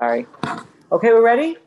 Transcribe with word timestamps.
Sorry. 0.00 0.26
Okay, 0.90 1.08
we're 1.08 1.22
ready? 1.22 1.58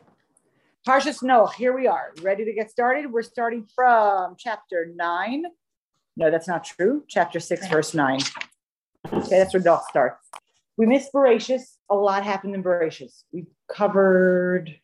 Parshas 0.88 1.22
Noach, 1.22 1.54
here 1.54 1.72
we 1.72 1.86
are. 1.86 2.14
Ready 2.24 2.44
to 2.46 2.52
get 2.52 2.72
started? 2.72 3.12
We're 3.12 3.22
starting 3.22 3.68
from 3.76 4.38
chapter 4.40 4.92
9. 4.96 5.44
No, 6.18 6.32
that's 6.32 6.48
not 6.48 6.64
true. 6.64 7.04
Chapter 7.08 7.40
6, 7.40 7.68
verse 7.68 7.94
9. 7.94 8.22
Okay, 9.14 9.38
that's 9.38 9.54
where 9.54 9.62
Noach 9.62 9.84
starts. 9.84 10.28
We 10.78 10.88
missed 10.88 11.14
Bereshis. 11.14 11.62
A 11.92 11.96
lot 11.96 12.24
happened 12.24 12.56
in 12.56 12.64
Bereshis. 12.64 13.22
We 13.32 13.46
covered 13.72 14.80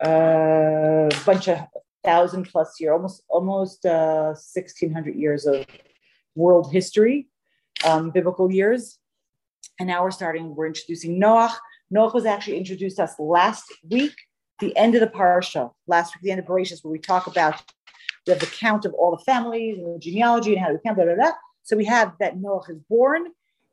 a 0.00 1.08
bunch 1.24 1.46
of 1.46 1.60
thousand 2.04 2.48
plus 2.50 2.80
year, 2.80 2.94
almost 2.94 3.22
almost 3.28 3.86
uh, 3.86 4.34
1600 4.34 5.14
years 5.14 5.46
of 5.46 5.64
world 6.34 6.72
history, 6.72 7.28
um, 7.84 8.10
biblical 8.10 8.50
years. 8.50 8.98
And 9.78 9.86
now 9.86 10.02
we're 10.02 10.10
starting, 10.10 10.56
we're 10.56 10.66
introducing 10.66 11.20
Noach. 11.20 11.54
Noach 11.94 12.14
was 12.14 12.26
actually 12.26 12.56
introduced 12.56 12.98
us 12.98 13.14
last 13.18 13.64
week, 13.88 14.14
the 14.58 14.76
end 14.76 14.94
of 14.94 15.00
the 15.00 15.06
parsha, 15.06 15.70
last 15.86 16.14
week, 16.14 16.22
the 16.22 16.30
end 16.30 16.40
of 16.40 16.46
Bereshit, 16.46 16.82
where 16.82 16.92
we 16.92 16.98
talk 16.98 17.26
about 17.26 17.62
we 18.26 18.32
have 18.32 18.40
the 18.40 18.46
count 18.46 18.84
of 18.84 18.92
all 18.94 19.12
the 19.12 19.22
families 19.22 19.78
and 19.78 19.94
the 19.94 19.98
genealogy 19.98 20.54
and 20.54 20.64
how 20.64 20.72
we 20.72 20.78
count, 20.84 20.96
blah, 20.96 21.04
blah, 21.04 21.14
blah. 21.14 21.32
So 21.62 21.76
we 21.76 21.84
have 21.84 22.12
that 22.18 22.36
Noach 22.36 22.68
is 22.70 22.78
born, 22.88 23.26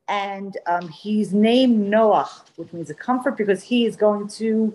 and 0.07 0.55
um, 0.68 0.90
he's 0.90 1.34
named 1.34 1.91
Noach, 1.91 2.30
which 2.55 2.71
means 2.73 2.90
a 2.90 2.94
comfort, 2.94 3.38
because 3.38 3.63
he 3.63 3.85
is 3.85 3.95
going 3.95 4.27
to 4.30 4.73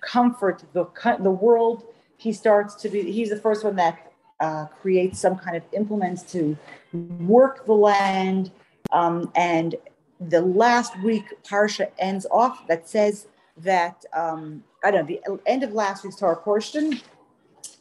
comfort 0.00 0.62
the 0.72 0.86
the 1.20 1.30
world. 1.30 1.84
He 2.18 2.32
starts 2.32 2.74
to 2.76 2.88
be. 2.88 3.10
He's 3.10 3.30
the 3.30 3.38
first 3.38 3.64
one 3.64 3.76
that 3.76 4.12
uh, 4.40 4.66
creates 4.80 5.18
some 5.18 5.36
kind 5.36 5.56
of 5.56 5.62
implements 5.72 6.22
to 6.32 6.56
work 6.92 7.66
the 7.66 7.72
land, 7.72 8.50
um, 8.92 9.30
and 9.34 9.74
the 10.20 10.40
last 10.40 10.98
week 11.00 11.24
parsha 11.44 11.88
ends 11.98 12.26
off 12.30 12.66
that 12.66 12.88
says 12.88 13.26
that 13.58 14.04
um, 14.12 14.62
I 14.84 14.90
don't 14.90 15.08
know 15.08 15.16
the 15.24 15.40
end 15.46 15.62
of 15.62 15.72
last 15.72 16.04
week's 16.04 16.16
Torah 16.16 16.36
portion 16.36 17.00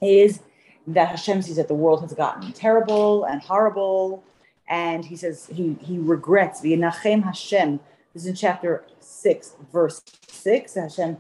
is 0.01 0.39
that 0.87 1.09
Hashem 1.09 1.41
sees 1.41 1.55
that 1.55 1.67
the 1.67 1.73
world 1.73 2.01
has 2.01 2.13
gotten 2.13 2.51
terrible 2.53 3.25
and 3.25 3.41
horrible, 3.41 4.23
and 4.67 5.03
he 5.03 5.15
says 5.15 5.49
he 5.51 5.77
he 5.81 5.97
regrets 5.97 6.61
the 6.61 6.75
Nachem 6.77 7.23
Hashem. 7.23 7.79
This 8.13 8.23
is 8.23 8.29
in 8.29 8.35
chapter 8.35 8.85
six, 8.99 9.55
verse 9.73 10.01
six. 10.27 10.75
Hashem 10.75 11.17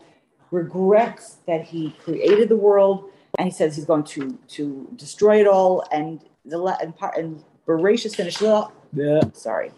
regrets 0.51 1.37
that 1.47 1.63
he 1.63 1.91
created 2.03 2.49
the 2.49 2.55
world, 2.55 3.09
and 3.37 3.47
he 3.47 3.51
says 3.51 3.75
he's 3.75 3.85
going 3.85 4.03
to 4.03 4.37
to 4.49 4.87
destroy 4.95 5.41
it 5.41 5.47
all. 5.47 5.83
And 5.91 6.21
the 6.45 6.61
and 6.81 6.95
part 6.95 7.17
and 7.17 7.43
Bereshit 7.67 8.15
finished. 8.15 8.41
Yeah, 8.41 9.21
sorry 9.33 9.71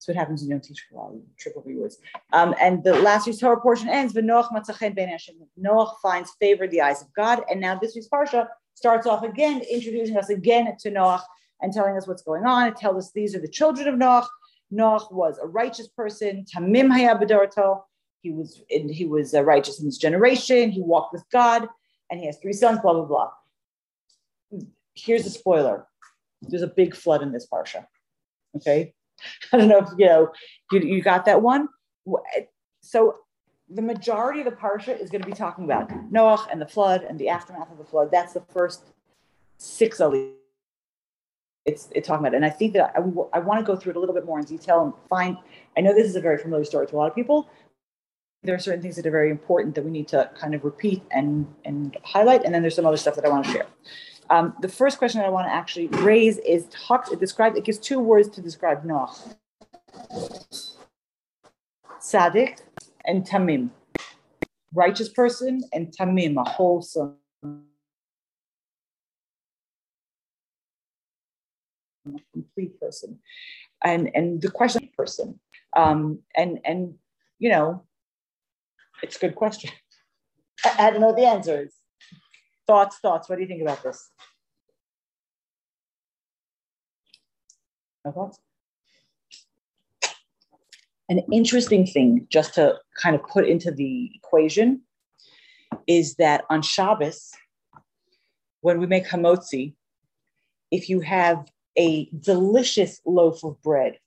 so 0.00 0.12
what 0.12 0.18
happens 0.18 0.40
when 0.40 0.48
you 0.48 0.54
don't 0.54 0.64
teach 0.64 0.86
for 0.88 0.94
a 0.94 0.98
while, 0.98 1.12
you 1.12 1.22
trip 1.38 1.54
over 1.58 1.70
your 1.70 1.82
words. 1.82 1.98
Um, 2.32 2.54
and 2.58 2.82
the 2.82 2.94
last 2.94 3.26
week's 3.26 3.38
Torah 3.38 3.60
portion 3.60 3.90
ends, 3.90 4.14
Noach 4.14 4.50
matzachen 4.50 4.96
ben 4.96 5.08
Hashem. 5.08 5.34
Noach 5.62 5.92
finds 6.02 6.30
favor 6.40 6.64
in 6.64 6.70
the 6.70 6.80
eyes 6.80 7.02
of 7.02 7.12
God. 7.12 7.42
And 7.50 7.60
now 7.60 7.78
this 7.78 7.94
week's 7.94 8.08
Parsha 8.08 8.48
starts 8.72 9.06
off 9.06 9.22
again, 9.22 9.60
introducing 9.70 10.16
us 10.16 10.30
again 10.30 10.74
to 10.80 10.90
Noach 10.90 11.20
and 11.60 11.70
telling 11.70 11.98
us 11.98 12.08
what's 12.08 12.22
going 12.22 12.46
on. 12.46 12.68
It 12.68 12.76
tells 12.76 12.96
us 12.96 13.12
these 13.12 13.34
are 13.34 13.40
the 13.40 13.48
children 13.48 13.88
of 13.88 13.94
Noach. 13.96 14.26
Noach 14.72 15.12
was 15.12 15.38
a 15.38 15.46
righteous 15.46 15.88
person. 15.88 16.46
Tamim 16.50 16.88
hayabadarato. 16.88 17.82
He 18.22 18.30
was 18.30 18.62
in, 18.70 18.88
he 18.88 19.04
was 19.04 19.34
uh, 19.34 19.44
righteous 19.44 19.80
in 19.80 19.84
his 19.84 19.98
generation. 19.98 20.70
He 20.70 20.80
walked 20.80 21.12
with 21.12 21.24
God, 21.30 21.68
and 22.10 22.18
he 22.18 22.24
has 22.24 22.38
three 22.38 22.54
sons. 22.54 22.80
Blah 22.80 22.94
blah 22.94 23.04
blah. 23.04 23.30
Here's 24.94 25.26
a 25.26 25.30
spoiler: 25.30 25.86
there's 26.40 26.62
a 26.62 26.66
big 26.66 26.94
flood 26.94 27.22
in 27.22 27.32
this 27.32 27.46
parsha. 27.50 27.86
Okay, 28.56 28.94
I 29.52 29.56
don't 29.58 29.68
know 29.68 29.78
if 29.78 29.88
you 29.96 30.06
know 30.06 30.32
you, 30.72 30.80
you 30.80 31.02
got 31.02 31.24
that 31.26 31.42
one. 31.42 31.68
So 32.82 33.16
the 33.68 33.82
majority 33.82 34.40
of 34.40 34.46
the 34.46 34.52
parsha 34.52 34.98
is 34.98 35.10
going 35.10 35.22
to 35.22 35.28
be 35.28 35.34
talking 35.34 35.64
about 35.64 35.90
Noah 36.10 36.46
and 36.50 36.60
the 36.60 36.66
flood 36.66 37.04
and 37.04 37.18
the 37.18 37.28
aftermath 37.28 37.70
of 37.70 37.78
the 37.78 37.84
flood. 37.84 38.10
That's 38.10 38.32
the 38.32 38.42
first 38.52 38.84
six 39.58 40.00
of 40.00 40.14
it's 41.66 41.88
it's 41.94 42.08
talking 42.08 42.26
about. 42.26 42.34
It. 42.34 42.36
And 42.36 42.44
I 42.44 42.50
think 42.50 42.72
that 42.72 42.92
I, 42.96 43.00
I 43.36 43.38
want 43.40 43.60
to 43.60 43.64
go 43.64 43.76
through 43.76 43.90
it 43.90 43.96
a 43.96 44.00
little 44.00 44.14
bit 44.14 44.24
more 44.24 44.38
in 44.38 44.44
detail 44.44 44.82
and 44.82 44.92
find. 45.08 45.36
I 45.76 45.80
know 45.80 45.94
this 45.94 46.06
is 46.06 46.16
a 46.16 46.20
very 46.20 46.38
familiar 46.38 46.64
story 46.64 46.86
to 46.86 46.96
a 46.96 46.98
lot 46.98 47.08
of 47.08 47.14
people. 47.14 47.48
There 48.42 48.54
are 48.54 48.58
certain 48.58 48.80
things 48.80 48.96
that 48.96 49.06
are 49.06 49.10
very 49.10 49.30
important 49.30 49.74
that 49.74 49.84
we 49.84 49.90
need 49.90 50.08
to 50.08 50.30
kind 50.38 50.54
of 50.54 50.64
repeat 50.64 51.02
and 51.10 51.46
and 51.64 51.96
highlight, 52.02 52.44
and 52.44 52.54
then 52.54 52.62
there's 52.62 52.74
some 52.74 52.86
other 52.86 52.96
stuff 52.96 53.14
that 53.16 53.24
I 53.24 53.28
want 53.28 53.44
to 53.46 53.52
share. 53.52 53.66
Um, 54.30 54.54
the 54.60 54.68
first 54.68 54.98
question 54.98 55.20
I 55.20 55.28
want 55.28 55.48
to 55.48 55.52
actually 55.52 55.88
raise 55.88 56.38
is 56.38 56.66
talk, 56.70 57.10
it 57.10 57.18
describes, 57.18 57.58
it 57.58 57.64
gives 57.64 57.78
two 57.78 57.98
words 57.98 58.28
to 58.30 58.40
describe 58.40 58.84
Noach. 58.84 59.34
Tzaddik 62.00 62.60
and 63.04 63.26
Tamim. 63.26 63.70
Righteous 64.72 65.08
person 65.08 65.62
and 65.72 65.92
Tamim, 65.96 66.40
a 66.40 66.48
wholesome. 66.48 67.16
complete 72.32 72.80
person 72.80 73.18
and 73.84 74.10
and 74.14 74.40
the 74.40 74.50
question 74.50 74.88
person 74.96 75.38
um 75.76 76.18
and 76.36 76.58
and 76.64 76.94
you 77.38 77.48
know 77.48 77.82
it's 79.02 79.16
a 79.16 79.20
good 79.20 79.34
question 79.34 79.70
I, 80.64 80.86
I 80.86 80.90
don't 80.90 81.00
know 81.00 81.14
the 81.14 81.26
answer 81.26 81.62
is 81.62 81.79
Thoughts, 82.70 82.98
thoughts. 82.98 83.28
What 83.28 83.34
do 83.34 83.42
you 83.42 83.48
think 83.48 83.62
about 83.62 83.82
this? 83.82 84.10
No 88.04 88.12
thoughts? 88.12 88.38
An 91.08 91.18
interesting 91.32 91.84
thing, 91.84 92.28
just 92.30 92.54
to 92.54 92.78
kind 93.02 93.16
of 93.16 93.24
put 93.24 93.48
into 93.48 93.72
the 93.72 94.12
equation, 94.14 94.82
is 95.88 96.14
that 96.14 96.44
on 96.48 96.62
Shabbos, 96.62 97.32
when 98.60 98.78
we 98.78 98.86
make 98.86 99.08
hamotzi, 99.08 99.74
if 100.70 100.88
you 100.88 101.00
have 101.00 101.50
a 101.76 102.08
delicious 102.20 103.00
loaf 103.04 103.42
of 103.42 103.60
bread 103.62 103.98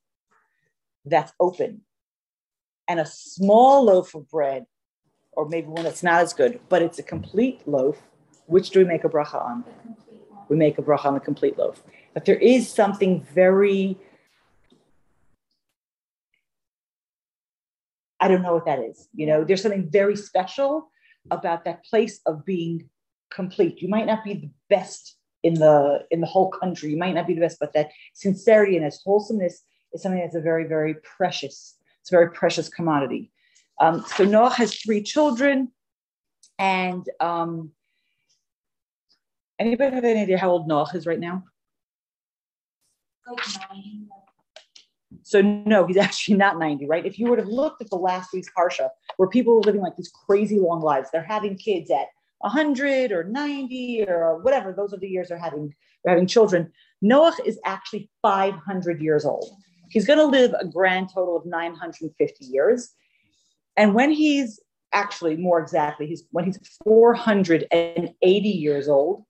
that's 1.04 1.34
open 1.42 1.82
and 2.88 3.02
a 3.02 3.06
small 3.06 3.84
loaf 3.84 4.16
of 4.16 4.30
bread, 4.30 4.66
or 5.34 5.50
maybe 5.50 5.68
one 5.68 5.84
that's 5.84 6.02
not 6.02 6.22
as 6.22 6.32
good, 6.32 6.62
but 6.70 6.82
it's 6.82 7.00
a 7.00 7.04
complete 7.04 7.68
loaf, 7.68 8.02
which 8.46 8.70
do 8.72 8.80
we 8.80 8.86
make 8.86 9.04
a 9.04 9.10
bracha 9.10 9.44
on? 9.44 9.64
We 10.50 10.56
make 10.56 10.78
a 10.78 10.82
bracha 10.82 11.06
on 11.06 11.14
the 11.14 11.20
complete 11.20 11.58
loaf. 11.58 11.82
But 12.14 12.26
there 12.26 12.38
is 12.38 12.70
something 12.70 13.24
very, 13.34 13.98
I 18.20 18.28
don't 18.28 18.42
know 18.42 18.54
what 18.54 18.66
that 18.66 18.80
is. 18.80 19.08
You 19.14 19.26
know, 19.26 19.44
there's 19.44 19.62
something 19.62 19.90
very 19.90 20.16
special 20.16 20.92
about 21.32 21.66
that 21.66 21.84
place 21.86 22.20
of 22.26 22.46
being 22.46 22.90
complete. 23.32 23.82
You 23.82 23.88
might 23.88 24.06
not 24.06 24.24
be 24.24 24.34
the 24.34 24.50
best 24.70 25.18
in 25.42 25.56
the 25.56 26.06
in 26.12 26.22
the 26.22 26.28
whole 26.28 26.50
country. 26.50 26.92
You 26.92 26.98
might 26.98 27.16
not 27.16 27.28
be 27.28 27.34
the 27.34 27.42
best, 27.42 27.58
but 27.60 27.74
that 27.74 27.90
sincerity 28.14 28.78
and 28.78 28.86
that 28.86 28.96
wholesomeness 29.04 29.64
is 29.94 30.02
something 30.02 30.22
that's 30.22 30.36
a 30.36 30.42
very, 30.42 30.66
very 30.66 30.96
precious. 30.96 31.76
It's 32.02 32.12
a 32.12 32.16
very 32.16 32.32
precious 32.32 32.70
commodity. 32.70 33.32
Um, 33.80 34.06
so 34.16 34.24
Noah 34.24 34.52
has 34.52 34.76
three 34.76 35.02
children, 35.02 35.72
and 36.60 37.06
um, 37.20 37.72
Anybody 39.64 39.96
have 39.96 40.04
any 40.04 40.24
idea 40.24 40.38
how 40.38 40.50
old 40.50 40.68
Noach 40.68 40.94
is 40.94 41.08
right 41.08 41.20
now? 41.20 41.46
So 45.22 45.42
no, 45.42 45.88
he's 45.88 45.96
actually 46.08 46.36
not 46.36 46.60
90, 46.60 46.86
right? 46.86 47.06
If 47.06 47.18
you 47.18 47.30
would 47.30 47.40
have 47.40 47.48
looked 47.48 47.82
at 47.82 47.90
the 47.90 47.96
last 47.96 48.34
week's 48.34 48.50
Parsha, 48.58 48.90
where 49.16 49.30
people 49.30 49.56
were 49.56 49.62
living 49.62 49.80
like 49.80 49.96
these 49.96 50.12
crazy 50.28 50.60
long 50.60 50.82
lives, 50.82 51.08
they're 51.14 51.24
having 51.24 51.56
kids 51.56 51.90
at 51.90 52.08
100 52.40 53.14
or 53.14 53.24
90 53.24 54.06
or 54.10 54.40
whatever, 54.40 54.74
those 54.74 54.94
are 54.94 54.98
the 54.98 55.08
years 55.08 55.30
they're 55.30 55.38
having, 55.38 55.74
they're 56.04 56.14
having 56.14 56.28
children. 56.28 56.70
Noach 57.02 57.40
is 57.46 57.58
actually 57.64 58.10
500 58.22 59.02
years 59.02 59.24
old. 59.24 59.50
He's 59.90 60.06
going 60.06 60.20
to 60.20 60.26
live 60.26 60.54
a 60.60 60.68
grand 60.68 61.08
total 61.14 61.38
of 61.38 61.46
950 61.46 62.46
years. 62.46 62.90
And 63.78 63.94
when 63.94 64.12
he's 64.12 64.60
actually 64.92 65.38
more 65.38 65.62
exactly, 65.62 66.06
he's 66.06 66.26
when 66.32 66.44
he's 66.44 66.60
480 66.84 68.50
years 68.50 68.90
old, 68.90 69.24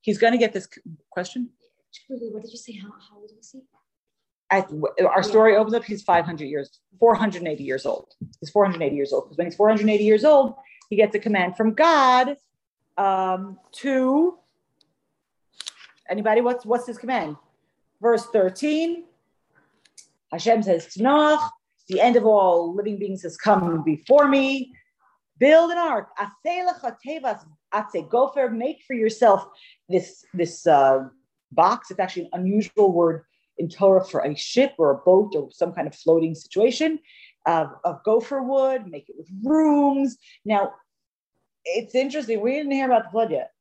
he's 0.00 0.18
going 0.18 0.32
to 0.32 0.38
get 0.38 0.52
this 0.52 0.68
question. 1.10 1.50
What 2.08 2.42
did 2.42 2.50
you 2.50 2.58
say? 2.58 2.72
How, 2.74 2.88
how 2.88 3.16
old 3.16 3.30
was 3.36 3.50
he? 3.50 3.62
At, 4.52 4.70
our 5.04 5.22
story 5.22 5.56
opens 5.56 5.74
up, 5.74 5.84
he's 5.84 6.02
500 6.02 6.44
years, 6.44 6.80
480 6.98 7.62
years 7.62 7.86
old. 7.86 8.14
He's 8.40 8.50
480 8.50 8.96
years 8.96 9.12
old 9.12 9.24
because 9.24 9.38
when 9.38 9.46
he's 9.46 9.56
480 9.56 10.02
years 10.02 10.24
old, 10.24 10.54
he 10.88 10.96
gets 10.96 11.14
a 11.14 11.20
command 11.20 11.56
from 11.56 11.74
God 11.74 12.36
um, 12.98 13.58
to 13.72 14.38
anybody. 16.08 16.40
What's 16.40 16.66
what's 16.66 16.86
his 16.86 16.98
command? 16.98 17.36
Verse 18.02 18.26
13. 18.26 19.04
Hashem 20.32 20.62
says 20.62 20.86
to 20.94 21.00
Noach, 21.00 21.48
the 21.88 22.00
end 22.00 22.16
of 22.16 22.24
all 22.24 22.74
living 22.74 22.98
beings 22.98 23.22
has 23.22 23.36
come 23.36 23.82
before 23.82 24.28
me. 24.28 24.72
Build 25.38 25.70
an 25.70 25.78
ark. 25.78 26.08
Gofer, 27.72 28.52
make 28.52 28.82
for 28.86 28.94
yourself 28.94 29.46
this 29.90 30.24
this 30.32 30.66
uh, 30.66 31.08
box. 31.52 31.90
It's 31.90 32.00
actually 32.00 32.30
an 32.32 32.40
unusual 32.40 32.92
word 32.92 33.24
in 33.58 33.68
Torah 33.68 34.04
for 34.04 34.20
a 34.24 34.34
ship 34.34 34.72
or 34.78 34.90
a 34.90 34.98
boat 34.98 35.32
or 35.34 35.50
some 35.50 35.72
kind 35.72 35.86
of 35.86 35.94
floating 35.94 36.34
situation. 36.34 36.98
of, 37.46 37.70
of 37.84 38.02
gopher 38.04 38.42
wood, 38.42 38.86
make 38.86 39.08
it 39.08 39.16
with 39.18 39.28
rooms. 39.42 40.18
Now, 40.44 40.74
it's 41.64 41.94
interesting. 41.94 42.40
We 42.40 42.52
didn't 42.52 42.72
hear 42.72 42.86
about 42.86 43.04
the 43.04 43.10
flood 43.10 43.30
yet. 43.30 43.52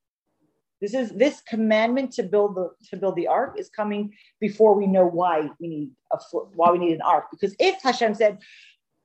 This 0.81 0.93
is 0.93 1.11
this 1.11 1.41
commandment 1.41 2.13
to 2.13 2.23
build 2.23 2.55
the 2.55 2.69
to 2.89 2.95
build 2.95 3.17
the 3.17 3.27
ark 3.27 3.55
is 3.57 3.69
coming 3.69 4.13
before 4.39 4.75
we 4.75 4.87
know 4.87 5.05
why 5.05 5.49
we 5.59 5.67
need 5.67 5.91
a 6.13 6.17
why 6.55 6.71
we 6.71 6.77
need 6.77 6.93
an 6.93 7.01
ark. 7.01 7.25
Because 7.31 7.53
if 7.59 7.81
Hashem 7.81 8.15
said, 8.15 8.39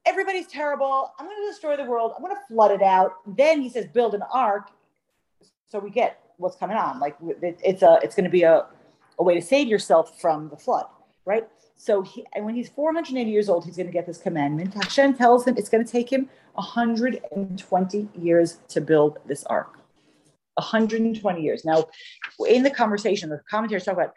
everybody's 0.07 0.47
terrible, 0.47 1.13
I'm 1.19 1.27
going 1.27 1.37
to 1.37 1.51
destroy 1.51 1.77
the 1.77 1.85
world, 1.85 2.13
I'm 2.17 2.23
going 2.23 2.37
to 2.37 2.43
flood 2.47 2.71
it 2.71 2.83
out, 2.83 3.15
then 3.27 3.61
He 3.61 3.69
says 3.69 3.87
build 3.87 4.15
an 4.15 4.23
ark, 4.33 4.71
so 5.67 5.81
we 5.81 5.91
get 5.91 6.21
what's 6.39 6.57
coming 6.57 6.77
on. 6.77 7.01
Like 7.01 7.17
it's 7.21 7.83
a 7.83 7.99
it's 8.03 8.15
going 8.15 8.25
to 8.25 8.31
be 8.31 8.43
a 8.43 8.67
a 9.19 9.23
way 9.23 9.35
to 9.35 9.43
save 9.43 9.69
yourself 9.69 10.21
from 10.21 10.49
the 10.49 10.57
flood, 10.57 10.87
right? 11.25 11.49
So 11.77 12.03
he, 12.03 12.25
and 12.35 12.45
when 12.45 12.55
he's 12.55 12.69
480 12.69 13.31
years 13.31 13.49
old, 13.49 13.65
he's 13.65 13.77
going 13.77 13.87
to 13.87 13.93
get 13.93 14.07
this 14.07 14.19
commandment. 14.19 14.75
Hashem 14.75 15.15
tells 15.15 15.47
him 15.47 15.57
it's 15.57 15.69
going 15.69 15.85
to 15.85 15.91
take 15.91 16.11
him 16.11 16.29
120 16.55 18.09
years 18.15 18.59
to 18.69 18.81
build 18.81 19.19
this 19.27 19.45
ark. 19.45 19.79
120 20.55 21.43
years. 21.43 21.65
Now, 21.65 21.87
in 22.49 22.63
the 22.63 22.71
conversation, 22.71 23.29
the 23.29 23.41
commentators 23.51 23.85
talk 23.85 23.95
about 23.95 24.15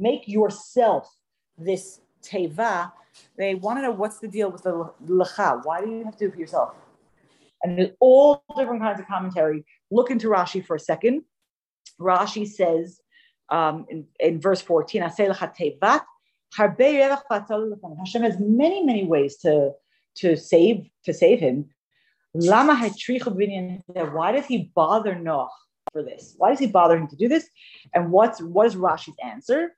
make 0.00 0.26
yourself 0.26 1.14
this 1.58 2.00
teva. 2.22 2.90
They 3.36 3.54
want 3.54 3.78
to 3.78 3.82
know 3.82 3.90
what's 3.90 4.18
the 4.18 4.28
deal 4.28 4.50
with 4.50 4.62
the 4.62 4.90
lecha. 5.06 5.62
Why 5.64 5.82
do 5.82 5.90
you 5.90 6.04
have 6.04 6.16
to 6.16 6.18
do 6.18 6.28
it 6.28 6.32
for 6.32 6.40
yourself? 6.40 6.74
And 7.62 7.78
there's 7.78 7.90
all 8.00 8.42
different 8.56 8.82
kinds 8.82 9.00
of 9.00 9.06
commentary. 9.06 9.64
Look 9.90 10.10
into 10.10 10.28
Rashi 10.28 10.64
for 10.64 10.76
a 10.76 10.80
second. 10.80 11.24
Rashi 12.00 12.48
says 12.48 13.00
um, 13.50 13.84
in, 13.88 14.06
in 14.18 14.40
verse 14.40 14.62
14, 14.62 15.02
Hashem 15.02 15.30
has 18.22 18.36
many, 18.40 18.84
many 18.84 19.04
ways 19.04 19.36
to, 19.38 19.72
to 20.16 20.36
save 20.36 20.88
to 21.04 21.12
save 21.12 21.40
him. 21.40 21.68
Why 22.32 22.64
does 24.32 24.46
he 24.46 24.70
bother 24.74 25.14
Noach 25.14 25.48
for 25.92 26.02
this? 26.02 26.34
Why 26.38 26.50
does 26.50 26.58
he 26.58 26.66
bother 26.66 26.96
him 26.96 27.08
to 27.08 27.16
do 27.16 27.28
this? 27.28 27.48
And 27.94 28.12
what's 28.12 28.40
what 28.40 28.66
is 28.66 28.76
Rashi's 28.76 29.16
answer? 29.22 29.76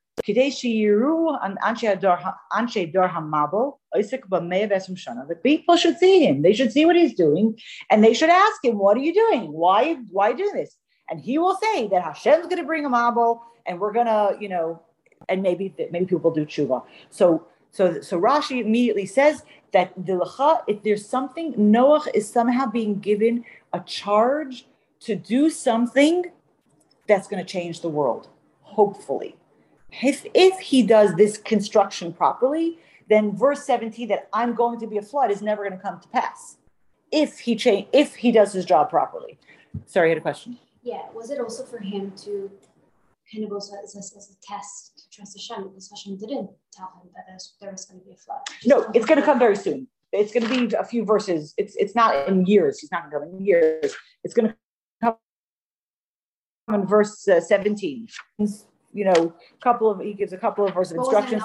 The 5.29 5.41
people 5.43 5.77
should 5.77 5.99
see 5.99 6.27
him. 6.27 6.43
They 6.43 6.53
should 6.53 6.71
see 6.71 6.85
what 6.85 6.97
he's 6.97 7.15
doing, 7.15 7.59
and 7.91 8.05
they 8.05 8.13
should 8.13 8.29
ask 8.29 8.65
him, 8.65 8.79
"What 8.79 8.97
are 8.97 9.01
you 9.01 9.15
doing? 9.15 9.53
Why 9.53 9.95
why 10.11 10.33
do 10.33 10.51
this?" 10.53 10.77
And 11.09 11.21
he 11.21 11.39
will 11.39 11.57
say 11.57 11.89
that 11.89 12.03
Hashem's 12.03 12.45
going 12.45 12.59
to 12.59 12.65
bring 12.65 12.85
a 12.85 12.91
mabul, 12.91 13.41
and 13.67 13.81
we're 13.81 13.93
going 13.93 14.07
to, 14.07 14.37
you 14.39 14.49
know, 14.49 14.81
and 15.29 15.43
maybe 15.43 15.75
maybe 15.91 16.07
people 16.07 16.31
do 16.31 16.45
tshuva. 16.45 16.85
So 17.11 17.47
so 17.71 18.01
so 18.03 18.21
Rashi 18.21 18.61
immediately 18.61 19.07
says 19.07 19.43
that 19.73 19.93
the 19.97 20.13
lecha, 20.13 20.63
if 20.67 20.83
there's 20.83 21.09
something, 21.09 21.55
Noah 21.57 22.05
is 22.13 22.29
somehow 22.29 22.67
being 22.67 23.01
given 23.01 23.45
a 23.73 23.81
charge 23.81 24.67
to 25.01 25.17
do 25.17 25.49
something 25.49 26.27
that's 27.09 27.29
going 27.29 27.45
to 27.45 27.51
change 27.51 27.81
the 27.81 27.89
world. 27.89 28.29
Hopefully, 28.61 29.37
if 30.03 30.27
if 30.35 30.59
he 30.59 30.83
does 30.83 31.15
this 31.15 31.39
construction 31.39 32.13
properly, 32.13 32.79
then 33.09 33.37
verse 33.37 33.65
17 33.67 34.09
that 34.09 34.29
I'm 34.33 34.55
going 34.55 34.81
to 34.81 34.87
be 34.87 34.99
a 34.99 35.03
flood 35.03 35.31
is 35.31 35.43
never 35.43 35.63
going 35.65 35.77
to 35.77 35.83
come 35.83 36.01
to 36.01 36.09
pass. 36.09 36.57
If 37.11 37.41
he 37.41 37.57
change, 37.57 37.89
if 37.93 38.15
he 38.15 38.33
does 38.33 38.53
his 38.53 38.65
job 38.65 38.89
properly. 38.89 39.39
Sorry, 39.87 40.09
I 40.09 40.11
had 40.11 40.19
a 40.19 40.23
question. 40.23 40.59
Yeah, 40.83 41.03
was 41.15 41.31
it 41.31 41.39
also 41.39 41.65
for 41.65 41.79
him 41.79 42.13
to 42.25 42.51
kind 43.33 43.45
of 43.45 43.53
also 43.53 43.75
as, 43.83 43.97
as, 43.97 44.15
as 44.17 44.31
a 44.31 44.47
test 44.47 44.99
to 44.99 45.17
trust 45.17 45.37
Hashem 45.37 45.69
because 45.69 45.91
Hashem 45.91 46.17
didn't 46.19 46.51
tell 46.73 46.93
him 47.03 47.11
that 47.15 47.25
there 47.61 47.71
was 47.71 47.85
going 47.85 48.01
to 48.01 48.07
be 48.07 48.13
a 48.13 48.17
flood. 48.17 48.41
No, 48.67 48.91
it's 48.95 49.07
going 49.07 49.19
to 49.19 49.25
come 49.25 49.39
very 49.39 49.57
soon. 49.57 49.89
It's 50.13 50.33
going 50.33 50.47
to 50.47 50.69
be 50.69 50.75
a 50.77 50.85
few 50.85 51.05
verses. 51.05 51.55
It's 51.57 51.75
it's 51.77 51.95
not 51.95 52.29
in 52.29 52.45
years. 52.45 52.79
He's 52.81 52.91
not 52.93 53.11
going 53.11 53.13
to 53.13 53.31
come 53.31 53.39
in 53.39 53.45
years. 53.45 53.95
It's 54.25 54.35
going 54.35 54.49
to 54.49 54.57
come 55.03 55.17
in 56.75 56.87
verse 56.87 57.27
uh, 57.29 57.41
17. 57.41 58.09
You 58.93 59.05
know, 59.07 59.13
a 59.13 59.63
couple 59.63 59.91
of 59.91 60.01
he 60.01 60.13
gives 60.13 60.33
a 60.33 60.39
couple 60.39 60.67
of 60.67 60.75
verses 60.75 60.93
of 60.93 60.99
instructions. 60.99 61.43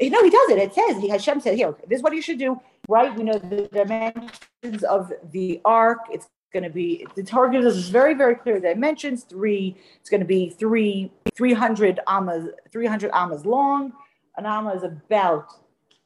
No, 0.00 0.22
he 0.22 0.30
does 0.30 0.50
it. 0.50 0.58
It 0.58 0.74
says 0.74 1.02
he 1.02 1.08
Hashem 1.08 1.40
said, 1.40 1.56
"Here, 1.56 1.74
this 1.88 1.98
is 1.98 2.02
what 2.02 2.14
you 2.14 2.22
should 2.22 2.38
do." 2.38 2.60
Right? 2.88 3.14
We 3.16 3.24
know 3.24 3.38
the 3.38 3.68
dimensions 3.72 4.84
of 4.84 5.12
the 5.32 5.60
ark. 5.64 5.98
It's 6.10 6.28
going 6.52 6.62
to 6.64 6.70
be 6.70 7.06
the 7.14 7.22
target 7.22 7.64
is 7.64 7.88
very 7.88 8.14
very 8.14 8.34
clear 8.34 8.58
dimensions 8.58 9.24
three 9.24 9.76
it's 10.00 10.10
going 10.10 10.20
to 10.20 10.26
be 10.26 10.50
three 10.50 11.10
300 11.36 12.00
amas 12.06 12.48
300 12.72 13.10
amas 13.12 13.46
long 13.46 13.92
an 14.36 14.46
amma 14.46 14.74
is 14.74 14.82
about 14.82 15.52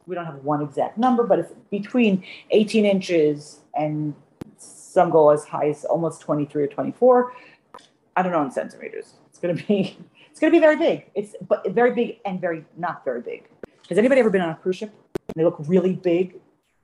we 0.07 0.15
don't 0.15 0.27
have 0.27 0.37
one 0.45 0.63
exact 0.63 0.99
number 0.99 1.25
but 1.25 1.39
it's 1.39 1.53
between 1.71 2.23
18 2.51 2.85
inches 2.85 3.61
and 3.75 4.15
some 4.59 5.11
go 5.11 5.31
as 5.31 5.45
high 5.45 5.69
as 5.69 5.85
almost 5.87 6.21
23 6.21 6.65
or 6.65 6.67
24 6.67 7.33
i 8.17 8.23
don't 8.23 8.33
know 8.33 8.43
in 8.43 8.51
centimeters 8.51 9.15
going 9.45 9.57
to 9.57 9.67
be 9.67 9.97
it's 10.31 10.41
going 10.41 10.53
to 10.53 10.57
be 10.57 10.61
very 10.61 10.77
big 10.77 11.11
it's 11.15 11.35
but 11.47 11.69
very 11.71 11.95
big 11.95 12.19
and 12.25 12.41
very 12.41 12.65
not 12.77 13.05
very 13.05 13.21
big 13.21 13.49
has 13.89 13.99
anybody 13.99 14.21
ever 14.21 14.31
been 14.31 14.41
on 14.41 14.51
a 14.51 14.57
cruise 14.57 14.77
ship 14.77 14.93
they 15.37 15.45
look 15.45 15.57
really 15.59 15.95
big 15.95 16.35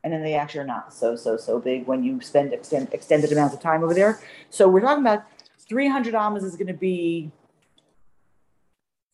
and 0.02 0.12
then 0.12 0.22
they 0.22 0.34
actually 0.34 0.60
are 0.60 0.66
not 0.66 0.92
so 0.92 1.16
so 1.16 1.36
so 1.36 1.58
big 1.58 1.86
when 1.86 2.02
you 2.02 2.20
spend 2.20 2.52
extend, 2.52 2.88
extended 2.92 3.32
amounts 3.32 3.54
of 3.54 3.60
time 3.60 3.82
over 3.82 3.94
there. 3.94 4.20
So 4.48 4.68
we're 4.68 4.80
talking 4.80 5.02
about 5.02 5.24
300 5.68 6.14
amas 6.14 6.42
is 6.42 6.56
going 6.56 6.66
to 6.68 6.74
be 6.74 7.30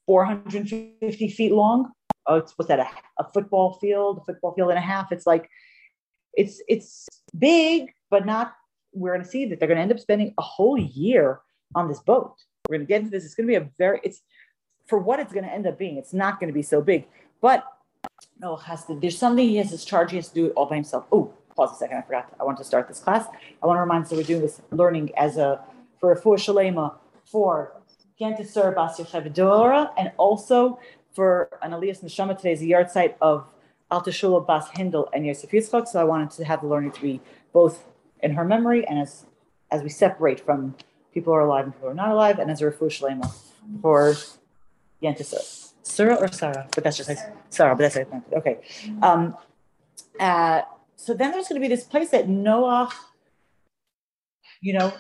450 0.07 1.29
feet 1.29 1.53
long. 1.53 1.93
Oh, 2.27 2.37
it's 2.37 2.53
what's 2.57 2.69
that? 2.69 2.81
A, 2.81 2.89
a, 3.19 3.31
football 3.33 3.75
field, 3.75 4.19
a 4.19 4.25
football 4.25 4.53
field 4.55 4.71
and 4.71 4.79
a 4.79 4.83
half. 4.83 5.13
It's 5.13 5.27
like 5.27 5.49
it's 6.35 6.63
it's 6.69 7.07
big, 7.37 7.93
but 8.11 8.27
not. 8.27 8.55
We're 8.93 9.13
going 9.13 9.25
to 9.25 9.31
see 9.31 9.47
that 9.47 9.59
they're 9.59 9.69
going 9.69 9.77
to 9.77 9.83
end 9.83 9.93
up 9.93 10.01
spending 10.01 10.35
a 10.39 10.43
whole 10.43 10.79
year 10.79 11.41
on 11.75 11.89
this 11.89 12.01
boat. 12.01 12.37
We're 12.69 12.77
going 12.77 12.87
to 12.87 12.89
get 12.89 13.01
into 13.01 13.11
this. 13.11 13.25
It's 13.25 13.35
going 13.35 13.47
to 13.47 13.51
be 13.51 13.57
a 13.57 13.69
very. 13.79 14.01
It's 14.03 14.23
for 14.87 14.99
what 14.99 15.21
it's 15.21 15.33
going 15.33 15.45
to 15.45 15.53
end 15.53 15.67
up 15.67 15.79
being. 15.79 15.97
It's 15.97 16.13
not 16.13 16.39
going 16.41 16.49
to 16.49 16.55
be 16.55 16.63
so 16.63 16.81
big, 16.81 17.07
but 17.41 17.65
no, 18.41 18.57
has 18.57 18.85
to, 18.87 18.99
there's 18.99 19.19
something 19.19 19.47
he 19.47 19.57
has 19.57 19.71
his 19.71 19.85
charge, 19.85 20.11
he 20.11 20.17
has 20.17 20.29
to 20.29 20.35
do 20.35 20.47
it 20.47 20.53
all 20.57 20.67
by 20.67 20.77
himself. 20.77 21.07
Oh, 21.11 21.33
pause 21.55 21.73
a 21.73 21.77
second, 21.77 21.99
I 21.99 22.03
forgot. 22.03 22.33
I 22.39 22.45
want 22.45 22.59
to 22.59 22.65
start 22.65 22.89
this 22.89 23.01
class. 23.01 23.27
I 23.63 23.67
want 23.67 23.77
to 23.77 23.81
remind 23.81 24.05
us 24.05 24.11
that 24.11 24.17
we're 24.17 24.23
doing 24.23 24.43
this 24.43 24.61
learning 24.71 25.11
as 25.17 25.37
a, 25.37 25.61
for 25.99 26.13
a 26.13 26.17
for 26.17 26.37
shalema, 26.37 26.95
for 27.25 27.73
Yentisur 28.21 28.75
Bas 28.75 28.99
Yochevadora, 28.99 29.91
and 29.99 30.13
also 30.17 30.79
for 31.15 31.49
an 31.63 31.73
Ilui 31.73 31.91
Neshama. 32.03 32.37
Today 32.37 32.53
is 32.53 32.63
a 32.63 32.67
yahrzeit 32.67 33.15
of 33.21 33.47
Altashula 33.91 34.47
Bas 34.47 34.69
Hindel 34.69 35.09
and 35.13 35.27
Yosef 35.27 35.51
Yitzchak. 35.51 35.89
So 35.89 36.01
I 36.01 36.05
wanted 36.05 36.31
to 36.33 36.45
have 36.45 36.61
the 36.61 36.67
learning 36.67 36.93
to 36.93 37.01
be 37.01 37.21
both 37.53 37.85
in 38.23 38.35
her 38.35 38.45
memory 38.45 38.87
and 38.87 38.99
as 38.99 39.27
as 39.71 39.83
we 39.83 39.89
separate 39.89 40.41
from 40.41 40.75
people 41.17 41.33
who 41.33 41.39
are 41.39 41.47
alive 41.49 41.65
and 41.65 41.73
people 41.73 41.89
who 41.89 41.93
are 41.93 42.03
not 42.05 42.11
alive, 42.11 42.39
and 42.39 42.51
as 42.51 42.61
a 42.61 42.71
refuah 42.71 42.93
shalema 42.97 43.27
for 43.81 44.15
Yentisur. 45.03 45.73
Sarah 45.83 46.17
or 46.17 46.29
Sarah? 46.29 46.69
But 46.75 46.85
that's 46.85 46.99
just 46.99 47.11
Sarah, 47.49 47.75
but 47.75 47.91
that's 47.91 47.97
okay. 48.35 48.59
Um, 49.01 49.35
uh, 50.21 50.61
so 50.97 51.15
then 51.15 51.31
there's 51.33 51.49
going 51.49 51.61
to 51.61 51.67
be 51.67 51.75
this 51.75 51.85
place 51.85 52.11
that 52.11 52.29
Noah, 52.29 52.91
you 54.61 54.75
know, 54.75 54.93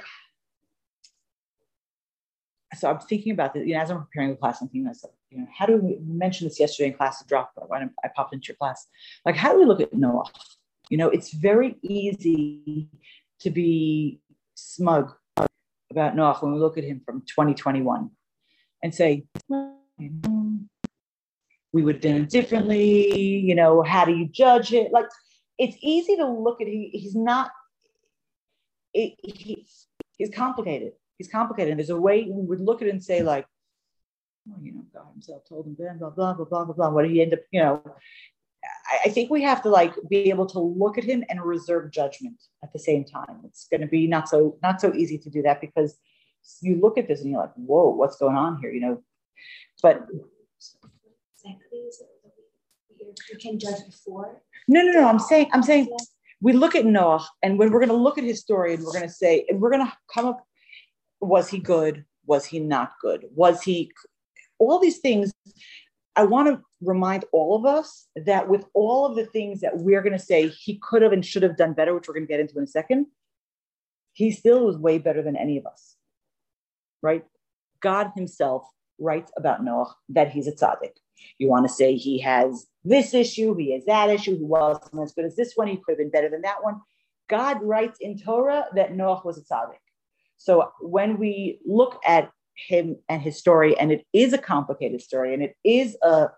so 2.78 2.90
I'm 2.90 2.98
thinking 2.98 3.32
about 3.32 3.52
this, 3.52 3.66
you 3.66 3.74
know, 3.74 3.82
as 3.82 3.90
I'm 3.90 3.98
preparing 3.98 4.30
the 4.30 4.36
class, 4.36 4.62
I'm 4.62 4.68
thinking 4.68 4.84
myself, 4.84 5.12
you 5.30 5.38
know, 5.38 5.46
how 5.54 5.66
do 5.66 5.76
we 5.76 5.98
mention 6.00 6.46
this 6.46 6.58
yesterday 6.58 6.88
in 6.88 6.94
class 6.94 7.20
to 7.20 7.26
drop 7.26 7.52
but 7.54 7.68
when 7.68 7.90
I 8.02 8.08
popped 8.16 8.32
into 8.32 8.48
your 8.48 8.56
class? 8.56 8.86
Like, 9.26 9.36
how 9.36 9.52
do 9.52 9.58
we 9.58 9.66
look 9.66 9.80
at 9.82 9.92
Noah? 9.92 10.24
You 10.88 10.96
know, 10.96 11.10
it's 11.10 11.32
very 11.34 11.76
easy 11.82 12.88
to 13.40 13.50
be 13.50 14.20
smug 14.54 15.12
about 15.96 16.42
when 16.42 16.52
we 16.52 16.58
look 16.58 16.78
at 16.78 16.84
him 16.84 17.00
from 17.04 17.20
2021 17.22 18.10
and 18.82 18.94
say, 18.94 19.24
we 21.72 21.82
would 21.82 21.96
have 21.96 22.02
done 22.02 22.16
it 22.22 22.30
differently. 22.30 23.38
You 23.40 23.54
know, 23.54 23.82
how 23.82 24.04
do 24.04 24.12
you 24.12 24.28
judge 24.28 24.72
it? 24.72 24.92
Like, 24.92 25.06
it's 25.58 25.76
easy 25.80 26.16
to 26.16 26.26
look 26.26 26.60
at. 26.60 26.66
He, 26.66 26.90
he's 26.92 27.14
not. 27.14 27.50
It, 28.92 29.14
he, 29.22 29.66
he's 30.16 30.30
complicated. 30.30 30.92
He's 31.18 31.28
complicated. 31.28 31.72
And 31.72 31.80
there's 31.80 31.90
a 31.90 32.00
way 32.00 32.24
we 32.24 32.42
would 32.42 32.60
look 32.60 32.82
at 32.82 32.88
it 32.88 32.92
and 32.92 33.02
say, 33.02 33.22
like, 33.22 33.46
well, 34.46 34.60
you 34.62 34.72
know, 34.72 34.84
God 34.92 35.06
Himself 35.12 35.42
told 35.48 35.66
him, 35.66 35.74
blah 35.74 35.92
blah 35.94 36.10
blah 36.10 36.34
blah 36.34 36.44
blah 36.44 36.64
blah 36.64 36.74
blah. 36.74 36.90
What 36.90 37.02
did 37.02 37.10
he 37.12 37.22
end 37.22 37.34
up? 37.34 37.40
You 37.50 37.60
know, 37.60 37.82
I, 38.88 38.98
I 39.06 39.08
think 39.10 39.30
we 39.30 39.42
have 39.42 39.62
to 39.62 39.70
like 39.70 39.94
be 40.08 40.30
able 40.30 40.46
to 40.46 40.60
look 40.60 40.98
at 40.98 41.04
him 41.04 41.24
and 41.28 41.40
reserve 41.42 41.90
judgment 41.90 42.42
at 42.62 42.72
the 42.72 42.78
same 42.78 43.04
time. 43.04 43.40
It's 43.44 43.66
going 43.68 43.80
to 43.80 43.86
be 43.86 44.06
not 44.06 44.28
so 44.28 44.58
not 44.62 44.80
so 44.80 44.94
easy 44.94 45.18
to 45.18 45.30
do 45.30 45.42
that 45.42 45.60
because 45.60 45.96
you 46.60 46.76
look 46.80 46.96
at 46.98 47.08
this 47.08 47.20
and 47.20 47.30
you're 47.30 47.40
like, 47.40 47.54
whoa, 47.54 47.90
what's 47.90 48.16
going 48.16 48.36
on 48.36 48.58
here? 48.60 48.70
You 48.70 48.80
know, 48.80 49.02
but 49.82 50.06
exactly? 51.36 51.78
Is 51.78 52.00
it 52.00 52.16
we 53.32 53.38
can 53.38 53.58
judge 53.58 53.84
before? 53.86 54.42
No, 54.68 54.82
no, 54.82 54.92
no. 54.92 55.08
I'm 55.08 55.18
saying, 55.18 55.48
I'm 55.52 55.62
saying, 55.62 55.88
we 56.40 56.52
look 56.52 56.74
at 56.74 56.84
Noah, 56.84 57.26
and 57.42 57.58
when 57.58 57.70
we're 57.70 57.80
going 57.80 57.90
to 57.90 57.96
look 57.96 58.18
at 58.18 58.24
his 58.24 58.40
story, 58.40 58.74
and 58.74 58.84
we're 58.84 58.92
going 58.92 59.04
to 59.04 59.08
say, 59.08 59.46
and 59.48 59.60
we're 59.60 59.70
going 59.70 59.86
to 59.86 59.92
come 60.12 60.26
up, 60.26 60.44
was 61.20 61.48
he 61.48 61.58
good? 61.58 62.04
Was 62.26 62.44
he 62.44 62.58
not 62.58 62.92
good? 63.00 63.26
Was 63.34 63.62
he? 63.62 63.92
All 64.58 64.78
these 64.78 64.98
things. 64.98 65.32
I 66.16 66.24
want 66.24 66.48
to 66.48 66.62
remind 66.80 67.24
all 67.32 67.56
of 67.56 67.66
us 67.66 68.06
that 68.16 68.48
with 68.48 68.64
all 68.72 69.04
of 69.04 69.16
the 69.16 69.26
things 69.26 69.60
that 69.60 69.76
we're 69.76 70.02
going 70.02 70.12
to 70.12 70.18
say 70.18 70.48
he 70.48 70.78
could 70.78 71.02
have 71.02 71.12
and 71.12 71.24
should 71.24 71.42
have 71.42 71.56
done 71.56 71.74
better, 71.74 71.94
which 71.94 72.08
we're 72.08 72.14
going 72.14 72.26
to 72.26 72.32
get 72.32 72.40
into 72.40 72.56
in 72.56 72.64
a 72.64 72.66
second, 72.66 73.06
he 74.12 74.30
still 74.30 74.64
was 74.64 74.78
way 74.78 74.98
better 74.98 75.22
than 75.22 75.36
any 75.36 75.58
of 75.58 75.66
us, 75.66 75.96
right? 77.02 77.24
God 77.80 78.12
himself 78.16 78.66
writes 78.98 79.30
about 79.36 79.62
Noah 79.62 79.94
that 80.08 80.30
he's 80.30 80.48
a 80.48 80.52
tzaddik. 80.52 80.94
You 81.38 81.48
want 81.48 81.68
to 81.68 81.72
say 81.72 81.96
he 81.96 82.18
has 82.20 82.66
this 82.82 83.12
issue, 83.12 83.54
he 83.54 83.74
has 83.74 83.84
that 83.84 84.08
issue, 84.08 84.38
he 84.38 84.44
wasn't 84.44 85.02
as 85.02 85.12
good 85.12 85.26
as 85.26 85.36
this 85.36 85.52
one, 85.54 85.68
he 85.68 85.76
could 85.76 85.92
have 85.92 85.98
been 85.98 86.10
better 86.10 86.30
than 86.30 86.42
that 86.42 86.64
one. 86.64 86.80
God 87.28 87.62
writes 87.62 87.98
in 88.00 88.18
Torah 88.18 88.66
that 88.74 88.94
Noah 88.94 89.20
was 89.22 89.36
a 89.36 89.42
tzaddik. 89.42 89.80
So 90.38 90.70
when 90.80 91.18
we 91.18 91.60
look 91.66 92.00
at 92.06 92.30
him 92.56 92.96
and 93.08 93.22
his 93.22 93.38
story, 93.38 93.78
and 93.78 93.92
it 93.92 94.04
is 94.12 94.32
a 94.32 94.38
complicated 94.38 95.00
story, 95.00 95.34
and 95.34 95.42
it 95.42 95.56
is 95.64 95.96
a 96.02 96.28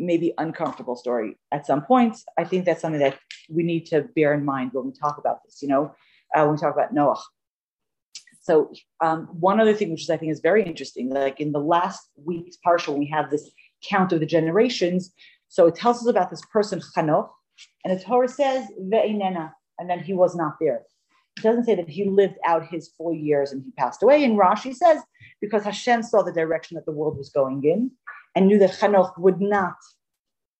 maybe 0.00 0.32
uncomfortable 0.38 0.96
story 0.96 1.36
at 1.52 1.66
some 1.66 1.82
points, 1.82 2.24
I 2.38 2.44
think 2.44 2.64
that's 2.64 2.80
something 2.80 3.00
that 3.00 3.18
we 3.48 3.62
need 3.62 3.86
to 3.86 4.02
bear 4.16 4.32
in 4.32 4.44
mind 4.44 4.70
when 4.72 4.86
we 4.86 4.92
talk 4.92 5.18
about 5.18 5.44
this, 5.44 5.60
you 5.62 5.68
know, 5.68 5.94
uh, 6.34 6.42
when 6.42 6.52
we 6.52 6.56
talk 6.56 6.74
about 6.74 6.92
Noah. 6.92 7.20
So 8.40 8.72
um, 9.02 9.26
one 9.26 9.60
other 9.60 9.74
thing, 9.74 9.90
which 9.90 10.02
is 10.02 10.10
I 10.10 10.16
think 10.16 10.32
is 10.32 10.40
very 10.40 10.64
interesting, 10.64 11.10
like 11.10 11.40
in 11.40 11.52
the 11.52 11.60
last 11.60 12.00
week's 12.16 12.56
parsha, 12.66 12.96
we 12.96 13.06
have 13.06 13.30
this 13.30 13.50
count 13.84 14.12
of 14.12 14.20
the 14.20 14.26
generations. 14.26 15.12
So 15.48 15.66
it 15.66 15.74
tells 15.74 15.98
us 15.98 16.06
about 16.06 16.30
this 16.30 16.42
person, 16.52 16.80
Chanoch, 16.96 17.28
and 17.84 17.96
the 17.96 18.02
Torah 18.02 18.28
says, 18.28 18.66
Ve'inena, 18.80 19.52
and 19.78 19.90
then 19.90 20.00
he 20.00 20.14
was 20.14 20.34
not 20.34 20.54
there. 20.60 20.82
Doesn't 21.42 21.64
say 21.64 21.74
that 21.74 21.88
he 21.88 22.04
lived 22.04 22.36
out 22.46 22.66
his 22.66 22.88
full 22.88 23.14
years 23.14 23.52
and 23.52 23.62
he 23.64 23.70
passed 23.72 24.02
away. 24.02 24.24
And 24.24 24.38
Rashi 24.38 24.74
says, 24.74 25.02
because 25.40 25.64
Hashem 25.64 26.02
saw 26.02 26.22
the 26.22 26.32
direction 26.32 26.74
that 26.74 26.86
the 26.86 26.92
world 26.92 27.16
was 27.16 27.30
going 27.30 27.64
in 27.64 27.90
and 28.34 28.46
knew 28.46 28.58
that 28.58 28.72
Chanoch 28.72 29.18
would 29.18 29.40
not 29.40 29.76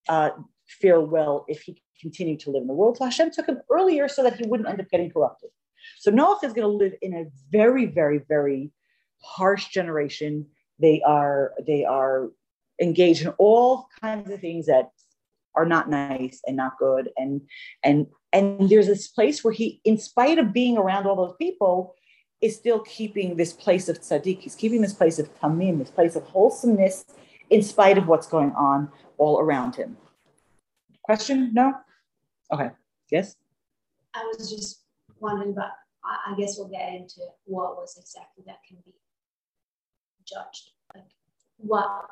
uh, 0.08 0.30
fare 0.66 1.00
well 1.00 1.44
if 1.48 1.62
he 1.62 1.82
continued 2.00 2.40
to 2.40 2.50
live 2.50 2.62
in 2.62 2.68
the 2.68 2.74
world. 2.74 2.96
So 2.96 3.04
Hashem 3.04 3.30
took 3.30 3.46
him 3.46 3.60
earlier 3.70 4.08
so 4.08 4.22
that 4.22 4.36
he 4.36 4.46
wouldn't 4.46 4.68
end 4.68 4.80
up 4.80 4.88
getting 4.90 5.10
corrupted. 5.10 5.50
So 5.98 6.10
Noah 6.10 6.38
is 6.42 6.52
going 6.52 6.68
to 6.70 6.84
live 6.84 6.94
in 7.02 7.14
a 7.14 7.26
very, 7.50 7.86
very, 7.86 8.18
very 8.28 8.70
harsh 9.22 9.68
generation. 9.68 10.46
They 10.78 11.02
are 11.02 11.52
they 11.66 11.84
are 11.84 12.30
engaged 12.80 13.22
in 13.22 13.28
all 13.38 13.88
kinds 14.00 14.30
of 14.30 14.40
things 14.40 14.66
that 14.66 14.90
are 15.54 15.66
not 15.66 15.90
nice 15.90 16.40
and 16.46 16.56
not 16.56 16.78
good. 16.78 17.10
And 17.16 17.42
and 17.82 18.06
and 18.32 18.68
there's 18.68 18.86
this 18.86 19.08
place 19.08 19.42
where 19.42 19.52
he, 19.52 19.80
in 19.84 19.98
spite 19.98 20.38
of 20.38 20.52
being 20.52 20.76
around 20.78 21.06
all 21.06 21.16
those 21.16 21.36
people, 21.36 21.94
is 22.40 22.56
still 22.56 22.80
keeping 22.80 23.36
this 23.36 23.52
place 23.52 23.88
of 23.88 24.00
tzaddik. 24.00 24.40
He's 24.40 24.54
keeping 24.54 24.80
this 24.80 24.94
place 24.94 25.18
of 25.18 25.34
tamim, 25.40 25.78
this 25.78 25.90
place 25.90 26.16
of 26.16 26.22
wholesomeness, 26.24 27.04
in 27.50 27.62
spite 27.62 27.98
of 27.98 28.06
what's 28.06 28.26
going 28.26 28.52
on 28.52 28.90
all 29.18 29.40
around 29.40 29.76
him. 29.76 29.96
Question? 31.02 31.52
No? 31.52 31.74
Okay. 32.52 32.70
Yes? 33.10 33.36
I 34.14 34.24
was 34.36 34.50
just 34.50 34.84
wondering 35.20 35.54
but 35.54 35.72
I 36.02 36.34
guess 36.36 36.56
we'll 36.56 36.68
get 36.68 36.94
into 36.94 37.20
what 37.44 37.76
was 37.76 37.96
exactly 38.00 38.42
that 38.46 38.58
can 38.66 38.78
be 38.84 38.94
judged. 40.26 40.70
Like, 40.94 41.04
what 41.58 42.06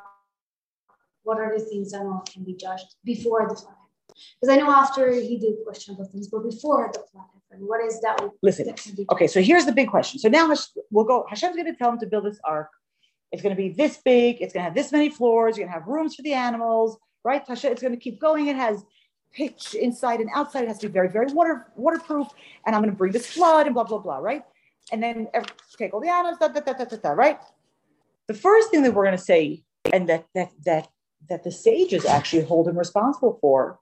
what 1.22 1.38
are 1.38 1.58
the 1.58 1.64
things 1.64 1.92
that 1.92 2.22
can 2.32 2.44
be 2.44 2.54
judged 2.54 2.94
before 3.04 3.48
the 3.48 3.54
flood? 3.54 3.74
Because 4.40 4.54
I 4.54 4.60
know 4.60 4.70
after 4.70 5.12
he 5.12 5.38
did 5.38 5.54
questionable 5.64 6.04
things, 6.06 6.28
but 6.28 6.40
before 6.40 6.90
the 6.92 7.00
flood 7.10 7.26
happened, 7.50 7.68
what 7.68 7.84
is 7.84 8.00
that? 8.00 8.28
Listen, 8.42 8.66
that 8.66 9.06
okay, 9.10 9.26
so 9.26 9.40
here's 9.40 9.66
the 9.66 9.72
big 9.72 9.88
question. 9.88 10.18
So 10.18 10.28
now 10.28 10.52
we'll 10.90 11.04
go, 11.04 11.26
Hashem's 11.28 11.56
going 11.56 11.72
to 11.72 11.76
tell 11.76 11.92
him 11.92 11.98
to 12.00 12.06
build 12.06 12.24
this 12.24 12.40
ark. 12.44 12.70
It's 13.32 13.42
going 13.42 13.54
to 13.54 13.60
be 13.60 13.70
this 13.70 13.98
big, 13.98 14.40
it's 14.40 14.52
going 14.52 14.62
to 14.62 14.64
have 14.64 14.74
this 14.74 14.92
many 14.92 15.10
floors, 15.10 15.56
you're 15.56 15.66
going 15.66 15.74
to 15.74 15.80
have 15.80 15.88
rooms 15.88 16.14
for 16.14 16.22
the 16.22 16.32
animals, 16.32 16.98
right? 17.24 17.42
Hashem, 17.46 17.72
it's 17.72 17.82
going 17.82 17.92
to 17.92 18.00
keep 18.00 18.20
going. 18.20 18.46
It 18.46 18.56
has 18.56 18.84
pitch 19.32 19.74
inside 19.74 20.20
and 20.20 20.30
outside. 20.34 20.64
It 20.64 20.68
has 20.68 20.78
to 20.78 20.88
be 20.88 20.92
very, 20.92 21.08
very 21.08 21.26
water, 21.32 21.66
waterproof. 21.76 22.28
And 22.64 22.74
I'm 22.74 22.82
going 22.82 22.92
to 22.92 22.96
bring 22.96 23.12
this 23.12 23.26
flood 23.26 23.66
and 23.66 23.74
blah, 23.74 23.84
blah, 23.84 23.98
blah, 23.98 24.18
right? 24.18 24.44
And 24.90 25.02
then 25.02 25.28
take 25.76 25.92
all 25.92 26.00
the 26.00 26.08
animals, 26.08 26.38
da, 26.38 26.48
da, 26.48 26.60
da, 26.60 26.72
da, 26.72 26.84
da, 26.84 26.96
da, 26.96 27.10
right? 27.10 27.38
The 28.26 28.34
first 28.34 28.70
thing 28.70 28.82
that 28.82 28.94
we're 28.94 29.04
going 29.04 29.16
to 29.16 29.22
say, 29.22 29.62
and 29.92 30.08
that 30.08 30.26
that 30.34 30.50
that 30.64 30.88
that 31.28 31.44
the 31.44 31.52
sages 31.52 32.04
actually 32.04 32.44
hold 32.44 32.68
him 32.68 32.78
responsible 32.78 33.38
for 33.40 33.78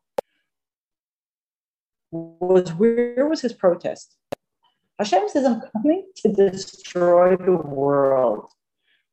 was 2.40 2.73
where 2.75 3.28
was 3.28 3.40
his 3.40 3.52
protest? 3.52 4.16
Hashem 4.99 5.28
says, 5.28 5.44
I'm 5.44 5.62
coming 5.73 6.06
to 6.16 6.32
destroy 6.32 7.37
the 7.37 7.52
world. 7.52 8.50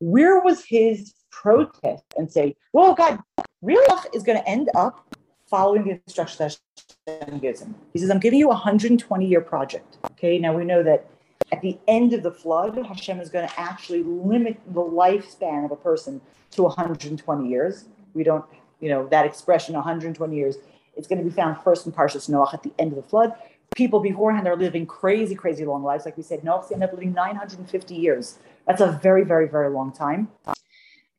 Where 0.00 0.40
was 0.40 0.64
his 0.64 1.14
protest 1.30 2.04
and 2.16 2.30
say, 2.30 2.56
well, 2.72 2.94
God, 2.94 3.20
really 3.60 3.86
is 4.14 4.22
going 4.22 4.38
to 4.38 4.48
end 4.48 4.70
up 4.74 5.14
following 5.46 5.84
the 5.84 5.90
instructions 6.06 6.58
that 7.06 7.20
Hashem 7.20 7.38
gives 7.38 7.60
him. 7.60 7.74
He 7.92 7.98
says, 7.98 8.10
I'm 8.10 8.18
giving 8.18 8.38
you 8.38 8.46
a 8.46 8.54
120 8.54 9.26
year 9.26 9.40
project. 9.40 9.98
Okay, 10.12 10.38
now 10.38 10.56
we 10.56 10.64
know 10.64 10.82
that 10.82 11.06
at 11.52 11.60
the 11.60 11.78
end 11.86 12.12
of 12.12 12.22
the 12.22 12.32
flood, 12.32 12.76
Hashem 12.76 13.20
is 13.20 13.28
going 13.28 13.46
to 13.46 13.60
actually 13.60 14.02
limit 14.02 14.58
the 14.68 14.80
lifespan 14.80 15.64
of 15.64 15.70
a 15.70 15.76
person 15.76 16.20
to 16.52 16.62
120 16.62 17.48
years. 17.48 17.84
We 18.14 18.24
don't, 18.24 18.44
you 18.80 18.88
know, 18.88 19.06
that 19.08 19.26
expression, 19.26 19.74
120 19.74 20.34
years, 20.34 20.56
it's 20.96 21.08
going 21.08 21.18
to 21.18 21.24
be 21.24 21.30
found 21.30 21.58
first 21.62 21.86
in 21.86 21.92
Parshas 21.92 22.28
Noach 22.28 22.54
at 22.54 22.62
the 22.62 22.72
end 22.78 22.92
of 22.92 22.96
the 22.96 23.08
flood. 23.08 23.34
People 23.74 24.00
beforehand 24.00 24.46
are 24.46 24.56
living 24.56 24.86
crazy, 24.86 25.34
crazy 25.34 25.64
long 25.64 25.82
lives. 25.82 26.04
Like 26.04 26.16
we 26.16 26.22
said, 26.22 26.42
Noach's 26.42 26.70
ended 26.70 26.88
up 26.88 26.94
living 26.94 27.12
950 27.12 27.94
years. 27.94 28.38
That's 28.66 28.80
a 28.80 28.98
very, 29.02 29.24
very, 29.24 29.48
very 29.48 29.70
long 29.70 29.92
time. 29.92 30.28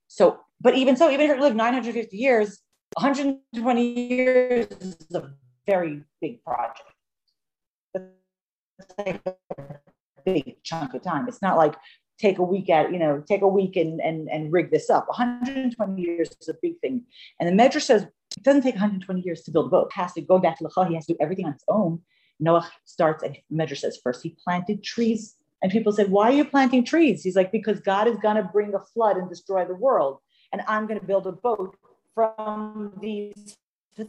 So, 0.07 0.39
but 0.61 0.75
even 0.75 0.95
so, 0.95 1.09
even 1.09 1.29
if 1.29 1.35
you 1.35 1.41
live 1.41 1.55
950 1.55 2.15
years, 2.15 2.61
120 2.97 3.81
years 3.83 4.67
is 4.79 5.13
a 5.13 5.31
very 5.65 6.01
big 6.21 6.43
project. 6.43 6.81
Like 8.97 9.21
a 9.25 9.35
big 10.25 10.57
chunk 10.63 10.93
of 10.93 11.01
time. 11.01 11.27
It's 11.27 11.41
not 11.41 11.57
like 11.57 11.75
take 12.19 12.39
a 12.39 12.43
week 12.43 12.69
at, 12.69 12.91
you 12.91 12.99
know, 12.99 13.23
take 13.27 13.41
a 13.41 13.47
week 13.47 13.75
and, 13.75 13.99
and, 13.99 14.29
and 14.29 14.51
rig 14.51 14.71
this 14.71 14.89
up. 14.89 15.07
120 15.07 16.01
years 16.01 16.29
is 16.39 16.47
a 16.47 16.55
big 16.61 16.79
thing. 16.79 17.03
And 17.39 17.47
the 17.47 17.63
Medrash 17.63 17.83
says 17.83 18.07
doesn't 18.45 18.61
take 18.61 18.75
120 18.75 19.21
years 19.21 19.41
to 19.41 19.51
build 19.51 19.67
a 19.67 19.69
boat. 19.69 19.87
It 19.87 19.99
has 19.99 20.13
to 20.13 20.21
go 20.21 20.39
back 20.39 20.57
to 20.59 20.63
Lecha. 20.63 20.87
He 20.87 20.95
has 20.95 21.05
to 21.07 21.13
do 21.13 21.17
everything 21.19 21.45
on 21.45 21.53
his 21.53 21.63
own. 21.67 22.01
Noah 22.39 22.69
starts, 22.85 23.23
and 23.23 23.37
Medrash 23.51 23.79
says 23.79 23.99
first 24.03 24.23
he 24.23 24.35
planted 24.43 24.83
trees. 24.83 25.35
And 25.61 25.71
people 25.71 25.91
said, 25.91 26.11
why 26.11 26.29
are 26.29 26.33
you 26.33 26.45
planting 26.45 26.83
trees? 26.83 27.23
He's 27.23 27.35
like, 27.35 27.51
because 27.51 27.79
God 27.79 28.07
is 28.07 28.17
going 28.17 28.35
to 28.35 28.43
bring 28.43 28.75
a 28.75 28.79
flood 28.79 29.17
and 29.17 29.27
destroy 29.27 29.65
the 29.65 29.73
world. 29.73 30.19
And 30.51 30.61
I'm 30.67 30.85
going 30.85 30.99
to 30.99 31.05
build 31.05 31.27
a 31.27 31.31
boat 31.31 31.75
from 32.13 32.93
these 33.01 33.57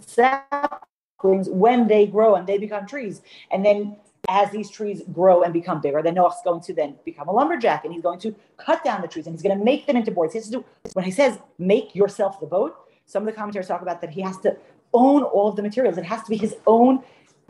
saplings 0.01 1.49
when 1.49 1.89
they 1.89 2.07
grow 2.07 2.35
and 2.35 2.47
they 2.47 2.59
become 2.59 2.87
trees. 2.87 3.23
And 3.51 3.65
then 3.65 3.97
as 4.29 4.51
these 4.51 4.71
trees 4.71 5.03
grow 5.13 5.43
and 5.43 5.53
become 5.53 5.81
bigger, 5.81 6.03
then 6.03 6.15
Noah's 6.15 6.35
going 6.45 6.61
to 6.63 6.75
then 6.75 6.97
become 7.05 7.29
a 7.29 7.33
lumberjack 7.33 7.85
and 7.85 7.95
he's 7.95 8.03
going 8.03 8.19
to 8.21 8.35
cut 8.59 8.85
down 8.85 9.01
the 9.01 9.09
trees 9.09 9.27
and 9.27 9.35
he's 9.35 9.43
going 9.43 9.57
to 9.57 9.65
make 9.65 9.87
them 9.87 9.97
into 9.97 10.11
boards. 10.11 10.33
He 10.33 10.39
has 10.41 10.47
to 10.47 10.59
do, 10.59 10.65
when 10.95 11.05
he 11.05 11.11
says 11.11 11.39
make 11.59 11.95
yourself 11.95 12.41
the 12.41 12.47
boat, 12.47 12.77
some 13.07 13.23
of 13.23 13.27
the 13.27 13.33
commentators 13.33 13.69
talk 13.69 13.83
about 13.83 14.01
that 14.01 14.11
he 14.11 14.21
has 14.21 14.37
to 14.39 14.57
own 14.93 15.23
all 15.23 15.49
of 15.49 15.57
the 15.57 15.63
materials. 15.63 15.97
It 15.97 16.05
has 16.05 16.23
to 16.25 16.31
be 16.31 16.37
his 16.37 16.57
own 16.67 17.03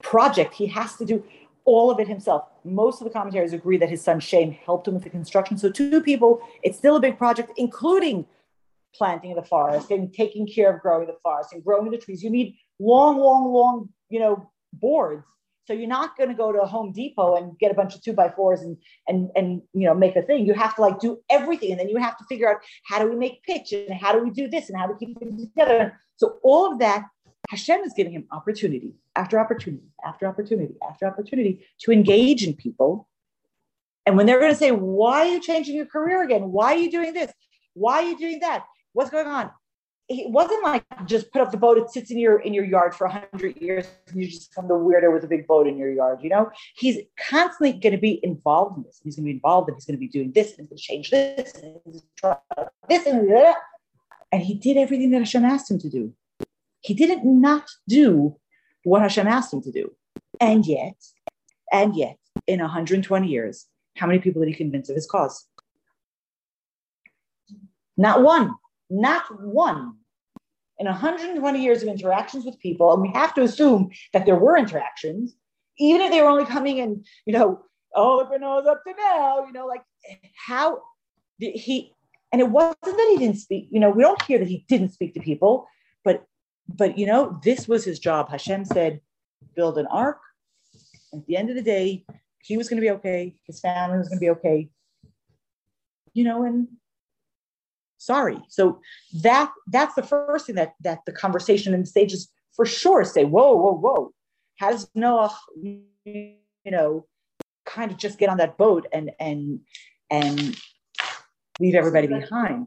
project. 0.02 0.54
He 0.54 0.66
has 0.66 0.96
to 0.96 1.04
do 1.04 1.25
all 1.64 1.90
of 1.90 1.98
it 1.98 2.06
himself. 2.06 2.44
Most 2.64 3.00
of 3.00 3.06
the 3.06 3.12
commentators 3.12 3.52
agree 3.52 3.76
that 3.78 3.90
his 3.90 4.02
son 4.02 4.20
Shem 4.20 4.52
helped 4.52 4.86
him 4.86 4.94
with 4.94 5.02
the 5.02 5.10
construction. 5.10 5.58
So 5.58 5.70
two 5.70 6.00
people, 6.00 6.40
it's 6.62 6.78
still 6.78 6.96
a 6.96 7.00
big 7.00 7.18
project, 7.18 7.52
including 7.56 8.26
planting 8.94 9.34
the 9.34 9.42
forest 9.42 9.90
and 9.90 10.12
taking 10.12 10.46
care 10.46 10.75
of 10.75 10.80
growing 10.80 11.06
the 11.06 11.16
forest 11.22 11.52
and 11.52 11.64
growing 11.64 11.90
the 11.90 11.98
trees. 11.98 12.22
You 12.22 12.30
need 12.30 12.56
long, 12.78 13.18
long, 13.18 13.52
long, 13.52 13.88
you 14.08 14.20
know, 14.20 14.50
boards 14.72 15.25
so 15.66 15.73
you're 15.73 15.88
not 15.88 16.16
going 16.16 16.28
to 16.28 16.35
go 16.35 16.52
to 16.52 16.61
a 16.61 16.66
Home 16.66 16.92
Depot 16.92 17.35
and 17.35 17.58
get 17.58 17.73
a 17.73 17.75
bunch 17.75 17.94
of 17.94 18.02
two 18.02 18.12
by 18.12 18.30
fours 18.30 18.62
and 18.62 18.76
and 19.08 19.30
and 19.35 19.62
you 19.73 19.87
know 19.87 19.94
make 19.94 20.14
a 20.14 20.23
thing. 20.23 20.46
You 20.46 20.54
have 20.54 20.76
to 20.76 20.80
like 20.80 21.00
do 21.00 21.18
everything, 21.28 21.73
and 21.73 21.80
then 21.80 21.88
you 21.88 21.96
have 21.96 22.16
to 22.18 22.25
figure 22.28 22.49
out 22.49 22.58
how 22.85 23.00
do 23.00 23.11
we 23.11 23.16
make 23.16 23.42
pitch 23.42 23.73
and 23.73 23.94
how 23.94 24.12
do 24.12 24.23
we 24.23 24.30
do 24.30 24.49
this 24.49 24.70
and 24.70 24.78
how 24.78 24.87
do 24.87 24.96
we 24.99 25.06
keep 25.06 25.18
things 25.18 25.42
together. 25.42 26.00
So 26.16 26.38
all 26.42 26.73
of 26.73 26.78
that, 26.78 27.06
Hashem 27.49 27.80
is 27.80 27.92
giving 27.96 28.12
him 28.12 28.26
opportunity 28.30 28.94
after 29.16 29.40
opportunity 29.40 29.88
after 30.04 30.26
opportunity 30.26 30.75
after 30.88 31.06
opportunity 31.06 31.66
to 31.80 31.90
engage 31.90 32.46
in 32.46 32.54
people. 32.54 33.08
And 34.06 34.16
when 34.16 34.26
they're 34.26 34.38
going 34.38 34.52
to 34.52 34.58
say, 34.58 34.70
"Why 34.70 35.23
are 35.23 35.32
you 35.32 35.40
changing 35.40 35.75
your 35.75 35.87
career 35.87 36.23
again? 36.23 36.52
Why 36.52 36.75
are 36.75 36.78
you 36.78 36.90
doing 36.92 37.12
this? 37.12 37.32
Why 37.75 38.02
are 38.02 38.08
you 38.08 38.16
doing 38.16 38.38
that? 38.40 38.64
What's 38.92 39.11
going 39.11 39.26
on?" 39.26 39.50
It 40.08 40.30
wasn't 40.30 40.62
like 40.62 40.84
just 41.06 41.32
put 41.32 41.42
up 41.42 41.50
the 41.50 41.56
boat. 41.56 41.78
It 41.78 41.90
sits 41.90 42.10
in 42.10 42.18
your 42.18 42.38
in 42.40 42.54
your 42.54 42.64
yard 42.64 42.94
for 42.94 43.06
a 43.06 43.10
hundred 43.10 43.56
years, 43.56 43.86
and 44.06 44.20
you 44.20 44.28
just 44.28 44.50
become 44.50 44.68
the 44.68 44.75
weirdo 44.75 45.12
with 45.12 45.25
a 45.25 45.26
big 45.26 45.46
boat 45.46 45.66
in 45.66 45.76
your 45.76 45.90
yard. 45.90 46.20
You 46.22 46.30
know, 46.30 46.50
he's 46.76 46.98
constantly 47.28 47.72
going 47.72 47.92
to 47.92 47.98
be 47.98 48.20
involved 48.22 48.76
in 48.76 48.84
this. 48.84 49.00
He's 49.02 49.16
going 49.16 49.25
to 49.25 49.30
be 49.30 49.34
involved, 49.36 49.68
and 49.68 49.76
he's 49.76 49.84
going 49.84 49.96
to 49.96 50.00
be 50.00 50.08
doing 50.08 50.32
this, 50.32 50.56
and 50.58 50.60
he's 50.60 50.68
going 50.68 50.76
to 50.76 50.82
change 50.82 51.10
this, 51.10 51.54
and 51.54 52.02
this, 52.88 53.06
and. 53.06 53.54
And 54.32 54.42
he 54.42 54.54
did 54.54 54.76
everything 54.76 55.12
that 55.12 55.18
Hashem 55.18 55.44
asked 55.44 55.70
him 55.70 55.78
to 55.78 55.88
do. 55.88 56.12
He 56.80 56.94
didn't 56.94 57.25
not 57.25 57.70
do 57.88 58.36
what 58.82 59.00
Hashem 59.00 59.26
asked 59.26 59.52
him 59.52 59.62
to 59.62 59.70
do, 59.70 59.94
and 60.40 60.66
yet, 60.66 60.96
and 61.72 61.96
yet, 61.96 62.18
in 62.46 62.60
120 62.60 63.28
years, 63.28 63.66
how 63.96 64.06
many 64.06 64.18
people 64.18 64.42
did 64.42 64.48
he 64.48 64.54
convince 64.54 64.88
of 64.88 64.96
his 64.96 65.06
cause? 65.06 65.46
Not 67.96 68.22
one 68.22 68.54
Not 68.90 69.25
one. 69.43 69.95
In 70.78 70.87
120 70.87 71.62
years 71.62 71.83
of 71.83 71.88
interactions 71.88 72.45
with 72.45 72.59
people, 72.59 72.93
and 72.93 73.00
we 73.00 73.11
have 73.14 73.33
to 73.35 73.43
assume 73.43 73.90
that 74.12 74.26
there 74.26 74.37
were 74.37 74.59
interactions, 74.59 75.35
even 75.78 76.02
if 76.02 76.11
they 76.11 76.21
were 76.21 76.28
only 76.28 76.45
coming 76.45 76.78
in, 76.78 77.02
you 77.25 77.33
know, 77.33 77.62
oh, 77.95 78.16
look 78.16 78.31
what 78.31 78.43
up 78.43 78.85
to 78.85 78.93
now, 78.99 79.47
you 79.47 79.52
know, 79.52 79.66
like 79.66 79.83
how 80.47 80.83
he, 81.38 81.93
and 82.31 82.43
it 82.43 82.50
wasn't 82.50 82.76
that 82.83 83.09
he 83.11 83.16
didn't 83.16 83.38
speak, 83.38 83.69
you 83.71 83.81
know, 83.81 83.90
we 83.90 84.02
don't 84.02 84.21
hear 84.23 84.38
that 84.38 84.49
he 84.49 84.66
didn't 84.69 84.93
speak 84.93 85.14
to 85.14 85.21
people, 85.21 85.66
but, 86.05 86.25
but, 86.69 86.99
you 86.99 87.07
know, 87.07 87.40
this 87.43 87.66
was 87.66 87.85
his 87.85 87.99
job. 87.99 88.28
Hashem 88.31 88.66
said, 88.66 89.00
build 89.55 89.78
an 89.78 89.87
ark. 89.87 90.21
At 91.14 91.25
the 91.26 91.37
end 91.37 91.49
of 91.49 91.57
the 91.57 91.62
day, 91.62 92.05
he 92.43 92.57
was 92.59 92.69
going 92.69 92.76
to 92.76 92.87
be 92.87 92.90
okay. 92.90 93.35
His 93.47 93.61
family 93.61 93.97
was 93.99 94.09
going 94.09 94.19
to 94.19 94.25
be 94.25 94.31
okay. 94.31 94.69
You 96.12 96.25
know, 96.25 96.45
and 96.45 96.69
sorry. 97.98 98.38
So 98.48 98.80
that 99.22 99.52
that's 99.68 99.94
the 99.94 100.02
first 100.02 100.46
thing 100.46 100.54
that 100.56 100.74
that 100.80 101.00
the 101.06 101.12
conversation 101.12 101.74
and 101.74 101.86
stages 101.86 102.28
for 102.54 102.64
sure 102.64 103.04
say, 103.04 103.24
whoa, 103.24 103.54
whoa, 103.54 103.76
whoa. 103.76 104.12
How 104.56 104.70
does 104.70 104.88
Noah, 104.94 105.36
you 105.62 106.36
know, 106.64 107.06
kind 107.66 107.90
of 107.90 107.98
just 107.98 108.18
get 108.18 108.30
on 108.30 108.38
that 108.38 108.56
boat 108.56 108.86
and 108.92 109.10
and 109.20 109.60
and 110.10 110.56
leave 111.60 111.74
everybody 111.74 112.06
behind? 112.06 112.66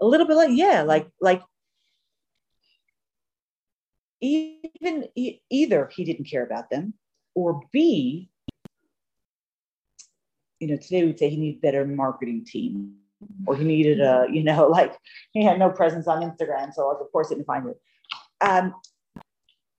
A 0.00 0.06
little 0.06 0.26
bit 0.26 0.36
like, 0.36 0.50
yeah, 0.52 0.82
like 0.82 1.08
like 1.20 1.42
even 4.20 5.08
either 5.50 5.90
he 5.92 6.04
didn't 6.04 6.30
care 6.30 6.44
about 6.44 6.70
them 6.70 6.94
or 7.34 7.60
B, 7.72 8.30
you 10.60 10.68
know, 10.68 10.76
today 10.76 11.04
we'd 11.04 11.18
say 11.18 11.28
he 11.28 11.36
needed 11.36 11.60
better 11.60 11.84
marketing 11.84 12.44
team 12.44 13.01
or 13.46 13.56
he 13.56 13.64
needed 13.64 14.00
a, 14.00 14.26
you 14.30 14.42
know, 14.42 14.66
like 14.78 14.96
he 15.32 15.44
had 15.44 15.58
no 15.58 15.70
presence 15.70 16.06
on 16.06 16.22
Instagram, 16.22 16.72
so 16.72 16.90
of 16.90 17.10
course 17.12 17.28
didn't 17.28 17.44
find 17.44 17.68
it. 17.68 17.80
Um, 18.40 18.74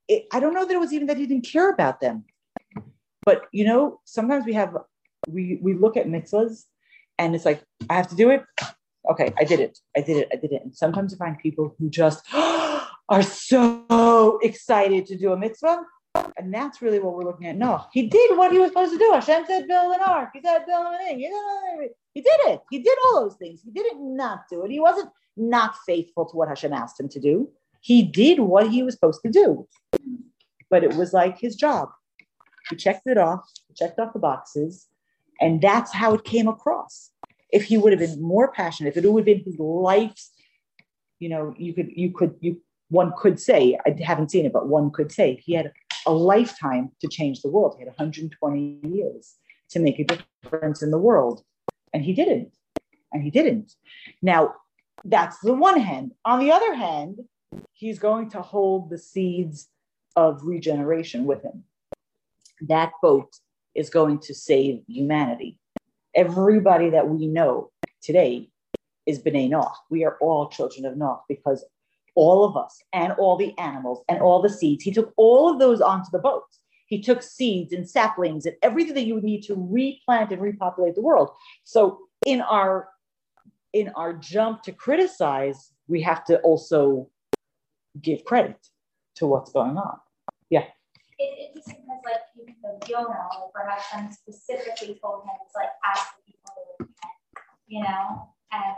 it, 0.08 0.26
I 0.32 0.40
don't 0.40 0.54
know 0.54 0.66
that 0.66 0.74
it 0.74 0.80
was 0.80 0.94
even 0.94 1.08
that 1.08 1.18
he 1.18 1.26
didn't 1.26 1.48
care 1.48 1.70
about 1.70 2.02
them, 2.02 2.26
but 3.26 3.46
you 3.52 3.66
know, 3.66 4.00
sometimes 4.06 4.46
we 4.46 4.54
have 4.54 4.76
we 5.28 5.60
we 5.62 5.74
look 5.74 5.98
at 5.98 6.08
mitzvahs 6.08 6.64
and 7.18 7.36
it's 7.36 7.46
like 7.46 7.64
I 7.90 7.96
have 7.96 8.10
to 8.10 8.16
do 8.16 8.30
it. 8.30 8.44
Okay, 9.10 9.34
I 9.38 9.44
did 9.44 9.60
it. 9.60 9.80
I 9.98 10.02
did 10.02 10.18
it. 10.18 10.30
I 10.32 10.36
did 10.38 10.52
it. 10.52 10.62
And 10.64 10.76
sometimes 10.76 11.12
you 11.12 11.18
find 11.18 11.38
people 11.38 11.76
who 11.78 11.90
just 11.90 12.26
are 12.34 13.22
so 13.22 14.40
excited 14.42 15.06
to 15.08 15.18
do 15.18 15.34
a 15.34 15.38
mitzvah 15.38 15.84
and 16.38 16.54
that's 16.54 16.82
really 16.82 17.00
what 17.00 17.16
we're 17.16 17.24
looking 17.24 17.48
at. 17.48 17.58
No, 17.58 17.86
he 17.92 18.08
did 18.08 18.38
what 18.38 18.52
he 18.52 18.60
was 18.60 18.70
supposed 18.70 18.94
to 18.94 19.00
do. 19.00 19.12
Hashem 19.14 19.46
said, 19.48 19.68
build 19.68 19.96
an 19.96 20.02
ark. 20.02 20.30
He 20.34 20.42
said, 20.42 20.66
build 20.66 20.94
a 20.94 20.98
thing. 20.98 21.90
He 22.14 22.22
did 22.22 22.40
it. 22.46 22.62
He 22.70 22.80
did 22.80 22.98
all 23.06 23.22
those 23.22 23.36
things. 23.36 23.62
He 23.64 23.72
didn't 23.72 24.16
not 24.16 24.44
do 24.50 24.64
it. 24.64 24.72
He 24.72 24.80
wasn't 24.80 25.10
not 25.36 25.76
faithful 25.86 26.26
to 26.26 26.36
what 26.36 26.48
Hashem 26.48 26.74
asked 26.74 27.00
him 27.00 27.10
to 27.10 27.20
do. 27.20 27.50
He 27.82 28.04
did 28.04 28.40
what 28.40 28.70
he 28.70 28.84
was 28.84 28.94
supposed 28.94 29.22
to 29.26 29.32
do. 29.32 29.68
But 30.70 30.84
it 30.84 30.96
was 30.96 31.12
like 31.14 31.40
his 31.40 31.56
job. 31.56 31.90
He 32.70 32.76
checked 32.76 33.08
it 33.08 33.18
off, 33.18 33.42
checked 33.76 34.00
off 34.00 34.14
the 34.14 34.20
boxes, 34.20 34.88
and 35.42 35.62
that's 35.62 35.94
how 35.94 36.14
it 36.14 36.24
came 36.24 36.48
across. 36.48 37.12
If 37.52 37.66
he 37.66 37.78
would 37.78 37.92
have 37.92 38.00
been 38.00 38.22
more 38.22 38.52
passionate, 38.52 38.96
if 38.96 39.04
it 39.04 39.08
would 39.12 39.28
have 39.28 39.38
been 39.38 39.44
his 39.44 39.60
life's, 39.60 40.32
you 41.20 41.30
know, 41.30 41.54
you 41.58 41.74
could, 41.74 41.90
you 41.96 42.12
could, 42.12 42.36
you, 42.40 42.62
one 42.90 43.12
could 43.18 43.40
say, 43.40 43.78
I 43.86 43.96
haven't 44.02 44.32
seen 44.32 44.46
it, 44.46 44.54
but 44.54 44.68
one 44.68 44.92
could 44.92 45.12
say 45.12 45.42
he 45.44 45.54
had 45.54 45.72
a 46.06 46.12
lifetime 46.12 46.92
to 47.02 47.08
change 47.08 47.42
the 47.42 47.50
world. 47.50 47.76
He 47.78 47.84
had 47.84 47.90
120 47.90 48.80
years 48.84 49.36
to 49.70 49.80
make 49.80 50.00
a 50.00 50.06
difference 50.06 50.82
in 50.82 50.92
the 50.92 50.98
world. 50.98 51.44
And 51.94 52.04
he 52.04 52.14
didn't. 52.14 52.54
And 53.12 53.24
he 53.24 53.30
didn't. 53.30 53.74
Now, 54.22 54.56
that's 55.04 55.40
the 55.40 55.54
one 55.54 55.80
hand. 55.80 56.14
On 56.26 56.40
the 56.40 56.52
other 56.52 56.74
hand, 56.74 57.20
he's 57.74 58.00
going 58.00 58.30
to 58.32 58.42
hold 58.42 58.90
the 58.90 58.98
seeds 58.98 59.68
of 60.16 60.44
regeneration 60.44 61.26
with 61.26 61.44
him. 61.44 61.64
That 62.62 62.92
boat 63.02 63.36
is 63.76 63.90
going 63.90 64.20
to 64.20 64.34
save 64.34 64.84
humanity. 64.88 65.60
Everybody 66.16 66.92
that 66.92 67.10
we 67.10 67.28
know 67.28 67.72
today 68.02 68.50
is 69.06 69.22
B'nai 69.22 69.50
Noach. 69.50 69.74
We 69.90 70.06
are 70.06 70.18
all 70.22 70.50
children 70.50 70.86
of 70.86 70.96
Noach 70.96 71.22
because 71.28 71.66
all 72.16 72.46
of 72.46 72.56
us 72.56 72.82
and 72.94 73.14
all 73.14 73.36
the 73.36 73.58
animals 73.58 74.04
and 74.08 74.22
all 74.22 74.42
the 74.42 74.50
seeds. 74.50 74.84
He 74.84 74.92
took 74.92 75.12
all 75.18 75.52
of 75.52 75.60
those 75.60 75.82
onto 75.82 76.12
the 76.12 76.20
boat. 76.20 76.44
He 76.94 77.02
took 77.02 77.24
seeds 77.24 77.74
and 77.74 77.90
saplings 77.90 78.46
and 78.46 78.56
everything 78.62 78.94
that 78.94 79.08
you 79.08 79.16
would 79.16 79.24
need 79.24 79.42
to 79.46 79.56
replant 79.58 80.32
and 80.32 80.40
repopulate 80.40 80.94
the 80.94 81.02
world. 81.02 81.32
So 81.64 81.98
in 82.24 82.40
our 82.40 82.90
in 83.74 83.90
our 83.96 84.14
jump 84.14 84.62
to 84.62 84.72
criticize, 84.72 85.72
we 85.88 86.04
have 86.04 86.24
to 86.26 86.38
also 86.42 87.10
give 88.00 88.24
credit 88.26 88.68
to 89.16 89.26
what's 89.26 89.52
going 89.52 89.76
on. 89.76 89.98
Yeah. 90.52 90.66
It, 91.18 91.24
it 91.24 91.56
just 91.56 91.70
because 91.70 91.82
like 92.06 92.22
even 92.40 92.54
though 92.62 92.78
Jonah, 92.88 93.08
like 93.08 93.54
perhaps 93.56 93.86
I'm 93.92 94.12
specifically 94.12 95.00
told 95.02 95.24
him 95.24 95.32
it's 95.44 95.56
like 95.56 95.70
ask 95.84 96.16
the 96.18 96.32
people 96.32 96.52
to 96.54 96.86
repent, 96.86 97.48
you 97.66 97.82
know, 97.82 98.30
and 98.52 98.76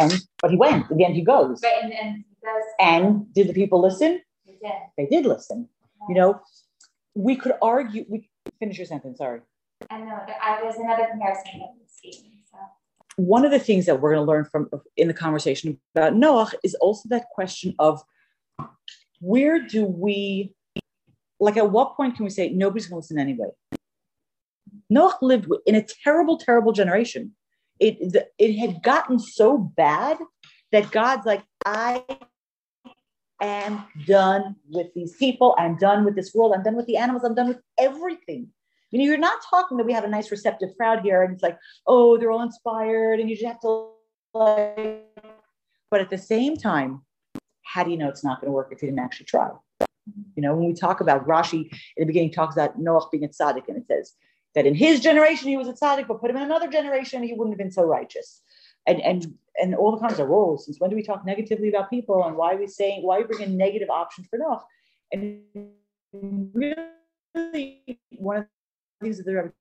and 0.00 0.26
but 0.42 0.50
he 0.50 0.56
went. 0.56 0.90
Again, 0.90 1.14
he 1.14 1.22
goes. 1.22 1.60
Right, 1.62 1.84
and, 1.84 1.92
and 1.92 2.16
he 2.16 2.36
goes. 2.44 2.64
And 2.80 3.32
did 3.32 3.46
the 3.46 3.54
people 3.54 3.80
listen? 3.80 4.22
They 4.60 4.68
did. 4.68 4.80
They 4.96 5.16
did 5.16 5.26
listen. 5.26 5.68
Yeah. 6.00 6.06
You 6.08 6.14
know, 6.14 6.40
we 7.14 7.36
could 7.36 7.52
argue. 7.62 8.04
We 8.08 8.28
finish 8.58 8.78
your 8.78 8.86
sentence. 8.86 9.18
Sorry. 9.18 9.40
I 9.90 9.98
know. 9.98 10.18
I, 10.42 10.60
there's 10.62 10.76
another 10.76 11.06
comparison 11.10 11.60
that 11.60 11.74
was 11.78 12.00
So. 12.50 12.58
One 13.16 13.44
of 13.44 13.50
the 13.50 13.58
things 13.58 13.86
that 13.86 14.00
we're 14.00 14.14
going 14.14 14.24
to 14.24 14.30
learn 14.30 14.44
from 14.44 14.70
in 14.96 15.08
the 15.08 15.14
conversation 15.14 15.78
about 15.94 16.14
Noah 16.14 16.50
is 16.62 16.74
also 16.76 17.08
that 17.08 17.26
question 17.32 17.74
of 17.78 18.00
where 19.20 19.60
do 19.60 19.84
we, 19.84 20.54
like, 21.40 21.56
at 21.56 21.70
what 21.70 21.96
point 21.96 22.16
can 22.16 22.24
we 22.24 22.30
say 22.30 22.50
nobody's 22.50 22.86
going 22.86 23.00
to 23.00 23.04
listen 23.04 23.18
anyway? 23.18 23.48
Noah 24.88 25.16
lived 25.20 25.48
in 25.66 25.74
a 25.74 25.84
terrible, 26.04 26.38
terrible 26.38 26.72
generation 26.72 27.34
it 27.80 28.28
it 28.38 28.58
had 28.58 28.82
gotten 28.82 29.18
so 29.18 29.58
bad 29.58 30.18
that 30.72 30.90
God's 30.90 31.26
like, 31.26 31.42
I 31.64 32.04
am 33.40 33.84
done 34.06 34.56
with 34.70 34.92
these 34.94 35.16
people. 35.16 35.54
I'm 35.58 35.76
done 35.76 36.04
with 36.04 36.14
this 36.14 36.34
world. 36.34 36.52
I'm 36.54 36.62
done 36.62 36.76
with 36.76 36.86
the 36.86 36.96
animals. 36.96 37.24
I'm 37.24 37.34
done 37.34 37.48
with 37.48 37.60
everything. 37.78 38.48
You 38.90 38.98
know, 38.98 39.04
you're 39.04 39.18
not 39.18 39.40
talking 39.48 39.76
that 39.76 39.86
we 39.86 39.92
have 39.92 40.04
a 40.04 40.08
nice 40.08 40.30
receptive 40.30 40.70
crowd 40.76 41.00
here 41.00 41.22
and 41.22 41.34
it's 41.34 41.42
like, 41.42 41.58
oh, 41.86 42.16
they're 42.16 42.30
all 42.30 42.42
inspired 42.42 43.20
and 43.20 43.28
you 43.28 43.36
just 43.36 43.46
have 43.46 43.60
to 43.60 43.90
like, 44.32 45.06
but 45.90 46.00
at 46.00 46.10
the 46.10 46.18
same 46.18 46.56
time, 46.56 47.02
how 47.62 47.84
do 47.84 47.90
you 47.90 47.98
know 47.98 48.08
it's 48.08 48.24
not 48.24 48.40
going 48.40 48.48
to 48.48 48.52
work 48.52 48.70
if 48.72 48.82
you 48.82 48.88
didn't 48.88 49.00
actually 49.00 49.26
try? 49.26 49.50
You 50.36 50.42
know, 50.42 50.54
when 50.54 50.66
we 50.66 50.72
talk 50.72 51.00
about 51.00 51.26
Rashi 51.26 51.70
in 51.70 51.98
the 51.98 52.06
beginning, 52.06 52.32
talks 52.32 52.54
about 52.54 52.80
Noach 52.80 53.10
being 53.10 53.24
a 53.24 53.28
tzaddik, 53.28 53.68
and 53.68 53.76
it 53.76 53.86
says, 53.86 54.14
that 54.54 54.66
in 54.66 54.74
his 54.74 55.00
generation 55.00 55.48
he 55.48 55.56
was 55.56 55.68
a 55.68 55.72
tzaddik, 55.72 56.08
but 56.08 56.20
put 56.20 56.30
him 56.30 56.36
in 56.36 56.42
another 56.42 56.68
generation, 56.68 57.22
he 57.22 57.32
wouldn't 57.32 57.52
have 57.52 57.58
been 57.58 57.70
so 57.70 57.84
righteous. 57.84 58.40
And 58.88 59.00
and 59.02 59.34
and 59.60 59.74
all 59.74 59.92
the 59.92 59.98
kinds 59.98 60.18
of 60.18 60.28
roles. 60.28 60.66
since 60.66 60.80
when 60.80 60.90
do 60.90 60.96
we 60.96 61.02
talk 61.02 61.24
negatively 61.26 61.68
about 61.68 61.90
people? 61.90 62.24
And 62.24 62.36
why 62.36 62.54
are 62.54 62.58
we 62.58 62.66
saying, 62.66 63.02
why 63.02 63.16
are 63.16 63.20
we 63.22 63.26
bringing 63.26 63.56
negative 63.56 63.90
options 63.90 64.28
for 64.28 64.38
Noah? 64.38 64.64
And 65.12 65.42
really, 66.12 67.98
one 68.16 68.36
of 68.38 68.46
the 69.00 69.04
things 69.04 69.18
that 69.18 69.26
the 69.26 69.34
Rebbe 69.34 69.52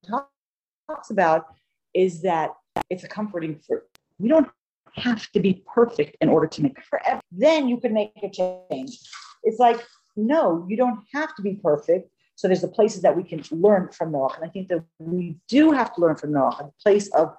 talks 0.87 1.09
about 1.09 1.47
is 1.93 2.21
that 2.21 2.51
it's 2.89 3.03
a 3.03 3.07
comforting 3.07 3.59
for 3.65 3.85
we 4.19 4.29
don't 4.29 4.47
have 4.93 5.31
to 5.31 5.39
be 5.39 5.63
perfect 5.73 6.17
in 6.21 6.29
order 6.29 6.47
to 6.47 6.63
make 6.63 6.81
forever. 6.83 7.19
Then 7.31 7.67
you 7.67 7.77
can 7.77 7.93
make 7.93 8.11
a 8.23 8.29
change. 8.29 8.99
It's 9.43 9.59
like, 9.59 9.85
no, 10.15 10.65
you 10.67 10.77
don't 10.77 10.99
have 11.13 11.35
to 11.35 11.41
be 11.41 11.53
perfect 11.55 12.09
so 12.37 12.47
there's 12.47 12.61
the 12.61 12.67
places 12.67 13.01
that 13.01 13.17
we 13.17 13.23
can 13.23 13.43
learn 13.49 13.89
from 13.91 14.11
Noah. 14.11 14.33
And 14.35 14.45
I 14.45 14.47
think 14.47 14.69
that 14.69 14.83
we 14.99 15.37
do 15.47 15.71
have 15.71 15.93
to 15.95 16.01
learn 16.01 16.15
from 16.15 16.33
Noah, 16.33 16.55
a 16.59 16.83
place 16.83 17.07
of, 17.15 17.35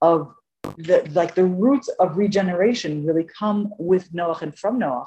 of 0.00 0.34
the, 0.62 1.08
like 1.12 1.34
the 1.34 1.44
roots 1.44 1.88
of 2.00 2.16
regeneration 2.16 3.06
really 3.06 3.24
come 3.24 3.72
with 3.78 4.12
Noah 4.12 4.38
and 4.42 4.56
from 4.56 4.78
Noah, 4.78 5.06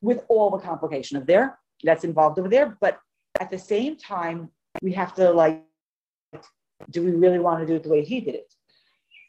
with 0.00 0.24
all 0.28 0.50
the 0.50 0.58
complication 0.58 1.16
of 1.16 1.26
there 1.26 1.58
that's 1.82 2.04
involved 2.04 2.38
over 2.38 2.48
there. 2.48 2.76
But 2.80 2.98
at 3.40 3.50
the 3.50 3.58
same 3.58 3.96
time, 3.96 4.50
we 4.82 4.92
have 4.92 5.14
to 5.14 5.30
like, 5.30 5.62
do 6.90 7.02
we 7.02 7.12
really 7.12 7.38
want 7.38 7.60
to 7.60 7.66
do 7.66 7.74
it 7.76 7.82
the 7.82 7.88
way 7.88 8.04
he 8.04 8.20
did 8.20 8.34
it? 8.34 8.52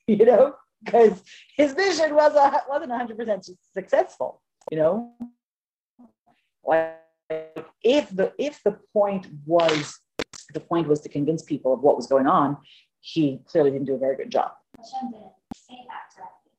You 0.08 0.26
know, 0.26 0.56
because 0.84 1.22
his 1.56 1.74
vision 1.74 2.16
was 2.16 2.34
a, 2.34 2.64
wasn't 2.68 2.92
100% 2.92 3.48
successful, 3.76 4.42
you 4.72 4.78
know? 4.80 5.14
Like 6.66 6.98
if 7.84 8.10
the 8.10 8.34
if 8.38 8.62
the 8.64 8.78
point 8.94 9.28
was 9.46 10.00
the 10.54 10.60
point 10.60 10.88
was 10.88 11.02
to 11.02 11.10
convince 11.10 11.44
people 11.44 11.74
of 11.74 11.82
what 11.82 11.96
was 11.96 12.08
going 12.08 12.28
on, 12.28 12.58
he 13.02 13.40
clearly 13.46 13.72
didn't 13.72 13.86
do 13.86 13.96
a 13.96 14.00
very 14.00 14.16
good 14.16 14.32
job. 14.32 14.52
Say 15.70 15.86
that 15.88 16.16
directly. 16.16 16.52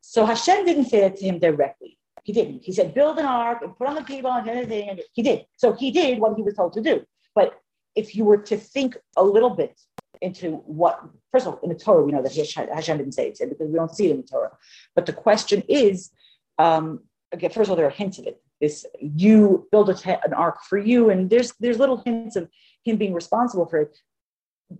So 0.00 0.26
Hashem 0.26 0.66
didn't 0.66 0.86
say 0.86 1.00
that 1.00 1.16
to 1.16 1.24
him 1.24 1.38
directly. 1.38 1.98
He 2.24 2.32
didn't. 2.32 2.62
He 2.62 2.72
said, 2.72 2.94
build 2.94 3.18
an 3.18 3.24
ark 3.24 3.62
and 3.62 3.76
put 3.76 3.88
on 3.88 3.94
the 3.94 4.02
people 4.02 4.30
and 4.30 5.00
he 5.12 5.22
did. 5.22 5.46
So 5.56 5.72
he 5.72 5.90
did 5.90 6.18
what 6.20 6.36
he 6.36 6.42
was 6.42 6.54
told 6.54 6.72
to 6.74 6.82
do. 6.82 7.04
But 7.34 7.58
if 7.96 8.14
you 8.14 8.24
were 8.24 8.38
to 8.38 8.56
think 8.56 8.96
a 9.16 9.24
little 9.24 9.50
bit 9.50 9.80
into 10.20 10.56
what, 10.66 11.02
first 11.32 11.46
of 11.46 11.54
all, 11.54 11.60
in 11.62 11.68
the 11.68 11.74
Torah, 11.74 12.04
we 12.04 12.12
know 12.12 12.22
that 12.22 12.34
Hashem 12.34 12.98
didn't 12.98 13.12
say 13.12 13.28
it 13.28 13.38
because 13.40 13.68
we 13.68 13.74
don't 13.74 13.94
see 13.94 14.06
it 14.06 14.12
in 14.12 14.18
the 14.18 14.26
Torah. 14.26 14.56
But 14.94 15.06
the 15.06 15.12
question 15.12 15.62
is, 15.68 16.10
um, 16.58 17.00
again, 17.32 17.50
first 17.50 17.66
of 17.66 17.70
all, 17.70 17.76
there 17.76 17.86
are 17.86 17.90
hints 17.90 18.18
of 18.18 18.26
it. 18.26 18.40
This 18.60 18.86
you 19.00 19.66
build 19.72 19.90
an 19.90 20.32
ark 20.34 20.58
for 20.68 20.78
you, 20.78 21.10
and 21.10 21.28
there's 21.28 21.52
there's 21.58 21.80
little 21.80 21.96
hints 21.96 22.36
of 22.36 22.48
him 22.84 22.96
being 22.96 23.12
responsible 23.12 23.66
for 23.66 23.80
it. 23.80 23.98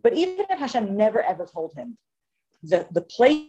But 0.05 0.15
even 0.15 0.47
if 0.49 0.59
Hashem 0.61 0.97
never 0.97 1.21
ever 1.21 1.47
told 1.47 1.75
him, 1.75 1.99
the, 2.62 2.87
the 2.90 3.03
place 3.03 3.48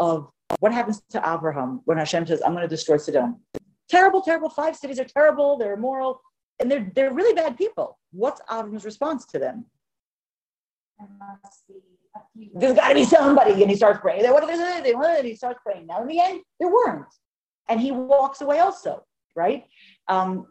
of 0.00 0.30
what 0.60 0.72
happens 0.72 1.02
to 1.10 1.18
Abraham 1.18 1.82
when 1.84 1.98
Hashem 1.98 2.26
says, 2.26 2.42
I'm 2.44 2.52
going 2.52 2.62
to 2.62 2.68
destroy 2.68 2.96
Sodom. 2.96 3.40
Terrible, 3.88 4.22
terrible. 4.22 4.50
Five 4.50 4.76
cities 4.76 4.98
are 4.98 5.04
terrible. 5.04 5.56
They're 5.56 5.74
immoral 5.74 6.20
and 6.60 6.70
they're 6.70 6.90
they're 6.94 7.12
really 7.12 7.34
bad 7.34 7.56
people. 7.56 7.98
What's 8.10 8.40
Abraham's 8.50 8.84
response 8.84 9.26
to 9.26 9.38
them? 9.38 9.66
There's 12.54 12.74
got 12.74 12.88
to 12.88 12.94
be 12.94 13.04
somebody, 13.04 13.62
and 13.62 13.70
he 13.70 13.76
starts 13.76 14.00
praying. 14.00 14.28
What 14.30 14.46
there's 14.46 14.58
anything? 14.58 15.00
And 15.00 15.26
he 15.26 15.36
starts 15.36 15.60
praying. 15.64 15.86
Now, 15.86 16.02
in 16.02 16.08
the 16.08 16.20
end, 16.20 16.40
there 16.58 16.68
weren't, 16.68 17.06
and 17.68 17.80
he 17.80 17.92
walks 17.92 18.40
away 18.40 18.58
also, 18.58 19.04
right? 19.36 19.64
Um, 20.08 20.46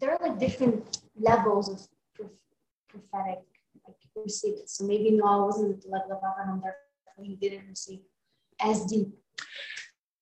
there 0.00 0.10
are 0.12 0.18
like 0.26 0.38
different 0.38 1.00
levels 1.18 1.68
of 1.68 2.28
prophetic 2.88 3.40
like 3.86 3.96
receiving. 4.14 4.62
So 4.66 4.84
maybe 4.86 5.10
Noah 5.10 5.46
wasn't 5.46 5.76
at 5.76 5.82
the 5.82 5.90
level 5.90 6.12
of 6.12 6.18
Abraham, 6.18 6.60
therefore 6.62 6.85
he 7.24 7.36
didn't 7.36 7.66
receive 7.68 8.00
as 8.60 8.84
deep 8.86 9.08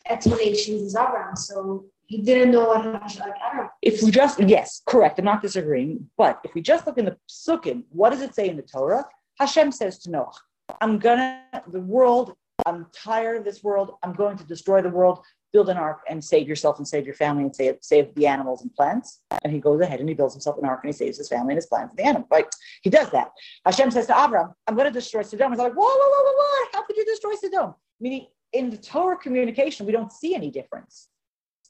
explanations 0.09 0.83
as 0.83 0.97
Abraham. 0.97 1.37
So 1.37 1.87
he 2.07 2.23
didn't 2.23 2.51
know 2.51 2.69
what 2.69 2.85
Hashem, 2.85 3.21
like, 3.21 3.35
I 3.43 3.57
don't 3.57 3.65
know. 3.65 3.71
If 3.83 4.03
we 4.03 4.11
just 4.11 4.41
yes, 4.41 4.83
correct. 4.87 5.19
I'm 5.19 5.25
not 5.25 5.43
disagreeing, 5.43 6.09
but 6.17 6.41
if 6.45 6.55
we 6.55 6.61
just 6.61 6.87
look 6.87 6.99
in 6.99 7.07
the 7.07 7.17
psukim, 7.29 7.85
what 7.91 8.11
does 8.11 8.21
it 8.21 8.35
say 8.35 8.49
in 8.49 8.57
the 8.57 8.63
Torah? 8.63 9.05
Hashem 9.39 9.73
says 9.73 9.99
to 10.01 10.11
Noah, 10.11 10.33
"I'm 10.81 10.99
gonna 10.99 11.43
the 11.69 11.81
world. 11.81 12.35
I'm 12.67 12.87
tired 12.93 13.37
of 13.39 13.45
this 13.45 13.63
world. 13.63 13.97
I'm 14.03 14.13
going 14.13 14.37
to 14.39 14.45
destroy 14.45 14.81
the 14.83 14.91
world. 14.91 15.25
Build 15.55 15.71
an 15.71 15.79
ark 15.79 16.01
and 16.11 16.23
save 16.23 16.47
yourself 16.47 16.77
and 16.77 16.87
save 16.87 17.07
your 17.07 17.15
family 17.15 17.45
and 17.45 17.57
save 17.57 17.77
save 17.81 18.15
the 18.15 18.27
animals 18.27 18.61
and 18.61 18.75
plants." 18.75 19.23
And 19.43 19.53
he 19.53 19.61
goes 19.61 19.81
ahead 19.81 20.01
and 20.01 20.09
he 20.09 20.15
builds 20.15 20.35
himself 20.35 20.59
an 20.59 20.67
ark 20.67 20.81
and 20.85 20.93
he 20.93 20.97
saves 21.03 21.17
his 21.17 21.29
family 21.31 21.53
and 21.53 21.59
his 21.59 21.67
plants 21.67 21.93
and 21.93 21.99
the 21.99 22.07
animals. 22.07 22.29
Right? 22.31 22.47
He 22.83 22.91
does 22.91 23.11
that. 23.13 23.31
Hashem 23.65 23.91
says 23.91 24.07
to 24.09 24.13
Avram, 24.13 24.53
"I'm 24.67 24.75
going 24.75 24.93
to 24.93 24.99
destroy 25.01 25.23
Sodom." 25.23 25.53
He's 25.53 25.59
like, 25.59 25.73
"Whoa, 25.73 25.87
whoa, 25.87 26.11
whoa, 26.13 26.25
whoa, 26.27 26.35
whoa! 26.37 26.69
How 26.75 26.83
could 26.85 26.99
you 26.99 27.07
destroy 27.07 27.35
Sodom?" 27.37 27.75
Meaning, 28.01 28.27
in 28.53 28.69
the 28.69 28.77
Torah 28.77 29.17
communication, 29.17 29.87
we 29.87 29.93
don't 29.93 30.13
see 30.13 30.35
any 30.35 30.51
difference 30.51 31.09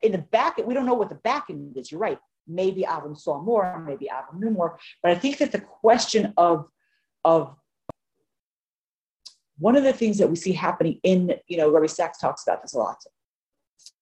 in 0.05 0.13
the 0.13 0.19
back, 0.19 0.59
we 0.59 0.75
don't 0.75 0.87
know 0.87 0.95
what 0.95 1.09
the 1.09 1.15
back 1.17 1.47
end 1.49 1.77
is. 1.77 1.91
You're 1.91 2.01
right. 2.01 2.19
Maybe 2.47 2.83
Avram 2.83 3.19
saw 3.19 3.41
more, 3.41 3.83
maybe 3.87 4.11
Avram 4.13 4.39
knew 4.39 4.51
more. 4.51 4.79
But 5.03 5.13
I 5.13 5.15
think 5.15 5.39
that 5.39 5.51
the 5.51 5.61
question 5.61 6.35
of, 6.37 6.69
of 7.25 7.57
one 9.59 9.77
of 9.77 9.83
the 9.83 9.95
things 9.95 10.19
that 10.19 10.29
we 10.29 10.37
see 10.37 10.53
happening 10.53 11.01
in, 11.03 11.33
you 11.49 11.57
know, 11.57 11.71
Rabbi 11.71 11.87
Sacks 11.87 12.19
talks 12.19 12.43
about 12.47 12.61
this 12.61 12.75
a 12.75 12.79
lot. 12.79 13.03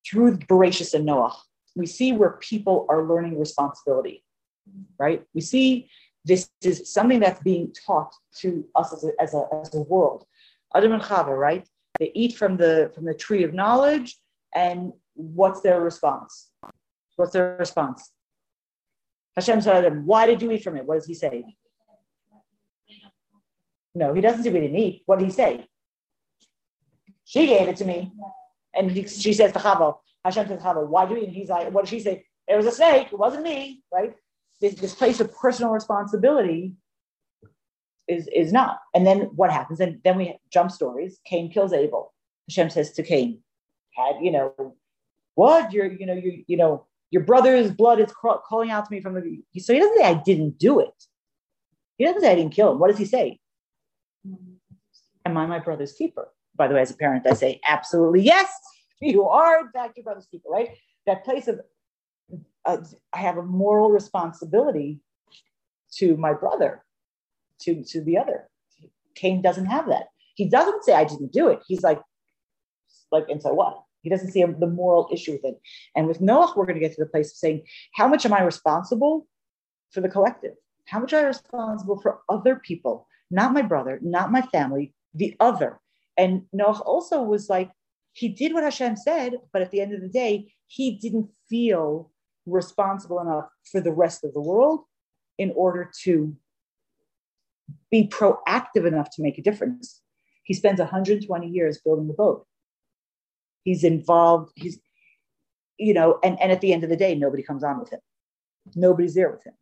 Through 0.07 0.39
Bereshis 0.39 0.95
and 0.95 1.07
Noah, 1.07 1.37
we 1.75 1.87
see 1.87 2.13
where 2.13 2.39
people 2.41 2.87
are 2.89 3.05
learning 3.05 3.39
responsibility, 3.39 4.25
right? 4.99 5.23
We 5.35 5.41
see 5.41 5.89
this 6.25 6.51
is 6.63 6.93
something 6.93 7.21
that's 7.21 7.43
being 7.43 7.73
taught 7.87 8.13
to 8.41 8.65
us 8.75 8.93
as 8.93 9.05
a, 9.05 9.11
as 9.21 9.35
a, 9.35 9.47
as 9.63 9.75
a 9.75 9.81
world. 9.81 10.27
Adam 10.75 10.93
and 10.93 11.03
Chava, 11.03 11.37
right? 11.37 11.67
They 11.99 12.11
eat 12.15 12.37
from 12.37 12.57
the 12.57 12.91
from 12.95 13.05
the 13.05 13.15
tree 13.15 13.45
of 13.45 13.55
knowledge, 13.55 14.17
and 14.55 14.93
what's 15.15 15.61
their 15.61 15.81
response? 15.81 16.51
What's 17.17 17.33
their 17.33 17.57
response? 17.59 18.11
Hashem 19.37 19.61
said 19.61 19.81
to 19.81 19.91
them, 19.91 20.07
Why 20.07 20.27
did 20.27 20.43
you 20.43 20.51
eat 20.51 20.63
from 20.63 20.77
it? 20.77 20.87
What 20.87 20.97
does 20.97 21.07
he 21.07 21.15
say? 21.15 21.45
No, 23.95 24.15
he 24.15 24.21
doesn't 24.21 24.43
say 24.43 24.51
we 24.51 24.61
didn't 24.61 24.79
eat. 24.79 25.03
What 25.07 25.19
did 25.19 25.27
he 25.27 25.31
say? 25.31 25.67
She 27.25 27.47
gave 27.47 27.69
it 27.69 27.77
to 27.77 27.85
me. 27.85 28.13
And 28.75 28.91
he, 28.91 29.07
she 29.07 29.33
says 29.33 29.53
to 29.53 29.59
Chava, 29.59 29.97
Hashem 30.25 30.49
says 30.49 30.59
to 30.59 30.65
Chava, 30.65 30.87
Why 30.87 31.07
do 31.07 31.15
you? 31.15 31.25
And 31.25 31.33
he's 31.33 31.49
like, 31.49 31.71
What 31.73 31.85
did 31.85 31.91
she 31.91 32.01
say? 32.01 32.25
It 32.49 32.57
was 32.57 32.67
a 32.67 32.73
snake. 32.73 33.09
It 33.13 33.19
wasn't 33.19 33.45
me, 33.45 33.83
right? 33.93 34.15
This, 34.61 34.75
this 34.75 34.95
place 34.95 35.21
of 35.21 35.35
personal 35.35 35.73
responsibility 35.73 36.75
is, 38.09 38.29
is 38.35 38.53
not. 38.53 38.79
And 38.95 39.07
then 39.07 39.31
what 39.37 39.53
happens? 39.53 39.81
And 39.81 40.01
then 40.05 40.17
we 40.17 40.37
jump 40.53 40.71
stories. 40.71 41.21
Cain 41.25 41.51
kills 41.51 41.73
Abel. 41.73 42.13
Hashem 42.49 42.71
says 42.71 42.93
to 42.93 43.03
Cain, 43.03 43.43
had, 43.97 44.17
you 44.21 44.33
know, 44.33 44.77
what? 45.35 45.73
Your, 45.73 45.91
you 45.91 46.07
know, 46.07 46.15
you, 46.15 46.45
you 46.47 46.57
know, 46.57 46.87
your 47.11 47.23
brother's 47.23 47.71
blood 47.71 48.01
is 48.01 48.13
calling 48.13 48.71
out 48.71 48.87
to 48.87 48.93
me 48.93 49.01
from 49.01 49.15
the. 49.15 49.61
So 49.61 49.73
he 49.73 49.79
doesn't 49.79 49.99
say 49.99 50.05
I 50.05 50.15
didn't 50.15 50.59
do 50.59 50.81
it. 50.81 50.95
He 51.99 52.05
doesn't 52.05 52.23
say 52.23 52.33
I 52.33 52.35
didn't 52.35 52.55
kill 52.55 52.73
him. 52.73 52.79
What 52.79 52.89
does 52.89 52.99
he 52.99 53.05
say? 53.05 53.39
Am 55.25 55.37
I 55.37 55.47
my 55.47 55.59
brother's 55.59 55.93
keeper? 55.93 56.29
By 56.57 56.69
the 56.69 56.75
way, 56.75 56.83
as 56.83 56.91
a 56.91 56.97
parent, 56.97 57.27
I 57.27 57.35
say 57.35 57.61
absolutely 57.67 58.23
yes. 58.23 58.51
You 59.01 59.29
are 59.29 59.61
in 59.61 59.71
fact 59.73 59.97
your 59.97 60.05
brother's 60.05 60.27
keeper, 60.27 60.49
right? 60.49 60.71
That 61.07 61.25
place 61.25 61.49
of 61.49 61.61
uh, 62.65 62.79
I 63.13 63.19
have 63.19 63.37
a 63.37 63.43
moral 63.43 63.91
responsibility 63.91 65.01
to 65.95 66.17
my 66.17 66.33
brother, 66.33 66.85
to 67.63 67.83
to 67.85 68.01
the 68.01 68.19
other. 68.19 68.49
Cain 69.15 69.43
doesn't 69.43 69.67
have 69.67 69.89
that. 69.89 70.07
He 70.35 70.49
doesn't 70.49 70.85
say 70.85 70.95
I 70.95 71.05
didn't 71.05 71.33
do 71.33 71.49
it. 71.49 71.61
He's 71.67 71.83
like, 71.83 72.01
like, 73.11 73.29
and 73.29 73.43
so 73.43 73.53
what? 73.53 73.83
He 74.03 74.11
doesn't 74.11 74.33
see 74.33 74.43
the 74.43 74.67
moral 74.67 75.09
issue 75.13 75.33
with 75.33 75.45
it. 75.45 75.61
And 75.95 76.09
with 76.09 76.21
Noah, 76.21 76.53
we're 76.57 76.67
going 76.67 76.81
to 76.81 76.81
get 76.81 76.95
to 76.97 77.05
the 77.05 77.11
place 77.11 77.31
of 77.31 77.37
saying, 77.37 77.63
how 77.95 78.09
much 78.09 78.25
am 78.25 78.33
I 78.33 78.43
responsible 78.43 79.27
for 79.91 80.01
the 80.01 80.09
collective? 80.09 80.55
How 80.87 80.99
much 80.99 81.13
am 81.13 81.25
I 81.25 81.29
responsible 81.29 82.01
for 82.01 82.21
other 82.29 82.57
people? 82.57 83.07
Not 83.31 83.53
my 83.53 83.63
brother, 83.63 83.99
not 84.03 84.33
my 84.33 84.43
family, 84.43 84.93
the 85.15 85.37
other. 85.39 85.79
And 86.17 86.43
Noah 86.53 86.81
also 86.85 87.23
was 87.23 87.49
like, 87.49 87.71
he 88.13 88.29
did 88.29 88.53
what 88.53 88.65
Hashem 88.65 88.97
said, 88.97 89.39
but 89.53 89.63
at 89.63 89.71
the 89.71 89.81
end 89.81 89.95
of 89.95 90.03
the 90.03 90.09
day, 90.09 90.53
he 90.67 90.99
didn't 90.99 91.31
feel 91.49 92.11
responsible 92.45 93.21
enough 93.21 93.47
for 93.71 93.81
the 93.81 93.93
rest 93.93 94.25
of 94.25 94.35
the 94.35 94.41
world 94.41 94.81
in 95.39 95.53
order 95.57 95.91
to 96.03 96.37
be 97.91 98.09
proactive 98.09 98.87
enough 98.87 99.09
to 99.13 99.23
make 99.23 99.39
a 99.39 99.43
difference. 99.43 100.03
He 100.45 100.55
spends 100.55 100.81
120 100.81 101.49
years 101.49 101.79
building 101.79 102.09
the 102.09 102.15
boat 102.15 102.47
he's 103.65 103.85
involved 103.85 104.53
he's 104.57 104.79
you 105.79 105.95
know 105.95 106.19
and, 106.23 106.41
and 106.41 106.53
at 106.53 106.61
the 106.61 106.73
end 106.73 106.85
of 106.85 106.91
the 106.91 106.97
day 106.97 107.15
nobody 107.15 107.43
comes 107.43 107.65
on 107.65 107.79
with 107.79 107.91
him 107.91 108.01
nobody's 108.75 109.15
there 109.15 109.31
with 109.31 109.45
him 109.45 109.55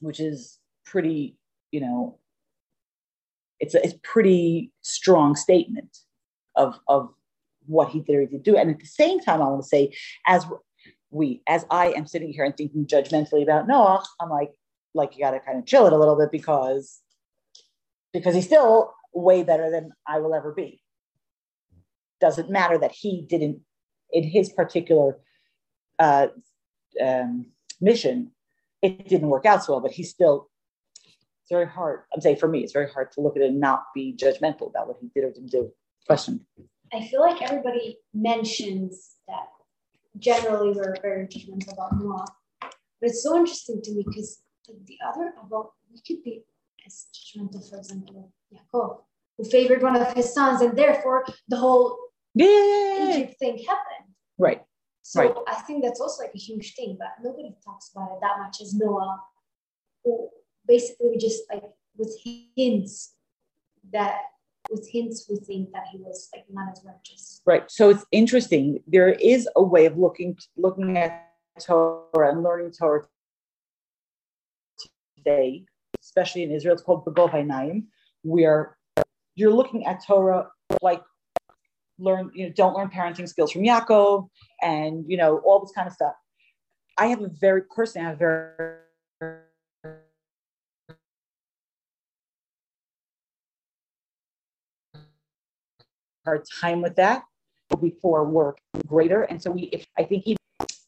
which 0.00 0.20
is 0.20 0.58
pretty 0.84 1.36
you 1.70 1.80
know 1.80 2.18
it's 3.60 3.74
a 3.74 3.84
it's 3.84 3.94
pretty 4.02 4.72
strong 4.82 5.36
statement 5.36 5.98
of 6.56 6.78
of 6.88 7.12
what 7.66 7.90
he 7.90 8.00
did 8.00 8.30
to 8.30 8.38
do. 8.38 8.56
And 8.56 8.70
at 8.70 8.80
the 8.80 8.86
same 8.86 9.20
time 9.20 9.40
i 9.40 9.48
want 9.48 9.62
to 9.62 9.68
say 9.68 9.94
as 10.26 10.46
we 11.10 11.42
as 11.46 11.64
i 11.70 11.92
am 11.92 12.06
sitting 12.06 12.32
here 12.32 12.44
and 12.44 12.56
thinking 12.56 12.86
judgmentally 12.86 13.42
about 13.42 13.66
noah 13.66 14.02
i'm 14.20 14.30
like 14.30 14.50
like 14.94 15.16
you 15.16 15.24
got 15.24 15.32
to 15.32 15.40
kind 15.40 15.58
of 15.58 15.66
chill 15.66 15.86
it 15.86 15.92
a 15.92 15.96
little 15.96 16.16
bit 16.16 16.30
because 16.32 17.00
because 18.12 18.34
he's 18.34 18.46
still 18.46 18.92
way 19.12 19.42
better 19.42 19.70
than 19.70 19.92
i 20.06 20.18
will 20.18 20.34
ever 20.34 20.52
be. 20.52 20.82
Doesn't 22.20 22.50
matter 22.50 22.76
that 22.78 22.92
he 22.92 23.22
didn't, 23.22 23.60
in 24.12 24.24
his 24.24 24.52
particular 24.52 25.18
uh, 25.98 26.28
um, 27.02 27.46
mission, 27.80 28.32
it 28.82 29.08
didn't 29.08 29.28
work 29.28 29.46
out 29.46 29.64
so 29.64 29.72
well, 29.72 29.80
but 29.80 29.92
he's 29.92 30.10
still, 30.10 30.49
it's 31.50 31.56
very 31.56 31.66
hard. 31.66 32.02
I'm 32.14 32.20
saying 32.20 32.36
for 32.36 32.46
me, 32.46 32.60
it's 32.60 32.72
very 32.72 32.88
hard 32.88 33.10
to 33.12 33.20
look 33.20 33.36
at 33.36 33.42
it 33.42 33.50
and 33.50 33.58
not 33.58 33.86
be 33.92 34.16
judgmental 34.16 34.68
about 34.68 34.86
what 34.86 34.98
he 35.00 35.10
did 35.12 35.24
or 35.24 35.32
didn't 35.32 35.50
do. 35.50 35.72
Question. 36.06 36.46
I 36.92 37.04
feel 37.08 37.20
like 37.20 37.42
everybody 37.42 37.98
mentions 38.14 39.16
that 39.26 39.48
generally 40.18 40.70
we're 40.70 40.94
very 41.02 41.26
judgmental 41.26 41.72
about 41.72 41.98
Noah. 41.98 42.24
But 42.60 43.10
it's 43.10 43.24
so 43.24 43.36
interesting 43.36 43.82
to 43.82 43.90
me 43.92 44.04
because 44.06 44.42
the 44.86 44.98
other 45.04 45.32
about 45.44 45.72
we 45.92 46.00
could 46.06 46.22
be 46.22 46.44
as 46.86 47.06
judgmental, 47.12 47.68
for 47.68 47.78
example, 47.78 48.32
Yaakov, 48.54 49.00
who 49.36 49.44
favored 49.44 49.82
one 49.82 49.96
of 49.96 50.12
his 50.12 50.32
sons, 50.32 50.60
and 50.60 50.78
therefore 50.78 51.24
the 51.48 51.56
whole 51.56 51.98
yeah. 52.34 53.08
Egypt 53.08 53.38
thing 53.40 53.58
happened. 53.58 54.14
Right. 54.38 54.62
So 55.02 55.20
right. 55.20 55.34
I 55.48 55.54
think 55.62 55.82
that's 55.82 56.00
also 56.00 56.22
like 56.22 56.34
a 56.34 56.38
huge 56.38 56.74
thing, 56.74 56.96
but 56.96 57.08
nobody 57.24 57.56
talks 57.64 57.90
about 57.92 58.12
it 58.12 58.18
that 58.20 58.38
much 58.38 58.60
as 58.60 58.72
Noah, 58.74 59.20
who 60.04 60.30
basically 60.70 61.08
we 61.10 61.18
just 61.18 61.42
like 61.52 61.64
with 61.96 62.16
hints 62.56 63.14
that 63.92 64.18
with 64.70 64.88
hints 64.88 65.26
we 65.28 65.36
think 65.36 65.72
that 65.72 65.84
he 65.90 65.98
was 65.98 66.28
like 66.32 66.44
not 66.48 66.70
as 66.70 66.80
righteous. 66.86 67.42
Right. 67.44 67.68
So 67.68 67.90
it's 67.90 68.06
interesting. 68.12 68.80
There 68.86 69.08
is 69.08 69.48
a 69.56 69.62
way 69.62 69.86
of 69.86 69.98
looking 69.98 70.38
looking 70.56 70.96
at 70.96 71.26
Torah 71.60 72.30
and 72.30 72.44
learning 72.44 72.70
Torah 72.78 73.02
today, 75.16 75.64
especially 76.00 76.44
in 76.44 76.52
Israel. 76.52 76.74
It's 76.74 76.82
called 76.82 77.04
Begov 77.04 77.32
Naim, 77.44 77.88
where 78.22 78.76
you're 79.34 79.52
looking 79.52 79.86
at 79.86 80.04
Torah 80.06 80.46
like 80.80 81.02
learn, 81.98 82.30
you 82.32 82.46
know, 82.46 82.52
don't 82.54 82.74
learn 82.74 82.88
parenting 82.88 83.28
skills 83.28 83.52
from 83.52 83.62
Yaakov 83.62 84.28
and, 84.62 85.04
you 85.06 85.16
know, 85.16 85.38
all 85.38 85.60
this 85.60 85.72
kind 85.72 85.86
of 85.86 85.92
stuff. 85.92 86.14
I 86.96 87.06
have 87.06 87.22
a 87.22 87.28
very, 87.28 87.62
personally, 87.62 88.06
I 88.06 88.10
have 88.10 88.20
a 88.20 88.78
very 89.20 89.40
hard 96.24 96.44
time 96.60 96.82
with 96.82 96.96
that 96.96 97.24
before 97.80 98.24
work 98.24 98.58
greater. 98.86 99.22
And 99.22 99.40
so 99.42 99.50
we, 99.50 99.62
if, 99.72 99.86
I 99.98 100.04
think 100.04 100.24
he, 100.24 100.36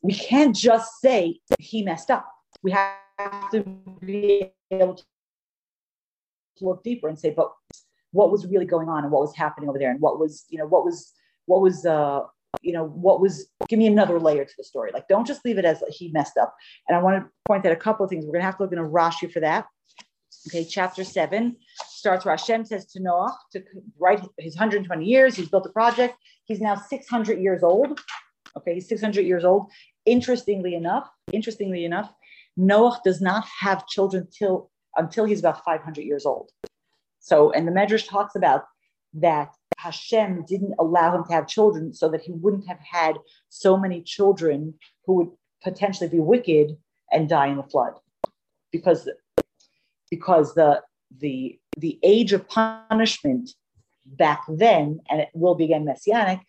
we 0.03 0.15
can't 0.15 0.55
just 0.55 1.01
say 1.01 1.41
he 1.59 1.83
messed 1.83 2.11
up. 2.11 2.29
We 2.63 2.73
have 2.73 3.51
to 3.53 3.63
be 4.05 4.53
able 4.71 4.95
to 4.97 5.05
look 6.61 6.83
deeper 6.83 7.09
and 7.09 7.19
say, 7.19 7.31
but 7.31 7.53
what 8.11 8.31
was 8.31 8.47
really 8.47 8.67
going 8.67 8.89
on 8.89 9.05
and 9.05 9.13
what 9.13 9.23
was 9.23 9.35
happening 9.37 9.69
over 9.69 9.79
there 9.79 9.91
and 9.91 10.01
what 10.01 10.19
was, 10.19 10.45
you 10.49 10.59
know, 10.59 10.67
what 10.67 10.85
was, 10.85 11.13
what 11.47 11.63
was, 11.63 11.87
uh, 11.87 12.21
you 12.61 12.73
know, 12.73 12.85
what 12.85 13.21
was, 13.21 13.49
give 13.69 13.79
me 13.79 13.87
another 13.87 14.21
layer 14.21 14.45
to 14.45 14.55
the 14.59 14.65
story. 14.65 14.91
Like, 14.93 15.09
don't 15.09 15.27
just 15.27 15.45
leave 15.45 15.59
it 15.59 15.65
as 15.65 15.83
he 15.89 16.11
messed 16.13 16.37
up. 16.37 16.55
And 16.89 16.97
I 16.97 17.01
want 17.01 17.25
to 17.25 17.31
point 17.47 17.65
out 17.65 17.73
a 17.73 17.77
couple 17.77 18.05
of 18.05 18.11
things. 18.11 18.25
We're 18.27 18.33
going 18.33 18.43
to 18.43 18.47
have 18.47 18.59
to 18.59 18.65
look 18.65 18.73
in 18.73 18.79
a 18.79 18.83
Rashi 18.83 19.33
for 19.33 19.41
that. 19.41 19.67
Okay, 20.49 20.65
chapter 20.65 21.05
seven 21.05 21.57
starts 21.87 22.25
where 22.25 22.37
Hashem 22.37 22.65
says 22.65 22.87
to 22.87 23.01
Noah 23.01 23.37
to 23.53 23.63
write 23.99 24.21
his 24.39 24.57
120 24.57 25.05
years. 25.05 25.37
He's 25.37 25.49
built 25.49 25.67
a 25.67 25.71
project. 25.71 26.17
He's 26.45 26.61
now 26.61 26.75
600 26.75 27.39
years 27.39 27.63
old. 27.63 28.01
Okay, 28.57 28.75
he's 28.75 28.89
600 28.89 29.25
years 29.25 29.45
old. 29.45 29.71
Interestingly 30.05 30.75
enough, 30.75 31.09
interestingly 31.33 31.85
enough, 31.85 32.13
Noah 32.57 33.01
does 33.05 33.21
not 33.21 33.45
have 33.61 33.87
children 33.87 34.27
till 34.37 34.71
until 34.97 35.25
he's 35.25 35.39
about 35.39 35.65
500 35.65 36.03
years 36.03 36.27
old. 36.27 36.51
So, 37.21 37.53
and 37.53 37.67
the 37.67 37.73
Medrash 37.73 38.09
talks 38.09 38.35
about 38.35 38.65
that 39.15 39.55
Hashem 39.79 40.45
didn't 40.47 40.75
allow 40.79 41.17
him 41.17 41.25
to 41.25 41.33
have 41.33 41.47
children 41.47 41.95
so 41.95 42.09
that 42.11 42.23
he 42.23 42.33
wouldn't 42.33 42.67
have 42.67 42.81
had 42.81 43.17
so 43.49 43.77
many 43.77 44.03
children 44.03 44.75
who 45.07 45.15
would 45.15 45.31
potentially 45.63 46.11
be 46.11 46.19
wicked 46.19 46.77
and 47.11 47.29
die 47.29 47.47
in 47.47 47.57
the 47.57 47.63
flood, 47.63 47.95
because 48.73 49.09
because 50.13 50.55
the 50.55 50.83
the 51.25 51.59
the 51.79 51.99
age 52.03 52.35
of 52.35 52.47
punishment 52.47 53.49
back 54.05 54.43
then, 54.47 55.01
and 55.09 55.23
it 55.23 55.31
will 55.33 55.55
be 55.55 55.65
again 55.65 55.87
messianic, 55.87 56.41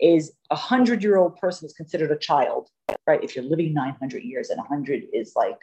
is 0.00 0.32
a 0.50 0.56
hundred 0.56 1.02
year 1.02 1.18
old 1.18 1.36
person 1.36 1.66
is 1.66 1.74
considered 1.74 2.10
a 2.10 2.16
child, 2.16 2.70
right? 3.06 3.22
If 3.22 3.36
you're 3.36 3.44
living 3.44 3.74
900 3.74 4.22
years 4.22 4.48
and 4.48 4.58
100 4.58 5.04
is 5.12 5.34
like, 5.36 5.58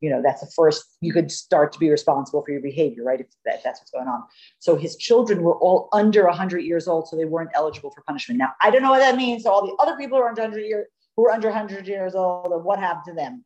you 0.00 0.08
know, 0.08 0.22
that's 0.22 0.40
the 0.40 0.50
first, 0.54 0.84
you 1.00 1.12
could 1.12 1.32
start 1.32 1.72
to 1.72 1.80
be 1.80 1.90
responsible 1.90 2.44
for 2.44 2.52
your 2.52 2.60
behavior, 2.60 3.02
right? 3.02 3.20
If 3.20 3.26
that, 3.44 3.64
that's 3.64 3.80
what's 3.80 3.90
going 3.90 4.06
on. 4.06 4.22
So 4.60 4.76
his 4.76 4.96
children 4.96 5.42
were 5.42 5.56
all 5.56 5.88
under 5.92 6.26
100 6.26 6.60
years 6.60 6.86
old, 6.86 7.08
so 7.08 7.16
they 7.16 7.24
weren't 7.24 7.50
eligible 7.54 7.90
for 7.90 8.02
punishment. 8.02 8.38
Now, 8.38 8.52
I 8.62 8.70
don't 8.70 8.82
know 8.82 8.90
what 8.90 9.00
that 9.00 9.16
means. 9.16 9.42
So 9.42 9.50
all 9.50 9.66
the 9.66 9.74
other 9.82 9.96
people 9.96 10.18
who 10.18 10.22
are 10.22 10.28
under 10.28 10.42
100 10.42 10.64
years, 10.64 10.86
who 11.16 11.26
are 11.26 11.32
under 11.32 11.48
100 11.48 11.88
years 11.88 12.14
old, 12.14 12.52
and 12.52 12.62
what 12.62 12.78
happened 12.78 13.06
to 13.06 13.14
them? 13.14 13.44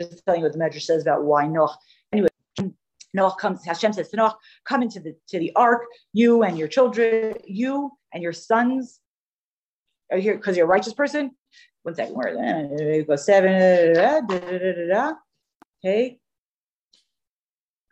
Just 0.00 0.24
telling 0.24 0.40
you 0.40 0.44
what 0.44 0.52
the 0.52 0.58
Medrash 0.58 0.82
says 0.82 1.02
about 1.02 1.24
why 1.24 1.44
Noach. 1.44 1.74
Anyway, 2.12 2.28
Noach 3.16 3.38
comes, 3.38 3.64
Hashem 3.64 3.92
says 3.92 4.08
to 4.10 4.16
Noach, 4.16 4.34
come 4.64 4.82
into 4.82 5.00
the 5.00 5.16
to 5.28 5.38
the 5.38 5.52
ark, 5.56 5.82
you 6.12 6.42
and 6.42 6.58
your 6.58 6.68
children, 6.68 7.34
you 7.46 7.92
and 8.12 8.22
your 8.22 8.32
sons. 8.32 9.00
Are 10.10 10.18
here 10.18 10.36
because 10.36 10.56
you're 10.56 10.66
a 10.66 10.68
righteous 10.68 10.94
person? 10.94 11.32
One 11.82 11.94
second, 11.94 12.14
where 12.14 12.28
it 12.28 13.06
goes 13.06 13.24
seven. 13.24 13.96
Okay. 15.84 16.18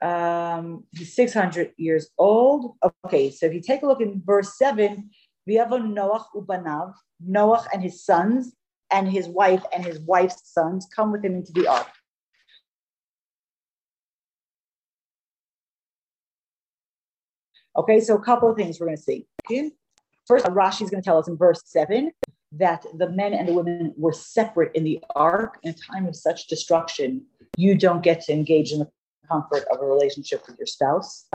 Um, 0.00 0.84
he's 0.92 1.14
600 1.14 1.72
years 1.76 2.10
old. 2.18 2.76
Okay, 3.04 3.30
so 3.30 3.46
if 3.46 3.54
you 3.54 3.60
take 3.60 3.82
a 3.82 3.86
look 3.86 4.00
in 4.00 4.22
verse 4.24 4.56
7, 4.56 5.10
we 5.46 5.54
have 5.54 5.72
a 5.72 5.78
Noach 5.78 6.26
ubanav, 6.36 6.94
Noach 7.26 7.66
and 7.72 7.82
his 7.82 8.04
sons, 8.04 8.52
and 8.90 9.08
his 9.10 9.28
wife 9.28 9.62
and 9.74 9.84
his 9.84 9.98
wife's 10.00 10.52
sons 10.52 10.86
come 10.94 11.12
with 11.12 11.24
him 11.24 11.34
into 11.34 11.52
the 11.52 11.66
ark. 11.66 11.88
Okay, 17.78 18.00
so 18.00 18.16
a 18.16 18.20
couple 18.20 18.50
of 18.50 18.56
things 18.56 18.80
we're 18.80 18.86
going 18.86 18.96
to 18.96 19.02
see. 19.02 19.24
First, 20.26 20.46
Rashi 20.46 20.82
is 20.82 20.90
going 20.90 21.00
to 21.00 21.04
tell 21.04 21.16
us 21.16 21.28
in 21.28 21.36
verse 21.36 21.62
7 21.64 22.10
that 22.52 22.84
the 22.98 23.08
men 23.10 23.32
and 23.32 23.46
the 23.46 23.52
women 23.52 23.94
were 23.96 24.12
separate 24.12 24.74
in 24.74 24.82
the 24.82 25.02
ark 25.14 25.58
in 25.62 25.70
a 25.70 25.92
time 25.92 26.06
of 26.06 26.16
such 26.16 26.48
destruction. 26.48 27.24
You 27.56 27.76
don't 27.76 28.02
get 28.02 28.20
to 28.22 28.32
engage 28.32 28.72
in 28.72 28.80
the 28.80 28.88
comfort 29.30 29.64
of 29.70 29.80
a 29.80 29.86
relationship 29.86 30.42
with 30.48 30.58
your 30.58 30.66
spouse 30.66 31.26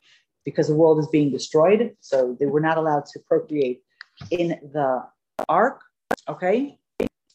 because 0.44 0.68
the 0.68 0.76
world 0.76 1.00
is 1.00 1.08
being 1.08 1.32
destroyed. 1.32 1.96
So 2.02 2.36
they 2.38 2.46
were 2.46 2.60
not 2.60 2.78
allowed 2.78 3.06
to 3.14 3.20
procreate 3.20 3.82
in 4.30 4.50
the 4.74 5.04
ark. 5.48 5.82
Okay. 6.28 6.78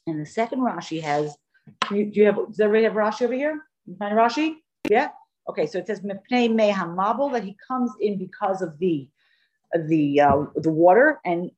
And 0.07 0.21
the 0.21 0.27
second 0.27 0.61
Rashi 0.61 1.01
has, 1.01 1.35
do 1.89 1.97
you 1.97 2.27
have, 2.27 2.37
does 2.37 2.61
everybody 2.61 2.85
have 2.85 2.93
Rashi 2.93 3.23
over 3.23 3.35
here? 3.35 3.63
You 3.87 3.97
find 3.97 4.15
Rashi? 4.15 4.57
Yeah. 4.89 5.09
Okay, 5.49 5.67
so 5.67 5.79
it 5.79 5.87
says 5.87 6.01
mepnei 6.01 6.49
mehamabul 6.49 7.33
that 7.33 7.45
he 7.45 7.57
comes 7.67 7.91
in 8.01 8.19
because 8.19 8.63
of 8.63 8.79
the 8.79 9.09
the 9.87 10.21
uh, 10.21 10.45
the 10.57 10.71
water, 10.71 11.21
and 11.25 11.51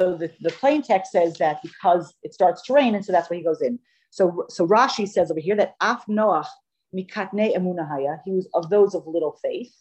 so 0.00 0.16
the, 0.16 0.30
the 0.40 0.50
plain 0.50 0.82
text 0.82 1.12
says 1.12 1.36
that 1.38 1.60
because 1.62 2.14
it 2.22 2.34
starts 2.34 2.62
to 2.62 2.72
rain, 2.72 2.94
and 2.94 3.04
so 3.04 3.12
that's 3.12 3.30
why 3.30 3.36
he 3.36 3.42
goes 3.42 3.62
in. 3.62 3.78
So 4.10 4.46
so 4.48 4.66
Rashi 4.66 5.08
says 5.08 5.30
over 5.30 5.40
here 5.40 5.56
that 5.56 5.74
af 5.80 6.04
Noach 6.08 6.46
mikatne 6.94 7.56
emunahaya, 7.56 8.20
he 8.24 8.32
was 8.32 8.48
of 8.54 8.70
those 8.70 8.94
of 8.94 9.06
little 9.06 9.38
faith. 9.42 9.72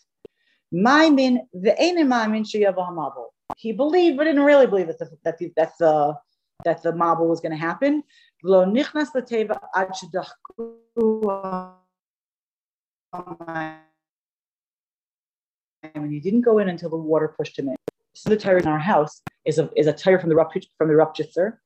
Maimin 0.73 1.39
ve'enim 1.55 3.25
He 3.55 3.71
believed, 3.71 4.17
but 4.17 4.25
didn't 4.25 4.43
really 4.43 4.67
believe 4.67 4.87
that 4.87 4.99
the, 4.99 5.09
that 5.23 5.37
the, 5.39 5.53
that 5.55 5.71
the 5.79 6.15
that 6.65 6.83
the 6.83 6.91
mabul 6.91 7.27
was 7.27 7.39
going 7.39 7.51
to 7.51 7.57
happen. 7.57 8.03
And 13.13 13.81
he 16.11 16.19
didn't 16.19 16.41
go 16.41 16.59
in 16.59 16.69
until 16.69 16.89
the 16.89 16.97
water 16.97 17.33
pushed 17.35 17.57
him 17.57 17.69
in. 17.69 17.75
So 18.13 18.29
the 18.29 18.37
tire 18.37 18.57
in 18.57 18.67
our 18.67 18.79
house 18.79 19.21
is 19.45 19.59
a, 19.59 19.69
is 19.75 19.87
a 19.87 19.93
tire 19.93 20.19
from 20.19 20.29
the 20.29 20.35
Rup, 20.35 20.51
from 20.77 20.87
the 20.87 20.93
Ropshitzer. 20.93 21.57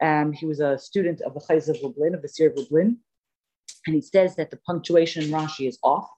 And 0.00 0.28
um, 0.28 0.32
he 0.32 0.46
was 0.46 0.60
a 0.60 0.78
student 0.78 1.20
of 1.20 1.34
the 1.34 1.40
Chozeh 1.40 1.70
of 1.70 1.82
Lublin, 1.82 2.14
of 2.14 2.22
the 2.22 2.28
Seer 2.28 2.50
of 2.50 2.56
Lublin. 2.56 2.98
And 3.86 3.94
he 3.94 4.00
says 4.00 4.36
that 4.36 4.50
the 4.50 4.56
punctuation 4.58 5.24
in 5.24 5.30
Rashi 5.30 5.68
is 5.68 5.78
off. 5.82 6.08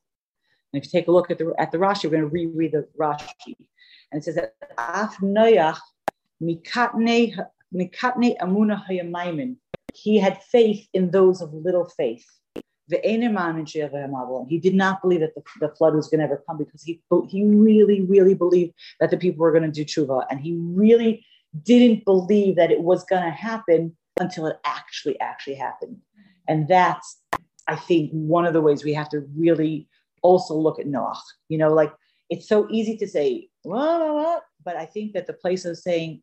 And 0.72 0.82
if 0.82 0.86
you 0.86 0.98
take 0.98 1.08
a 1.08 1.12
look 1.12 1.30
at 1.30 1.38
the, 1.38 1.54
at 1.58 1.70
the 1.72 1.78
Rashi, 1.78 2.04
we're 2.04 2.10
going 2.10 2.22
to 2.22 2.28
reread 2.28 2.72
the 2.72 2.88
Rashi. 2.98 3.54
And 4.12 4.20
it 4.20 4.24
says 4.24 4.36
that 4.36 4.54
Af 4.78 5.16
Noyach 5.18 5.78
mikatne 6.42 7.36
amuna 7.74 8.84
hayamaimin. 8.86 9.56
He 9.92 10.18
had 10.18 10.42
faith 10.42 10.86
in 10.92 11.10
those 11.10 11.40
of 11.40 11.52
little 11.52 11.84
faith. 11.96 12.26
He 12.88 14.58
did 14.58 14.74
not 14.74 15.00
believe 15.02 15.20
that 15.20 15.34
the, 15.34 15.42
the 15.60 15.74
flood 15.74 15.94
was 15.94 16.08
going 16.08 16.18
to 16.18 16.24
ever 16.24 16.42
come 16.46 16.58
because 16.58 16.82
he, 16.82 17.00
he 17.28 17.44
really, 17.44 18.02
really 18.02 18.34
believed 18.34 18.74
that 19.00 19.10
the 19.10 19.16
people 19.16 19.40
were 19.40 19.52
going 19.52 19.70
to 19.70 19.70
do 19.70 19.84
tshuva. 19.84 20.26
And 20.30 20.40
he 20.40 20.54
really 20.58 21.24
didn't 21.62 22.04
believe 22.04 22.56
that 22.56 22.70
it 22.70 22.80
was 22.80 23.04
going 23.04 23.22
to 23.22 23.30
happen 23.30 23.96
until 24.20 24.46
it 24.46 24.56
actually, 24.64 25.18
actually 25.20 25.54
happened. 25.54 25.96
And 26.46 26.68
that's, 26.68 27.20
I 27.66 27.76
think, 27.76 28.10
one 28.12 28.44
of 28.44 28.52
the 28.52 28.60
ways 28.60 28.84
we 28.84 28.92
have 28.94 29.08
to 29.10 29.26
really 29.34 29.88
also 30.22 30.54
look 30.54 30.78
at 30.78 30.86
Noach. 30.86 31.16
You 31.48 31.58
know, 31.58 31.72
like 31.72 31.92
it's 32.28 32.48
so 32.48 32.68
easy 32.70 32.96
to 32.98 33.08
say, 33.08 33.48
well, 33.64 34.42
but 34.62 34.76
I 34.76 34.84
think 34.84 35.14
that 35.14 35.26
the 35.26 35.32
place 35.32 35.64
of 35.64 35.78
saying 35.78 36.22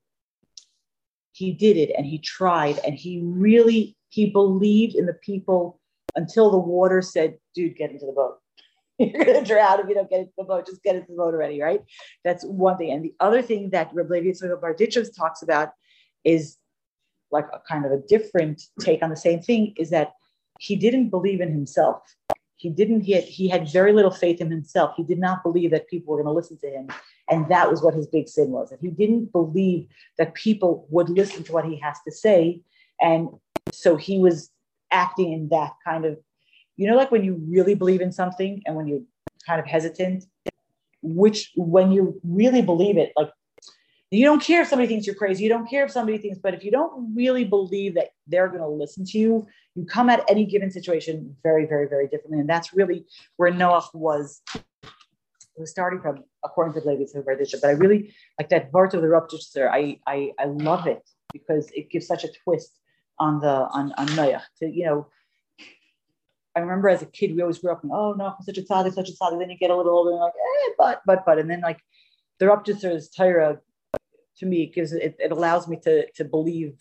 he 1.34 1.54
did 1.54 1.78
it 1.78 1.92
and 1.98 2.06
he 2.06 2.20
tried 2.20 2.80
and 2.86 2.94
he 2.94 3.22
really, 3.24 3.98
he 4.10 4.30
believed 4.30 4.96
in 4.96 5.08
the 5.08 5.14
people 5.14 5.80
until 6.16 6.52
the 6.52 6.58
water 6.58 7.02
said, 7.02 7.38
dude, 7.56 7.78
get 7.78 7.92
into 7.92 8.06
the 8.06 8.12
boat. 8.12 8.38
You're 9.00 9.26
going 9.26 9.40
to 9.44 9.46
drown 9.46 9.80
if 9.80 9.88
you 9.88 9.96
don't 9.96 10.10
get 10.10 10.22
into 10.22 10.34
the 10.38 10.44
boat. 10.44 10.66
Just 10.66 10.84
get 10.84 10.96
into 10.96 11.12
the 11.12 11.18
boat 11.18 11.34
already, 11.34 11.62
right? 11.62 11.82
That's 12.24 12.46
one 12.46 12.78
thing. 12.78 12.92
And 12.92 13.04
the 13.04 13.14
other 13.20 13.42
thing 13.42 13.70
that 13.72 13.90
Reb 13.94 14.10
Levi 14.10 14.32
Berditchev 14.32 15.16
talks 15.16 15.42
about 15.42 15.70
is 16.24 16.58
like 17.32 17.48
a 17.54 17.60
kind 17.68 17.86
of 17.86 17.92
a 17.92 17.98
different 17.98 18.62
take 18.80 19.02
on 19.02 19.10
the 19.10 19.16
same 19.16 19.42
thing 19.42 19.74
is 19.78 19.90
that 19.90 20.14
he 20.60 20.76
didn't 20.76 21.10
believe 21.10 21.42
in 21.42 21.52
himself. 21.52 22.04
He 22.58 22.70
didn't, 22.70 23.02
he 23.02 23.14
had, 23.14 23.24
he 23.24 23.50
had 23.50 23.72
very 23.72 23.92
little 23.92 24.12
faith 24.12 24.40
in 24.40 24.52
himself. 24.52 24.94
He 24.96 25.04
did 25.04 25.18
not 25.18 25.42
believe 25.42 25.72
that 25.72 25.88
people 25.88 26.14
were 26.14 26.22
going 26.22 26.32
to 26.32 26.38
listen 26.38 26.60
to 26.60 26.70
him. 26.70 26.90
And 27.28 27.50
that 27.50 27.72
was 27.72 27.82
what 27.82 27.96
his 27.96 28.06
big 28.06 28.28
sin 28.28 28.52
was. 28.52 28.70
That 28.70 28.80
he 28.82 28.90
didn't 28.90 29.32
believe 29.32 29.88
that 30.20 30.36
people 30.36 30.86
would 30.92 31.10
listen 31.10 31.44
to 31.46 31.54
what 31.54 31.66
he 31.66 31.78
has 31.78 31.98
to 32.06 32.12
say. 32.12 32.62
And 33.02 33.30
so 33.72 33.96
he 33.96 34.20
was 34.20 34.52
acting 34.92 35.34
in 35.34 35.50
that 35.50 35.74
kind 35.84 36.06
of, 36.06 36.18
you 36.78 36.88
know, 36.88 36.96
like 36.96 37.12
when 37.12 37.24
you 37.24 37.42
really 37.48 37.76
believe 37.76 38.02
in 38.02 38.12
something 38.12 38.62
and 38.66 38.76
when 38.76 38.88
you're 38.88 39.02
kind 39.46 39.60
of 39.60 39.66
hesitant, 39.66 40.26
which 41.02 41.52
when 41.56 41.92
you 41.92 42.20
really 42.24 42.62
believe 42.62 42.98
it, 42.98 43.12
like 43.16 43.30
you 44.12 44.26
don't 44.26 44.42
care 44.42 44.62
if 44.62 44.68
somebody 44.68 44.90
thinks 44.90 45.06
you're 45.06 45.16
crazy. 45.16 45.44
You 45.44 45.50
don't 45.50 45.70
care 45.70 45.86
if 45.86 45.92
somebody 45.92 46.18
thinks, 46.18 46.38
but 46.38 46.54
if 46.54 46.66
you 46.66 46.72
don't 46.72 47.16
really 47.16 47.46
believe 47.46 47.96
that 47.96 48.10
they're 48.28 48.50
going 48.50 48.60
to 48.60 48.68
listen 48.68 49.06
to 49.06 49.18
you, 49.18 49.48
you 49.74 49.86
come 49.86 50.10
at 50.10 50.30
any 50.30 50.46
given 50.46 50.70
situation 50.70 51.36
very, 51.44 51.66
very, 51.66 51.88
very 51.88 52.08
differently. 52.08 52.40
And 52.40 52.50
that's 52.50 52.74
really 52.74 53.06
where 53.38 53.52
Noah 53.52 53.88
was 53.94 54.42
was 55.58 55.70
starting 55.70 56.02
from, 56.02 56.24
according 56.44 56.74
to 56.74 56.82
the 56.82 56.90
Levi 56.90 57.06
But 57.62 57.68
I 57.68 57.72
really 57.72 58.14
like 58.40 58.50
that 58.50 58.72
part 58.72 58.94
of 58.94 59.02
the 59.02 59.08
Ropshitzer. 59.08 59.70
I, 59.70 60.00
I 60.08 60.32
I 60.40 60.46
love 60.46 60.88
it 60.88 61.08
because 61.32 61.70
it 61.74 61.90
gives 61.90 62.08
such 62.08 62.24
a 62.24 62.30
twist 62.44 62.81
on 63.20 63.40
the 63.40 63.48
on 63.48 63.94
on 63.98 64.08
Noach 64.08 64.44
to 64.60 64.68
you 64.70 64.86
know 64.86 65.08
I 66.56 66.60
remember 66.60 66.90
as 66.90 67.02
a 67.02 67.06
kid, 67.06 67.34
we 67.34 67.42
always 67.42 67.60
grew 67.60 67.72
up, 67.72 67.84
and, 67.84 67.92
oh 67.94 68.14
no, 68.14 68.36
such 68.42 68.58
a 68.58 68.62
tzaddik, 68.62 68.94
such 68.94 69.10
a 69.10 69.14
tzaddik. 69.14 69.40
Then 69.40 69.50
you 69.50 69.58
get 69.58 69.70
a 69.70 69.76
little 69.76 69.94
older, 69.94 70.12
and 70.12 70.20
like, 70.20 70.34
eh, 70.34 70.72
but, 70.78 71.02
but, 71.06 71.26
but, 71.26 71.40
and 71.40 71.50
then 71.50 71.62
like 71.62 71.80
the 72.40 72.46
Ropshitzer's 72.46 73.10
Torah 73.10 73.60
to 74.38 74.46
me 74.46 74.66
because 74.66 74.92
it, 74.92 75.16
it 75.20 75.32
allows 75.32 75.68
me 75.68 75.78
to 75.84 76.10
to 76.12 76.26
believe 76.26 76.78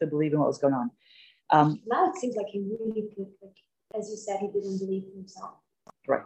to 0.00 0.06
believe 0.06 0.32
in 0.32 0.38
what 0.38 0.48
was 0.48 0.58
going 0.58 0.74
on. 0.74 0.90
Um, 1.50 1.80
now 1.86 2.08
it 2.08 2.16
seems 2.16 2.36
like 2.36 2.46
he 2.46 2.60
really 2.60 3.08
put, 3.14 3.28
like, 3.42 3.56
as 3.98 4.08
you 4.08 4.16
said, 4.16 4.40
he 4.40 4.46
didn't 4.46 4.78
believe 4.78 5.04
in 5.12 5.18
himself. 5.18 5.56
Right. 6.08 6.22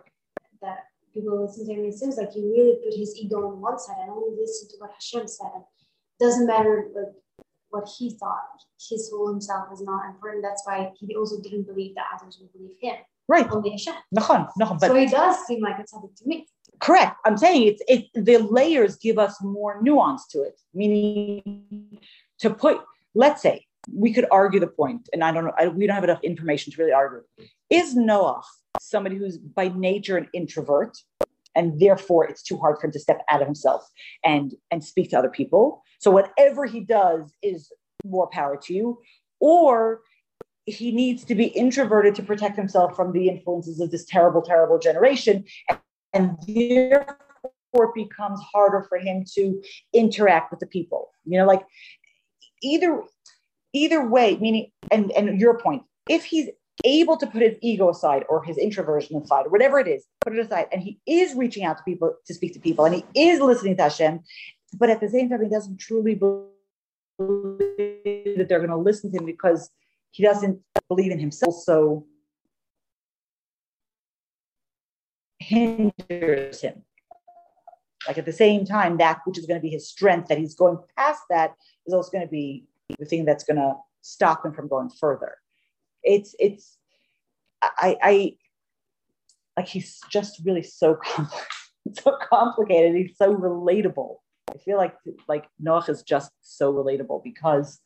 That 0.62 0.84
people 1.12 1.44
listen 1.44 1.66
to 1.66 1.72
him. 1.72 1.84
It 1.86 1.94
seems 1.94 2.16
like 2.16 2.30
he 2.30 2.42
really 2.42 2.78
put 2.84 2.96
his 2.96 3.16
ego 3.16 3.48
on 3.48 3.60
one 3.60 3.78
side 3.78 3.96
and 4.02 4.10
only 4.10 4.36
listened 4.38 4.70
to 4.70 4.76
what 4.78 4.92
Hashem 4.92 5.26
said. 5.26 5.50
And 5.54 5.64
doesn't 6.20 6.46
matter 6.46 6.86
like 6.94 7.14
what 7.70 7.88
he 7.98 8.10
thought. 8.10 8.42
His 8.88 9.10
whole 9.12 9.28
himself 9.28 9.68
is 9.72 9.82
not 9.82 10.06
important. 10.06 10.42
That's 10.42 10.62
why 10.64 10.92
he 10.98 11.14
also 11.16 11.40
didn't 11.40 11.64
believe 11.64 11.94
that 11.94 12.06
others 12.14 12.38
would 12.40 12.52
believe 12.52 12.76
him. 12.80 12.96
Right. 13.28 13.50
Only 13.50 13.70
Hashem. 13.70 13.94
Nachon, 14.16 14.48
nachon, 14.60 14.78
but 14.80 14.88
so 14.88 14.94
he 14.94 15.06
does 15.06 15.36
seem 15.46 15.60
like 15.60 15.76
it's 15.80 15.90
something 15.90 16.10
to 16.16 16.28
me. 16.28 16.46
Correct. 16.80 17.16
I'm 17.24 17.36
saying 17.36 17.62
it's 17.66 17.82
it 17.88 18.24
the 18.24 18.38
layers 18.38 18.96
give 18.96 19.18
us 19.18 19.42
more 19.42 19.80
nuance 19.82 20.28
to 20.28 20.42
it. 20.42 20.60
Meaning 20.74 21.98
to 22.40 22.50
put, 22.50 22.80
let's 23.14 23.42
say, 23.42 23.66
we 23.92 24.12
could 24.12 24.26
argue 24.30 24.60
the 24.60 24.66
point, 24.66 25.08
and 25.12 25.24
I 25.24 25.32
don't 25.32 25.44
know, 25.44 25.52
I, 25.58 25.68
we 25.68 25.86
don't 25.86 25.94
have 25.94 26.04
enough 26.04 26.22
information 26.22 26.72
to 26.72 26.78
really 26.78 26.92
argue. 26.92 27.22
Is 27.70 27.94
Noah 27.94 28.42
somebody 28.80 29.16
who's 29.16 29.38
by 29.38 29.68
nature 29.68 30.16
an 30.16 30.28
introvert, 30.32 30.96
and 31.56 31.80
therefore 31.80 32.24
it's 32.26 32.42
too 32.42 32.58
hard 32.58 32.76
for 32.78 32.86
him 32.86 32.92
to 32.92 33.00
step 33.00 33.22
out 33.28 33.40
of 33.40 33.48
himself 33.48 33.82
and 34.24 34.54
and 34.70 34.84
speak 34.84 35.10
to 35.10 35.18
other 35.18 35.30
people? 35.30 35.82
So 35.98 36.10
whatever 36.10 36.66
he 36.66 36.80
does 36.80 37.32
is 37.42 37.72
more 38.04 38.28
power 38.28 38.56
to 38.64 38.74
you, 38.74 38.98
or 39.40 40.02
he 40.66 40.92
needs 40.92 41.24
to 41.24 41.34
be 41.34 41.46
introverted 41.46 42.14
to 42.16 42.22
protect 42.22 42.56
himself 42.56 42.94
from 42.94 43.12
the 43.12 43.28
influences 43.28 43.80
of 43.80 43.90
this 43.90 44.04
terrible, 44.04 44.42
terrible 44.42 44.78
generation, 44.78 45.44
and, 46.12 46.36
therefore 46.46 47.16
it 47.74 47.94
becomes 47.94 48.40
harder 48.52 48.86
for 48.88 48.98
him 48.98 49.24
to 49.34 49.60
interact 49.92 50.50
with 50.50 50.60
the 50.60 50.66
people. 50.66 51.10
You 51.24 51.38
know, 51.38 51.46
like 51.46 51.62
either 52.62 53.02
either 53.72 54.08
way, 54.08 54.36
meaning, 54.38 54.70
and, 54.90 55.12
and 55.12 55.40
your 55.40 55.58
point, 55.58 55.82
if 56.08 56.24
he's 56.24 56.48
able 56.84 57.16
to 57.16 57.26
put 57.26 57.42
his 57.42 57.56
ego 57.62 57.90
aside 57.90 58.24
or 58.28 58.42
his 58.44 58.58
introversion 58.58 59.16
aside 59.16 59.46
or 59.46 59.50
whatever 59.50 59.78
it 59.78 59.88
is, 59.88 60.06
put 60.20 60.34
it 60.34 60.44
aside, 60.44 60.66
and 60.72 60.82
he 60.82 60.98
is 61.06 61.34
reaching 61.34 61.64
out 61.64 61.78
to 61.78 61.82
people 61.84 62.14
to 62.26 62.34
speak 62.34 62.52
to 62.52 62.60
people 62.60 62.84
and 62.84 62.94
he 62.94 63.28
is 63.28 63.40
listening 63.40 63.76
to 63.76 63.84
Hashem, 63.84 64.20
but 64.78 64.90
at 64.90 65.00
the 65.00 65.08
same 65.08 65.30
time, 65.30 65.42
he 65.42 65.48
doesn't 65.48 65.78
truly 65.78 66.14
believe 66.14 66.48
that 67.18 68.46
they're 68.48 68.58
going 68.58 68.70
to 68.70 68.76
listen 68.76 69.10
to 69.12 69.18
him 69.18 69.24
because 69.24 69.70
he 70.10 70.22
doesn't 70.22 70.60
believe 70.88 71.12
in 71.12 71.18
himself. 71.18 71.54
So 71.64 72.06
hinders 75.38 76.60
him. 76.60 76.82
Like 78.06 78.18
at 78.18 78.26
the 78.26 78.32
same 78.32 78.64
time, 78.64 78.98
that 78.98 79.20
which 79.24 79.38
is 79.38 79.46
going 79.46 79.58
to 79.58 79.62
be 79.62 79.70
his 79.70 79.88
strength, 79.88 80.28
that 80.28 80.38
he's 80.38 80.54
going 80.54 80.78
past 80.96 81.22
that, 81.30 81.54
is 81.86 81.94
also 81.94 82.10
going 82.10 82.24
to 82.24 82.30
be 82.30 82.64
the 82.98 83.04
thing 83.04 83.24
that's 83.24 83.44
going 83.44 83.56
to 83.56 83.74
stop 84.02 84.44
him 84.44 84.52
from 84.52 84.68
going 84.68 84.90
further. 84.90 85.36
It's 86.06 86.34
it's 86.38 86.78
I 87.62 87.96
I 88.02 88.36
like 89.56 89.68
he's 89.68 90.00
just 90.08 90.40
really 90.44 90.62
so 90.62 90.98
so 91.92 92.16
complicated. 92.30 92.94
He's 92.94 93.16
so 93.16 93.34
relatable. 93.34 94.16
I 94.54 94.58
feel 94.58 94.76
like 94.76 94.94
like 95.28 95.46
Noah 95.58 95.84
is 95.88 96.02
just 96.02 96.30
so 96.40 96.72
relatable 96.72 97.22
because 97.24 97.80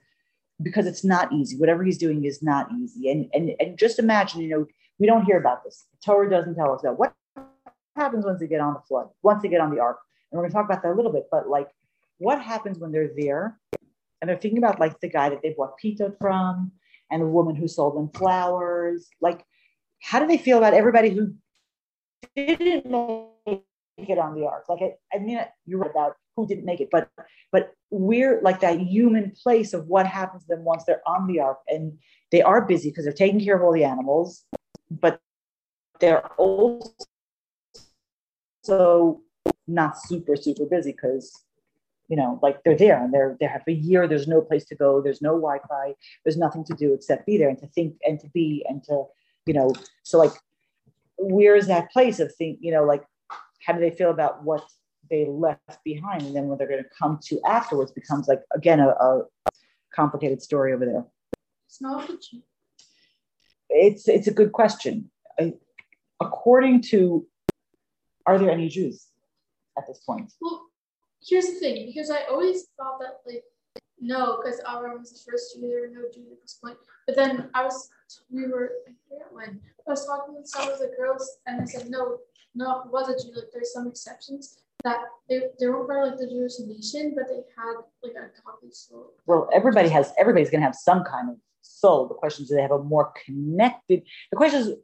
because 0.62 0.86
it's 0.86 1.04
not 1.04 1.32
easy. 1.32 1.56
Whatever 1.56 1.82
he's 1.84 1.98
doing 1.98 2.24
is 2.24 2.42
not 2.42 2.68
easy. 2.72 3.10
And 3.10 3.28
and 3.34 3.52
and 3.58 3.78
just 3.78 3.98
imagine, 3.98 4.42
you 4.42 4.48
know, 4.50 4.66
we 4.98 5.06
don't 5.06 5.24
hear 5.24 5.38
about 5.38 5.64
this. 5.64 5.86
The 5.92 6.12
Torah 6.12 6.30
doesn't 6.30 6.54
tell 6.54 6.72
us 6.72 6.82
that. 6.82 6.98
What 6.98 7.14
happens 7.96 8.24
once 8.24 8.40
they 8.40 8.46
get 8.46 8.60
on 8.60 8.74
the 8.74 8.80
flood? 8.86 9.08
Once 9.22 9.42
they 9.42 9.48
get 9.48 9.60
on 9.60 9.74
the 9.74 9.80
ark? 9.80 9.98
And 10.30 10.38
we're 10.38 10.44
going 10.44 10.50
to 10.50 10.54
talk 10.54 10.66
about 10.66 10.82
that 10.82 10.92
a 10.92 10.94
little 10.94 11.12
bit. 11.12 11.26
But 11.30 11.48
like, 11.48 11.68
what 12.18 12.40
happens 12.40 12.78
when 12.78 12.92
they're 12.92 13.10
there 13.16 13.58
and 14.20 14.28
they're 14.28 14.36
thinking 14.36 14.58
about 14.58 14.78
like 14.78 15.00
the 15.00 15.08
guy 15.08 15.30
that 15.30 15.42
they 15.42 15.54
bought 15.56 15.76
pita 15.78 16.14
from 16.20 16.72
and 17.10 17.22
the 17.22 17.26
woman 17.26 17.54
who 17.54 17.68
sold 17.68 17.96
them 17.96 18.10
flowers. 18.18 19.08
Like, 19.20 19.44
how 20.00 20.20
do 20.20 20.26
they 20.26 20.38
feel 20.38 20.58
about 20.58 20.74
everybody 20.74 21.10
who 21.10 21.34
didn't 22.36 22.86
make 23.46 23.62
it 23.96 24.18
on 24.18 24.34
the 24.34 24.46
ark? 24.46 24.64
Like, 24.68 24.80
I, 24.82 25.16
I 25.16 25.18
mean, 25.18 25.40
you're 25.66 25.80
right 25.80 25.90
about 25.90 26.16
who 26.36 26.46
didn't 26.46 26.64
make 26.64 26.80
it, 26.80 26.88
but 26.90 27.08
but 27.52 27.72
we're 27.90 28.40
like 28.42 28.60
that 28.60 28.78
human 28.80 29.32
place 29.42 29.72
of 29.72 29.86
what 29.86 30.06
happens 30.06 30.42
to 30.44 30.48
them 30.54 30.64
once 30.64 30.84
they're 30.84 31.02
on 31.06 31.26
the 31.26 31.40
ark, 31.40 31.58
and 31.68 31.98
they 32.30 32.42
are 32.42 32.64
busy 32.64 32.90
because 32.90 33.04
they're 33.04 33.12
taking 33.12 33.40
care 33.40 33.56
of 33.56 33.62
all 33.62 33.72
the 33.72 33.84
animals, 33.84 34.44
but 34.90 35.20
they're 35.98 36.26
also 36.38 36.92
not 39.66 39.98
super 39.98 40.36
super 40.36 40.64
busy 40.66 40.92
because 40.92 41.44
you 42.10 42.16
know, 42.16 42.40
like 42.42 42.62
they're 42.64 42.76
there 42.76 43.02
and 43.02 43.14
they're 43.14 43.36
they 43.38 43.46
have 43.46 43.62
a 43.68 43.72
year. 43.72 44.08
There's 44.08 44.26
no 44.26 44.42
place 44.42 44.64
to 44.66 44.74
go. 44.74 45.00
There's 45.00 45.22
no 45.22 45.30
Wi-Fi. 45.30 45.94
There's 46.24 46.36
nothing 46.36 46.64
to 46.64 46.74
do 46.74 46.92
except 46.92 47.24
be 47.24 47.38
there 47.38 47.48
and 47.48 47.58
to 47.58 47.68
think 47.68 47.94
and 48.04 48.18
to 48.18 48.28
be 48.30 48.66
and 48.68 48.82
to, 48.84 49.04
you 49.46 49.54
know. 49.54 49.72
So 50.02 50.18
like, 50.18 50.32
where 51.18 51.54
is 51.54 51.68
that 51.68 51.92
place 51.92 52.18
of 52.18 52.34
think? 52.34 52.58
You 52.60 52.72
know, 52.72 52.84
like, 52.84 53.04
how 53.64 53.74
do 53.74 53.80
they 53.80 53.92
feel 53.92 54.10
about 54.10 54.42
what 54.42 54.64
they 55.08 55.24
left 55.24 55.84
behind? 55.84 56.22
And 56.22 56.34
then 56.34 56.48
when 56.48 56.58
they're 56.58 56.68
going 56.68 56.82
to 56.82 56.90
come 56.98 57.20
to 57.26 57.40
afterwards 57.46 57.92
becomes 57.92 58.26
like 58.26 58.42
again 58.52 58.80
a, 58.80 58.88
a 58.88 59.22
complicated 59.94 60.42
story 60.42 60.72
over 60.72 60.84
there. 60.84 61.04
It's 63.68 64.08
it's 64.08 64.26
a 64.26 64.34
good 64.34 64.50
question. 64.50 65.12
I, 65.38 65.52
according 66.20 66.82
to, 66.90 67.24
are 68.26 68.36
there 68.36 68.50
any 68.50 68.68
Jews 68.68 69.06
at 69.78 69.86
this 69.86 70.00
point? 70.00 70.32
Well, 70.40 70.69
here's 71.22 71.46
the 71.46 71.54
thing, 71.54 71.86
because 71.86 72.10
I 72.10 72.24
always 72.30 72.66
thought 72.76 72.98
that 73.00 73.20
like 73.26 73.44
no, 74.00 74.40
because 74.42 74.60
Avram 74.62 74.98
was 74.98 75.12
the 75.12 75.30
first 75.30 75.54
Jew, 75.54 75.68
there 75.68 75.82
were 75.82 75.88
no 75.88 76.08
Jews 76.12 76.32
at 76.32 76.40
this 76.40 76.54
point. 76.54 76.78
But 77.06 77.16
then 77.16 77.50
I 77.54 77.64
was, 77.64 77.90
we 78.30 78.46
were, 78.46 78.72
I 78.88 78.92
forget 79.08 79.26
when, 79.30 79.60
I 79.86 79.90
was 79.90 80.06
talking 80.06 80.36
with 80.36 80.46
some 80.46 80.70
of 80.70 80.78
the 80.78 80.90
girls, 80.96 81.38
and 81.46 81.60
I 81.60 81.64
said, 81.66 81.90
no, 81.90 82.18
no, 82.54 82.84
was 82.90 83.08
a 83.08 83.22
Jew. 83.22 83.34
Like, 83.34 83.50
there's 83.52 83.72
some 83.72 83.86
exceptions 83.86 84.62
that 84.84 85.00
they, 85.28 85.40
they 85.58 85.66
weren't 85.68 85.86
part 85.86 86.04
of 86.04 86.10
like 86.12 86.18
the 86.18 86.28
Jewish 86.28 86.58
nation, 86.60 87.14
but 87.14 87.28
they 87.28 87.42
had 87.56 87.74
like 88.02 88.12
a 88.12 88.30
godly 88.42 88.70
soul. 88.70 89.12
Well, 89.26 89.50
everybody 89.52 89.90
has, 89.90 90.12
everybody's 90.18 90.50
to 90.50 90.60
have 90.60 90.74
some 90.74 91.04
kind 91.04 91.28
of 91.28 91.36
soul. 91.60 92.08
The 92.08 92.14
question 92.14 92.44
is, 92.44 92.48
do 92.48 92.56
they 92.56 92.62
have 92.62 92.70
a 92.70 92.82
more 92.82 93.12
connected? 93.26 94.02
The 94.30 94.36
question 94.36 94.60
is, 94.60 94.74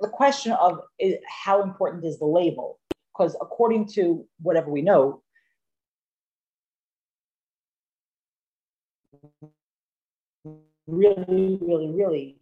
the 0.00 0.08
question 0.08 0.52
of 0.52 0.80
is, 0.98 1.16
how 1.28 1.62
important 1.62 2.04
is 2.04 2.18
the 2.18 2.26
label? 2.26 2.78
Because 3.12 3.36
according 3.40 3.88
to 3.88 4.26
whatever 4.40 4.70
we 4.70 4.80
know, 4.80 5.22
really, 10.86 11.58
really, 11.60 11.90
really, 11.90 12.36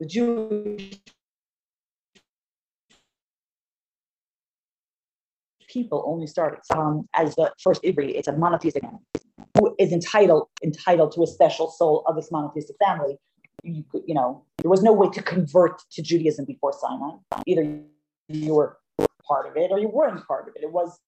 the 0.00 0.06
Jewish 0.06 1.00
people 5.68 6.02
only 6.06 6.26
started 6.26 6.60
um, 6.74 7.06
as 7.14 7.34
the 7.36 7.52
first 7.62 7.82
Ivri. 7.82 8.14
It's 8.14 8.28
a 8.28 8.32
monotheistic 8.32 8.82
family 8.82 9.00
who 9.58 9.74
is 9.78 9.92
entitled 9.92 10.48
entitled 10.62 11.12
to 11.12 11.22
a 11.22 11.26
special 11.26 11.70
soul 11.70 12.04
of 12.06 12.16
this 12.16 12.30
monotheistic 12.30 12.76
family. 12.84 13.18
You 13.62 13.84
could, 13.90 14.02
you 14.06 14.14
know, 14.14 14.44
there 14.62 14.70
was 14.70 14.82
no 14.82 14.92
way 14.92 15.08
to 15.10 15.22
convert 15.22 15.82
to 15.92 16.02
Judaism 16.02 16.44
before 16.44 16.72
Sinai. 16.72 17.16
Either 17.46 17.80
you 18.28 18.54
were 18.54 18.78
part 19.26 19.46
of 19.46 19.56
it 19.56 19.70
or 19.70 19.78
you 19.78 19.88
weren't 19.88 20.26
part 20.26 20.48
of 20.48 20.54
it. 20.56 20.62
It 20.62 20.72
was 20.72 20.98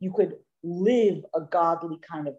you 0.00 0.12
could 0.12 0.36
live 0.62 1.24
a 1.34 1.40
godly 1.40 1.98
kind 2.08 2.28
of 2.28 2.34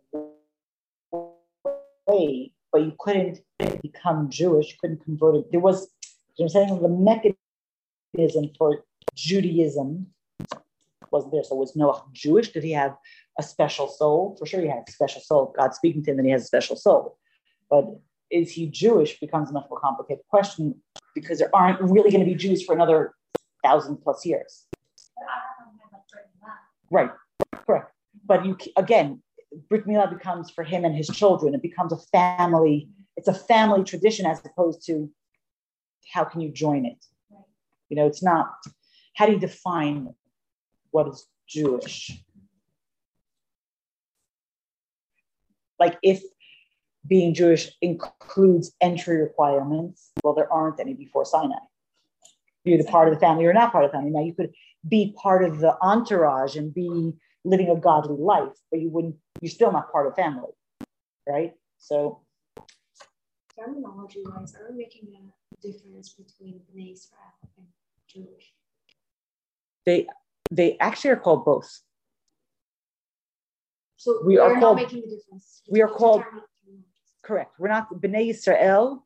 but 2.71 2.81
you 2.81 2.93
couldn't 2.99 3.39
become 3.81 4.29
Jewish, 4.29 4.71
you 4.71 4.77
couldn't 4.79 5.03
convert 5.03 5.35
it. 5.35 5.51
There 5.51 5.59
was, 5.59 5.89
you 6.37 6.45
know 6.45 6.49
saying, 6.49 6.81
the 6.81 6.89
mechanism 6.89 8.51
for 8.57 8.83
Judaism 9.15 10.07
wasn't 11.11 11.33
there. 11.33 11.43
So 11.43 11.55
was 11.55 11.75
Noah 11.75 12.03
Jewish? 12.11 12.49
Did 12.51 12.63
he 12.63 12.71
have 12.71 12.95
a 13.39 13.43
special 13.43 13.87
soul? 13.87 14.35
For 14.37 14.45
sure 14.45 14.61
he 14.61 14.67
had 14.67 14.83
a 14.87 14.91
special 14.91 15.21
soul. 15.21 15.53
God 15.57 15.73
speaking 15.73 16.03
to 16.03 16.11
him, 16.11 16.19
and 16.19 16.25
he 16.25 16.31
has 16.31 16.43
a 16.43 16.47
special 16.47 16.75
soul. 16.75 17.17
But 17.69 17.85
is 18.31 18.51
he 18.51 18.67
Jewish 18.67 19.19
becomes 19.19 19.49
a 19.49 19.53
much 19.53 19.65
more 19.69 19.79
complicated 19.79 20.23
question 20.29 20.75
because 21.13 21.39
there 21.39 21.55
aren't 21.55 21.79
really 21.81 22.11
going 22.11 22.25
to 22.25 22.29
be 22.29 22.35
Jews 22.35 22.63
for 22.63 22.73
another 22.73 23.13
thousand 23.63 23.97
plus 23.97 24.25
years. 24.25 24.65
Right, 26.91 27.09
correct. 27.65 27.91
But 28.25 28.45
you 28.45 28.57
again, 28.77 29.23
Brit 29.69 29.85
Milah 29.85 30.10
becomes 30.10 30.49
for 30.49 30.63
him 30.63 30.85
and 30.85 30.95
his 30.95 31.08
children. 31.08 31.54
It 31.54 31.62
becomes 31.62 31.93
a 31.93 31.97
family. 31.97 32.89
It's 33.17 33.27
a 33.27 33.33
family 33.33 33.83
tradition 33.83 34.25
as 34.25 34.41
opposed 34.45 34.85
to 34.87 35.10
how 36.12 36.23
can 36.23 36.41
you 36.41 36.49
join 36.49 36.85
it? 36.85 37.06
You 37.89 37.97
know, 37.97 38.08
it's 38.08 38.23
not. 38.23 38.54
How 39.15 39.25
do 39.25 39.33
you 39.33 39.39
define 39.39 40.13
what 40.91 41.08
is 41.08 41.27
Jewish? 41.47 42.12
Like 45.79 45.97
if 46.01 46.21
being 47.08 47.33
Jewish 47.33 47.71
includes 47.81 48.71
entry 48.81 49.17
requirements. 49.17 50.12
Well, 50.23 50.33
there 50.33 50.51
aren't 50.51 50.79
any 50.79 50.93
before 50.93 51.25
Sinai. 51.25 51.56
You're 52.63 52.77
the 52.77 52.85
part 52.85 53.10
of 53.10 53.13
the 53.13 53.19
family 53.19 53.45
or 53.45 53.54
not 53.54 53.71
part 53.71 53.83
of 53.83 53.91
the 53.91 53.97
family. 53.97 54.12
Now 54.12 54.23
you 54.23 54.33
could 54.33 54.54
be 54.87 55.13
part 55.21 55.43
of 55.43 55.60
the 55.60 55.77
entourage 55.81 56.56
and 56.56 56.73
be 56.73 57.13
living 57.46 57.69
a 57.69 57.75
godly 57.75 58.17
life, 58.17 58.54
but 58.71 58.79
you 58.79 58.89
wouldn't, 58.89 59.15
you're 59.41 59.50
still 59.52 59.71
not 59.71 59.91
part 59.91 60.08
of 60.08 60.15
family, 60.15 60.52
right? 61.27 61.54
So 61.77 62.21
terminology 63.58 64.21
wise, 64.25 64.56
are 64.56 64.71
we 64.71 64.77
making 64.77 65.08
a 65.15 65.56
difference 65.67 66.10
between 66.13 66.62
Bnei 66.73 66.94
Israel 66.94 67.33
and 67.58 67.67
Jewish? 68.08 68.54
They 69.85 70.08
they 70.52 70.77
actually 70.79 71.12
are 71.12 71.17
called 71.17 71.44
both. 71.46 71.81
So 73.98 74.21
We 74.25 74.37
are 74.37 74.50
called- 74.60 74.77
not 74.77 74.83
making 74.83 75.04
a 75.04 75.10
difference. 75.10 75.62
we 75.69 75.81
are 75.81 75.89
called- 75.89 76.23
Correct. 77.21 77.58
We're 77.58 77.69
not 77.69 77.89
Bnei 77.94 78.29
Israel, 78.31 79.06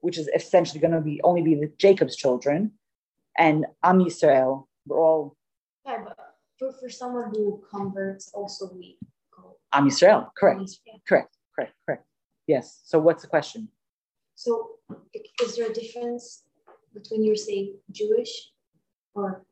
which 0.00 0.18
is 0.18 0.28
essentially 0.34 0.80
going 0.80 0.92
to 0.92 1.00
be 1.00 1.20
only 1.22 1.42
be 1.42 1.54
the 1.54 1.68
Jacob's 1.78 2.16
children, 2.16 2.76
and 3.38 3.66
Am 3.84 3.98
Yisrael. 4.00 4.66
We're 4.86 4.98
all 5.00 5.36
Yeah, 5.86 6.02
but 6.04 6.16
for, 6.58 6.72
for 6.72 6.88
someone 6.88 7.30
who 7.30 7.62
converts, 7.70 8.30
also 8.34 8.70
we 8.74 8.98
call 9.30 9.58
Am 9.72 9.88
Yisrael. 9.88 10.28
Correct. 10.36 10.62
Israel. 10.62 11.00
Correct. 11.06 11.36
Correct. 11.54 11.74
Correct. 11.86 12.04
Yes. 12.46 12.80
So 12.84 12.98
what's 12.98 13.22
the 13.22 13.28
question? 13.28 13.68
So 14.34 14.70
is 15.42 15.56
there 15.56 15.70
a 15.70 15.72
difference 15.72 16.44
between 16.94 17.24
you're 17.24 17.36
saying 17.36 17.76
Jewish 17.90 18.50
or 19.14 19.44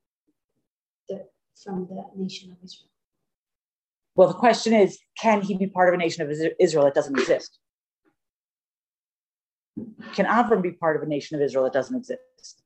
the 1.09 1.26
from 1.62 1.86
the 1.86 2.05
nation 2.16 2.51
of 2.51 2.59
Israel? 2.64 2.88
Well, 4.16 4.28
the 4.28 4.34
question 4.34 4.72
is, 4.72 4.98
can 5.18 5.40
he 5.40 5.55
be 5.55 5.66
part 5.66 5.88
of 5.88 5.94
a 5.94 5.98
nation 5.98 6.22
of 6.22 6.36
Israel 6.59 6.84
that 6.84 6.94
doesn't 6.94 7.18
exist? 7.18 7.59
Can 10.14 10.26
Avram 10.26 10.62
be 10.62 10.72
part 10.72 10.96
of 10.96 11.03
a 11.03 11.07
nation 11.07 11.36
of 11.36 11.42
Israel 11.42 11.64
that 11.64 11.72
doesn't 11.72 11.96
exist? 11.96 12.60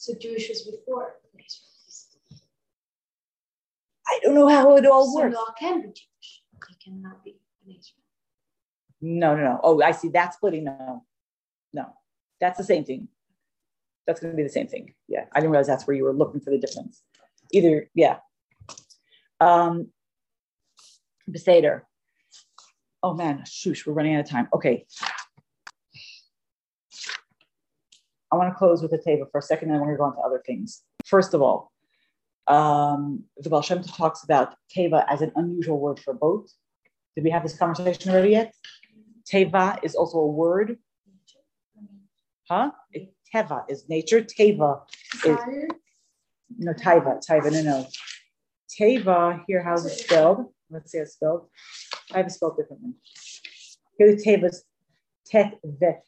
So 0.00 0.14
Jewish 0.14 0.48
was 0.48 0.62
before 0.62 1.16
Israel. 1.34 2.40
I 4.08 4.18
don't 4.22 4.34
know 4.34 4.48
how 4.48 4.74
it 4.76 4.86
all 4.86 5.04
So 5.04 5.20
works. 5.20 5.36
Law 5.36 5.52
can 5.58 5.82
be 5.82 5.88
Jewish. 5.88 6.42
He 6.70 6.74
cannot 6.82 7.22
be 7.22 7.36
Israel. 7.66 7.82
No, 9.02 9.36
no, 9.36 9.42
no. 9.42 9.60
Oh, 9.62 9.82
I 9.82 9.90
see. 9.90 10.08
That 10.08 10.32
splitting. 10.32 10.64
No, 10.64 11.04
no. 11.74 11.92
That's 12.40 12.56
the 12.56 12.64
same 12.64 12.84
thing. 12.84 13.08
That's 14.06 14.20
going 14.20 14.32
to 14.32 14.36
be 14.38 14.42
the 14.42 14.48
same 14.48 14.68
thing. 14.68 14.94
Yeah. 15.06 15.26
I 15.34 15.40
didn't 15.40 15.50
realize 15.50 15.66
that's 15.66 15.86
where 15.86 15.94
you 15.94 16.04
were 16.04 16.14
looking 16.14 16.40
for 16.40 16.48
the 16.48 16.58
difference. 16.58 17.02
Either, 17.52 17.90
yeah. 17.94 18.20
Um, 19.38 19.88
Beseder. 21.30 21.82
Oh 23.02 23.12
man, 23.12 23.44
shoosh, 23.46 23.86
we're 23.86 23.92
running 23.92 24.14
out 24.14 24.20
of 24.20 24.30
time. 24.30 24.48
Okay. 24.54 24.86
I 28.32 28.36
want 28.36 28.52
to 28.52 28.56
close 28.56 28.82
with 28.82 28.92
a 28.92 29.02
table 29.02 29.26
for 29.30 29.38
a 29.38 29.42
second, 29.42 29.70
and 29.70 29.80
then 29.80 29.80
we're 29.80 29.96
going 29.96 30.12
to 30.12 30.16
go 30.16 30.22
on 30.22 30.22
to 30.22 30.28
other 30.28 30.42
things. 30.46 30.82
First 31.04 31.34
of 31.34 31.42
all, 31.42 31.72
um, 32.46 33.24
the 33.36 33.50
Baal 33.50 33.62
Shem 33.62 33.82
talks 33.82 34.24
about 34.24 34.54
teva 34.74 35.04
as 35.08 35.20
an 35.20 35.32
unusual 35.36 35.78
word 35.78 35.98
for 36.00 36.14
boat. 36.14 36.50
Did 37.14 37.24
we 37.24 37.30
have 37.30 37.42
this 37.42 37.56
conversation 37.56 38.10
already 38.10 38.30
yet? 38.30 38.54
Teva 39.30 39.78
is 39.82 39.94
also 39.94 40.18
a 40.18 40.26
word, 40.26 40.78
huh? 42.48 42.70
Teva 43.32 43.64
is 43.68 43.88
nature. 43.88 44.22
Teva 44.22 44.82
is 45.24 45.38
no 46.58 46.72
taiva. 46.72 47.24
Taiva, 47.26 47.52
no, 47.52 47.62
no. 47.62 47.86
Teva, 48.78 49.42
here, 49.46 49.62
how's 49.62 49.86
it 49.86 49.98
spelled? 49.98 50.46
Let's 50.70 50.92
see 50.92 50.98
how 50.98 51.02
it's 51.02 51.14
spelled. 51.14 51.48
I 52.12 52.18
have 52.18 52.26
it 52.26 52.30
spelled 52.30 52.56
differently. 52.56 52.92
Here 53.98 54.14
the 54.14 54.22
Teva's 54.22 54.64
tet 55.26 55.58
vet. 55.64 56.04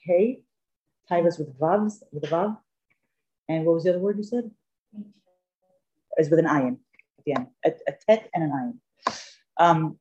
Taiva's 1.13 1.39
with 1.39 1.59
vavs, 1.59 2.03
with 2.11 2.25
a 2.25 2.29
vav. 2.29 2.57
And 3.49 3.67
what 3.67 3.75
was 3.75 3.85
the 3.85 3.91
other 3.91 3.99
word 3.99 4.17
you 4.17 4.25
said? 4.25 4.51
Is 6.19 6.31
with 6.31 6.39
an 6.39 6.47
ayin 6.47 6.79
at 7.19 7.25
the 7.27 7.35
end. 7.35 7.47
A, 7.65 7.73
a 7.89 7.93
tet 8.07 8.31
and 8.35 8.45
an 8.45 8.51
ayin. 8.51 9.23
Um, 9.59 9.99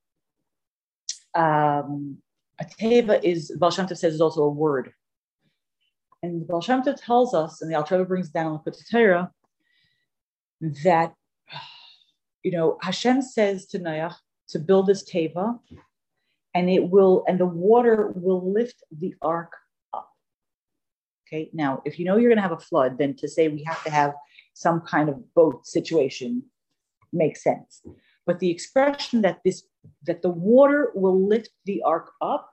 um, 1.34 2.18
a 2.60 2.66
teva 2.66 3.22
is, 3.24 3.52
Baal 3.58 3.72
says, 3.72 4.04
is 4.04 4.22
also 4.22 4.44
a 4.44 4.50
word. 4.50 4.94
And 6.24 6.48
Baal 6.48 6.62
tells 6.62 7.34
us, 7.34 7.62
and 7.62 7.72
the 7.72 7.76
Alter 7.76 7.98
Rebbe 7.98 8.08
brings 8.08 8.30
down 8.30 8.48
on 8.54 8.62
the 8.64 8.72
Torah, 8.92 9.32
that, 10.84 11.14
you 12.44 12.52
know, 12.52 12.78
Hashem 12.82 13.22
says 13.22 13.66
to 13.68 13.80
Noach 13.80 14.16
to 14.50 14.60
build 14.60 14.88
this 14.88 15.04
teva, 15.10 15.60
and 16.54 16.70
it 16.70 16.90
will, 16.90 17.24
and 17.28 17.40
the 17.40 17.46
water 17.46 18.12
will 18.16 18.52
lift 18.52 18.84
the 18.92 19.16
ark. 19.22 19.54
Okay, 21.32 21.50
now, 21.54 21.82
if 21.86 21.98
you 21.98 22.04
know 22.06 22.18
you're 22.18 22.30
going 22.30 22.38
to 22.38 22.42
have 22.42 22.52
a 22.52 22.60
flood, 22.60 22.98
then 22.98 23.16
to 23.16 23.28
say 23.28 23.48
we 23.48 23.64
have 23.64 23.82
to 23.86 23.90
have 23.90 24.14
some 24.54 24.82
kind 24.82 25.08
of 25.08 25.34
boat 25.34 25.66
situation 25.66 26.44
makes 27.14 27.42
sense. 27.42 27.82
But 28.26 28.40
the 28.40 28.50
expression 28.50 29.22
that 29.22 29.40
this 29.46 29.64
that 30.04 30.22
the 30.22 30.30
water 30.30 30.92
will 30.94 31.28
lift 31.28 31.50
the 31.66 31.82
ark 31.84 32.12
up, 32.22 32.52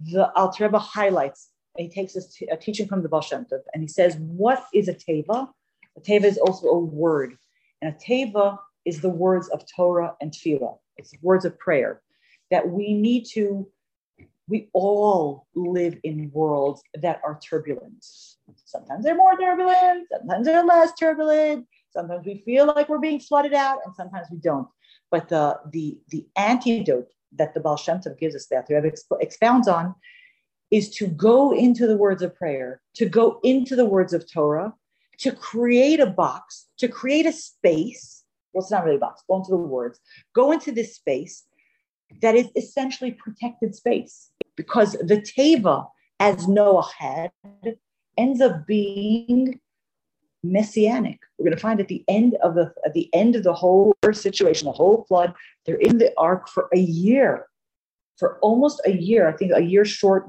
the 0.00 0.32
Alter 0.32 0.64
Rebbe 0.64 0.78
highlights. 0.78 1.50
He 1.76 1.88
takes 1.88 2.14
t- 2.34 2.48
a 2.50 2.56
teaching 2.56 2.86
from 2.86 3.02
the 3.02 3.08
Baal 3.08 3.20
Shem 3.20 3.44
Tov, 3.44 3.60
and 3.72 3.82
he 3.82 3.88
says, 3.88 4.16
"What 4.16 4.64
is 4.74 4.88
a 4.88 4.94
teva? 4.94 5.48
A 5.96 6.00
teva 6.00 6.24
is 6.24 6.38
also 6.38 6.68
a 6.68 6.78
word, 6.78 7.36
and 7.80 7.94
a 7.94 7.98
teva 7.98 8.58
is 8.84 9.00
the 9.00 9.10
words 9.10 9.48
of 9.50 9.64
Torah 9.66 10.16
and 10.20 10.32
Tefillah. 10.32 10.78
It's 10.96 11.12
words 11.22 11.44
of 11.44 11.58
prayer 11.58 12.02
that 12.50 12.70
we 12.70 12.94
need 12.94 13.26
to. 13.34 13.68
We 14.48 14.68
all 14.72 15.46
live 15.54 15.98
in 16.02 16.30
worlds 16.32 16.82
that 16.94 17.20
are 17.24 17.38
turbulent. 17.42 18.04
Sometimes 18.64 19.04
they're 19.04 19.16
more 19.16 19.36
turbulent. 19.36 20.08
Sometimes 20.10 20.46
they're 20.46 20.64
less 20.64 20.92
turbulent. 20.98 21.66
Sometimes 21.90 22.26
we 22.26 22.42
feel 22.44 22.66
like 22.66 22.88
we're 22.88 22.98
being 22.98 23.20
flooded 23.20 23.54
out, 23.54 23.80
and 23.84 23.94
sometimes 23.94 24.26
we 24.30 24.38
don't. 24.38 24.68
But 25.10 25.28
the 25.28 25.60
the 25.70 25.98
the 26.08 26.26
antidote 26.36 27.08
that 27.36 27.54
the 27.54 27.60
Baal 27.60 27.76
Shem 27.76 27.98
Tov 27.98 28.18
gives 28.18 28.34
us, 28.34 28.46
that 28.46 28.66
Rebbe 28.68 28.90
exp- 28.90 29.20
expounds 29.20 29.68
on, 29.68 29.94
is 30.70 30.90
to 30.96 31.06
go 31.06 31.52
into 31.52 31.86
the 31.86 31.96
words 31.96 32.22
of 32.22 32.34
prayer, 32.34 32.80
to 32.94 33.08
go 33.08 33.40
into 33.42 33.76
the 33.76 33.86
words 33.86 34.12
of 34.12 34.30
Torah, 34.30 34.74
to 35.18 35.32
create 35.32 36.00
a 36.00 36.06
box, 36.06 36.66
to 36.78 36.88
create 36.88 37.26
a 37.26 37.32
space. 37.32 38.24
Well, 38.52 38.62
it's 38.62 38.70
not 38.70 38.84
really 38.84 38.96
a 38.96 39.00
box. 39.00 39.22
Go 39.28 39.36
into 39.36 39.50
the 39.50 39.56
words. 39.56 40.00
Go 40.34 40.52
into 40.52 40.72
this 40.72 40.96
space 40.96 41.44
that 42.20 42.34
is 42.34 42.48
essentially 42.56 43.12
protected 43.12 43.74
space, 43.74 44.30
because 44.56 44.92
the 44.92 45.16
teva, 45.16 45.86
as 46.20 46.46
Noah 46.46 46.88
had, 46.98 47.30
ends 48.16 48.40
up 48.40 48.66
being 48.66 49.58
messianic. 50.44 51.20
We're 51.38 51.44
going 51.44 51.56
to 51.56 51.60
find 51.60 51.80
at 51.80 51.88
the 51.88 52.04
end 52.08 52.36
of 52.42 52.54
the 52.54 52.72
at 52.84 52.94
the 52.94 53.08
end 53.14 53.36
of 53.36 53.44
the 53.44 53.54
whole 53.54 53.94
situation, 54.12 54.66
the 54.66 54.72
whole 54.72 55.04
flood, 55.08 55.34
they're 55.64 55.76
in 55.76 55.98
the 55.98 56.12
ark 56.18 56.48
for 56.48 56.68
a 56.74 56.78
year, 56.78 57.46
for 58.18 58.38
almost 58.40 58.80
a 58.84 58.92
year. 58.92 59.28
I 59.28 59.32
think 59.32 59.52
a 59.54 59.62
year 59.62 59.84
short. 59.84 60.26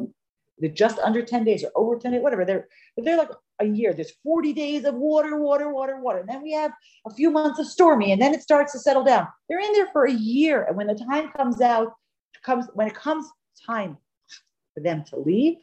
They're 0.60 0.70
just 0.70 1.00
under 1.00 1.24
ten 1.24 1.44
days 1.44 1.64
or 1.64 1.72
over 1.76 1.98
ten 1.98 2.12
days, 2.12 2.22
whatever. 2.22 2.46
They're 2.46 2.68
they're 2.98 3.18
like 3.18 3.32
a 3.60 3.66
year. 3.66 3.94
There's 3.94 4.14
forty 4.24 4.54
days 4.54 4.86
of 4.86 4.96
water, 4.96 5.40
water, 5.40 5.74
water, 5.74 6.00
water, 6.00 6.20
and 6.20 6.30
then 6.30 6.44
we 6.44 6.52
have 6.54 6.72
a 7.08 7.14
few 7.14 7.32
months 7.32 7.60
of 7.60 7.68
stormy, 7.68 8.12
and 8.12 8.22
then 8.22 8.34
it 8.34 8.42
starts 8.42 8.72
to 8.74 8.80
settle 8.80 9.04
down. 9.04 9.28
They're 9.50 9.60
in 9.60 9.74
there 9.74 9.90
for 9.92 10.06
a 10.06 10.14
year, 10.14 10.64
and 10.64 10.78
when 10.78 10.88
the 10.88 10.96
time 10.96 11.32
comes 11.32 11.62
out, 11.62 11.94
comes 12.44 12.68
when 12.74 12.88
it 12.88 12.96
comes 12.96 13.28
time 13.66 13.98
for 14.74 14.82
them 14.82 15.04
to 15.10 15.18
leave, 15.18 15.58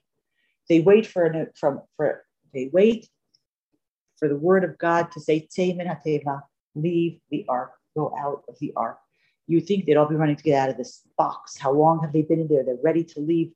they 0.68 0.80
wait 0.80 1.06
for 1.06 1.24
an 1.24 1.48
from 1.54 1.82
for 1.96 2.24
they 2.52 2.68
wait 2.72 3.08
for 4.20 4.28
the 4.28 4.36
word 4.36 4.62
of 4.62 4.78
God 4.78 5.10
to 5.12 5.20
say, 5.20 5.48
HaTeva, 5.56 6.42
leave 6.74 7.18
the 7.30 7.44
ark, 7.48 7.72
go 7.96 8.14
out 8.20 8.44
of 8.48 8.58
the 8.60 8.72
ark. 8.76 8.98
You 9.48 9.60
think 9.60 9.86
they'd 9.86 9.96
all 9.96 10.08
be 10.08 10.14
running 10.14 10.36
to 10.36 10.42
get 10.42 10.62
out 10.62 10.68
of 10.68 10.76
this 10.76 11.02
box. 11.16 11.58
How 11.58 11.72
long 11.72 12.00
have 12.02 12.12
they 12.12 12.22
been 12.22 12.38
in 12.38 12.46
there? 12.46 12.62
They're 12.62 12.76
ready 12.84 13.02
to 13.02 13.20
leave. 13.20 13.50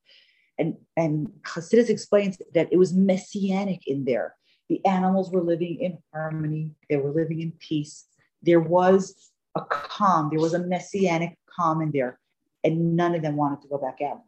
And, 0.58 0.76
and 0.96 1.28
Hasidus 1.42 1.88
explains 1.88 2.38
that 2.54 2.68
it 2.72 2.76
was 2.76 2.92
messianic 2.92 3.86
in 3.86 4.04
there. 4.04 4.34
The 4.68 4.84
animals 4.86 5.30
were 5.30 5.42
living 5.42 5.78
in 5.80 5.98
harmony, 6.12 6.72
they 6.88 6.96
were 6.96 7.12
living 7.12 7.40
in 7.40 7.52
peace. 7.52 8.06
There 8.42 8.60
was 8.60 9.30
a 9.56 9.62
calm, 9.62 10.30
there 10.30 10.40
was 10.40 10.54
a 10.54 10.58
messianic 10.58 11.36
calm 11.54 11.82
in 11.82 11.90
there, 11.92 12.18
and 12.62 12.96
none 12.96 13.14
of 13.14 13.22
them 13.22 13.36
wanted 13.36 13.62
to 13.62 13.68
go 13.68 13.78
back 13.78 13.98
out. 14.00 14.22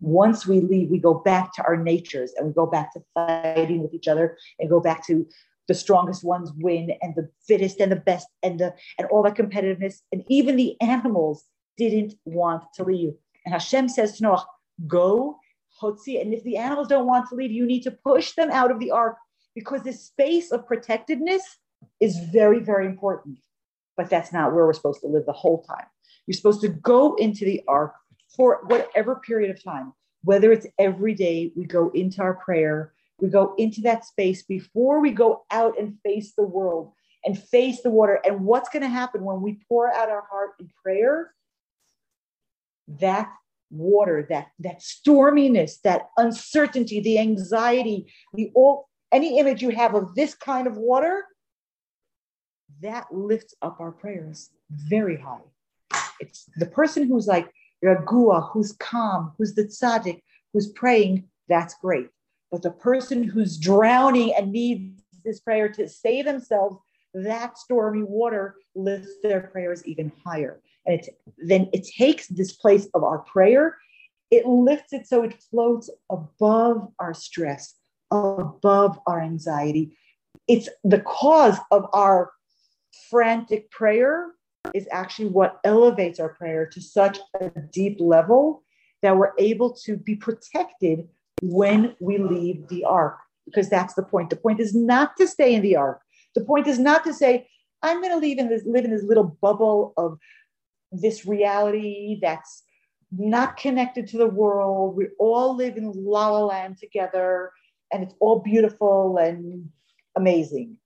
Once 0.00 0.46
we 0.46 0.60
leave, 0.60 0.90
we 0.90 0.98
go 0.98 1.14
back 1.14 1.52
to 1.54 1.62
our 1.62 1.76
natures 1.76 2.32
and 2.36 2.46
we 2.46 2.52
go 2.52 2.66
back 2.66 2.92
to 2.92 3.02
fighting 3.14 3.82
with 3.82 3.94
each 3.94 4.08
other 4.08 4.36
and 4.58 4.68
go 4.68 4.80
back 4.80 5.06
to 5.06 5.26
the 5.66 5.74
strongest 5.74 6.24
ones 6.24 6.52
win 6.56 6.92
and 7.00 7.14
the 7.14 7.28
fittest 7.46 7.80
and 7.80 7.90
the 7.90 7.96
best 7.96 8.28
and 8.42 8.60
the 8.60 8.74
and 8.98 9.08
all 9.08 9.22
that 9.22 9.34
competitiveness 9.34 10.00
and 10.12 10.22
even 10.28 10.56
the 10.56 10.76
animals 10.80 11.44
didn't 11.78 12.14
want 12.24 12.62
to 12.74 12.84
leave 12.84 13.14
and 13.46 13.54
Hashem 13.54 13.88
says 13.88 14.18
to 14.18 14.24
Noah 14.24 14.46
go 14.86 15.38
and 15.82 16.32
if 16.32 16.42
the 16.44 16.56
animals 16.56 16.88
don't 16.88 17.06
want 17.06 17.28
to 17.28 17.34
leave 17.34 17.50
you 17.50 17.66
need 17.66 17.82
to 17.82 17.90
push 17.90 18.32
them 18.32 18.50
out 18.50 18.70
of 18.70 18.78
the 18.78 18.90
ark 18.90 19.16
because 19.54 19.82
this 19.82 20.04
space 20.04 20.50
of 20.50 20.66
protectedness 20.66 21.42
is 22.00 22.18
very 22.32 22.60
very 22.60 22.86
important 22.86 23.38
but 23.96 24.10
that's 24.10 24.32
not 24.32 24.52
where 24.52 24.66
we're 24.66 24.72
supposed 24.72 25.00
to 25.00 25.06
live 25.06 25.26
the 25.26 25.32
whole 25.32 25.62
time. 25.62 25.86
You're 26.26 26.34
supposed 26.34 26.60
to 26.62 26.68
go 26.68 27.14
into 27.16 27.44
the 27.44 27.62
ark 27.68 27.94
for 28.36 28.60
whatever 28.66 29.16
period 29.16 29.50
of 29.50 29.62
time, 29.62 29.92
whether 30.22 30.52
it's 30.52 30.66
every 30.78 31.14
day 31.14 31.52
we 31.54 31.64
go 31.64 31.90
into 31.90 32.22
our 32.22 32.34
prayer, 32.34 32.92
we 33.20 33.28
go 33.28 33.54
into 33.58 33.80
that 33.82 34.04
space 34.04 34.42
before 34.42 35.00
we 35.00 35.12
go 35.12 35.44
out 35.50 35.78
and 35.78 35.98
face 36.02 36.32
the 36.36 36.42
world 36.42 36.92
and 37.24 37.38
face 37.38 37.82
the 37.82 37.90
water. 37.90 38.20
And 38.24 38.44
what's 38.44 38.68
going 38.68 38.82
to 38.82 38.88
happen 38.88 39.22
when 39.22 39.40
we 39.40 39.60
pour 39.68 39.92
out 39.92 40.10
our 40.10 40.24
heart 40.28 40.50
in 40.58 40.68
prayer? 40.82 41.32
That 43.00 43.32
water, 43.74 44.26
that 44.30 44.48
that 44.60 44.80
storminess, 44.80 45.80
that 45.82 46.08
uncertainty, 46.16 47.00
the 47.00 47.18
anxiety, 47.18 48.12
the 48.32 48.50
all 48.54 48.88
any 49.12 49.38
image 49.38 49.62
you 49.62 49.70
have 49.70 49.94
of 49.94 50.14
this 50.14 50.34
kind 50.34 50.66
of 50.66 50.76
water, 50.76 51.24
that 52.82 53.06
lifts 53.12 53.54
up 53.62 53.80
our 53.80 53.92
prayers 53.92 54.50
very 54.70 55.16
high. 55.16 55.44
It's 56.20 56.48
the 56.56 56.66
person 56.66 57.06
who's 57.06 57.26
like 57.26 57.50
Ragua, 57.82 58.50
who's 58.52 58.72
calm, 58.72 59.32
who's 59.38 59.54
the 59.54 59.64
tzaddik, 59.64 60.22
who's 60.52 60.72
praying, 60.72 61.28
that's 61.48 61.74
great. 61.74 62.08
But 62.50 62.62
the 62.62 62.70
person 62.70 63.22
who's 63.22 63.58
drowning 63.58 64.34
and 64.34 64.52
needs 64.52 65.02
this 65.24 65.40
prayer 65.40 65.68
to 65.70 65.88
save 65.88 66.24
themselves, 66.24 66.76
that 67.14 67.58
stormy 67.58 68.02
water 68.02 68.56
lifts 68.74 69.14
their 69.22 69.40
prayers 69.40 69.84
even 69.86 70.12
higher. 70.24 70.60
And 70.86 71.00
then 71.38 71.68
it 71.72 71.86
takes 71.86 72.26
this 72.28 72.52
place 72.52 72.88
of 72.94 73.02
our 73.04 73.18
prayer, 73.18 73.78
it 74.30 74.46
lifts 74.46 74.92
it 74.92 75.06
so 75.06 75.22
it 75.22 75.42
floats 75.50 75.90
above 76.10 76.88
our 76.98 77.14
stress, 77.14 77.74
above 78.10 78.98
our 79.06 79.20
anxiety. 79.20 79.96
It's 80.48 80.68
the 80.82 81.00
cause 81.00 81.58
of 81.70 81.86
our 81.92 82.32
frantic 83.10 83.70
prayer 83.70 84.32
is 84.74 84.88
actually 84.90 85.28
what 85.28 85.60
elevates 85.64 86.18
our 86.18 86.30
prayer 86.30 86.66
to 86.66 86.80
such 86.80 87.18
a 87.40 87.50
deep 87.72 87.98
level 88.00 88.62
that 89.02 89.16
we're 89.16 89.32
able 89.38 89.72
to 89.84 89.96
be 89.96 90.16
protected 90.16 91.06
when 91.42 91.94
we 92.00 92.18
leave 92.18 92.66
the 92.68 92.84
ark 92.84 93.18
because 93.44 93.68
that's 93.68 93.94
the 93.94 94.02
point. 94.02 94.30
The 94.30 94.36
point 94.36 94.60
is 94.60 94.74
not 94.74 95.16
to 95.18 95.28
stay 95.28 95.54
in 95.54 95.62
the 95.62 95.76
ark. 95.76 96.00
The 96.34 96.44
point 96.44 96.66
is 96.66 96.78
not 96.78 97.04
to 97.04 97.12
say 97.12 97.46
i'm 97.84 98.00
going 98.00 98.18
to 98.18 98.26
in 98.26 98.48
this 98.48 98.62
live 98.64 98.84
in 98.84 98.90
this 98.90 99.04
little 99.04 99.36
bubble 99.40 99.92
of 99.96 100.18
this 101.00 101.26
reality 101.26 102.18
that's 102.20 102.62
not 103.10 103.56
connected 103.56 104.06
to 104.08 104.18
the 104.18 104.26
world 104.26 104.96
we 104.96 105.06
all 105.18 105.54
live 105.54 105.76
in 105.76 105.92
la 105.94 106.28
la 106.30 106.44
land 106.44 106.76
together 106.78 107.50
and 107.92 108.02
it's 108.02 108.14
all 108.20 108.40
beautiful 108.40 109.18
and 109.18 109.68
amazing 110.16 110.76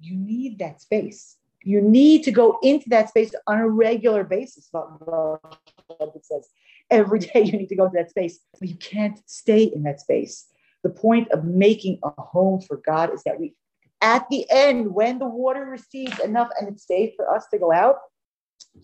you 0.00 0.16
need 0.16 0.58
that 0.58 0.80
space 0.80 1.38
you 1.62 1.80
need 1.80 2.22
to 2.24 2.30
go 2.30 2.58
into 2.62 2.88
that 2.90 3.08
space 3.08 3.32
on 3.46 3.58
a 3.58 3.68
regular 3.68 4.24
basis. 4.24 4.70
It 4.72 6.24
says 6.24 6.48
every 6.90 7.18
day 7.18 7.42
you 7.42 7.52
need 7.52 7.68
to 7.68 7.76
go 7.76 7.86
to 7.86 7.92
that 7.94 8.10
space, 8.10 8.38
but 8.58 8.68
you 8.68 8.76
can't 8.76 9.20
stay 9.26 9.64
in 9.64 9.82
that 9.82 10.00
space. 10.00 10.46
The 10.82 10.90
point 10.90 11.30
of 11.32 11.44
making 11.44 11.98
a 12.02 12.10
home 12.10 12.60
for 12.60 12.76
God 12.76 13.12
is 13.12 13.22
that 13.24 13.40
we, 13.40 13.54
at 14.00 14.28
the 14.30 14.46
end, 14.48 14.94
when 14.94 15.18
the 15.18 15.28
water 15.28 15.64
recedes 15.64 16.18
enough 16.20 16.48
and 16.58 16.68
it's 16.68 16.86
safe 16.86 17.14
for 17.16 17.28
us 17.34 17.46
to 17.50 17.58
go 17.58 17.72
out, 17.72 17.96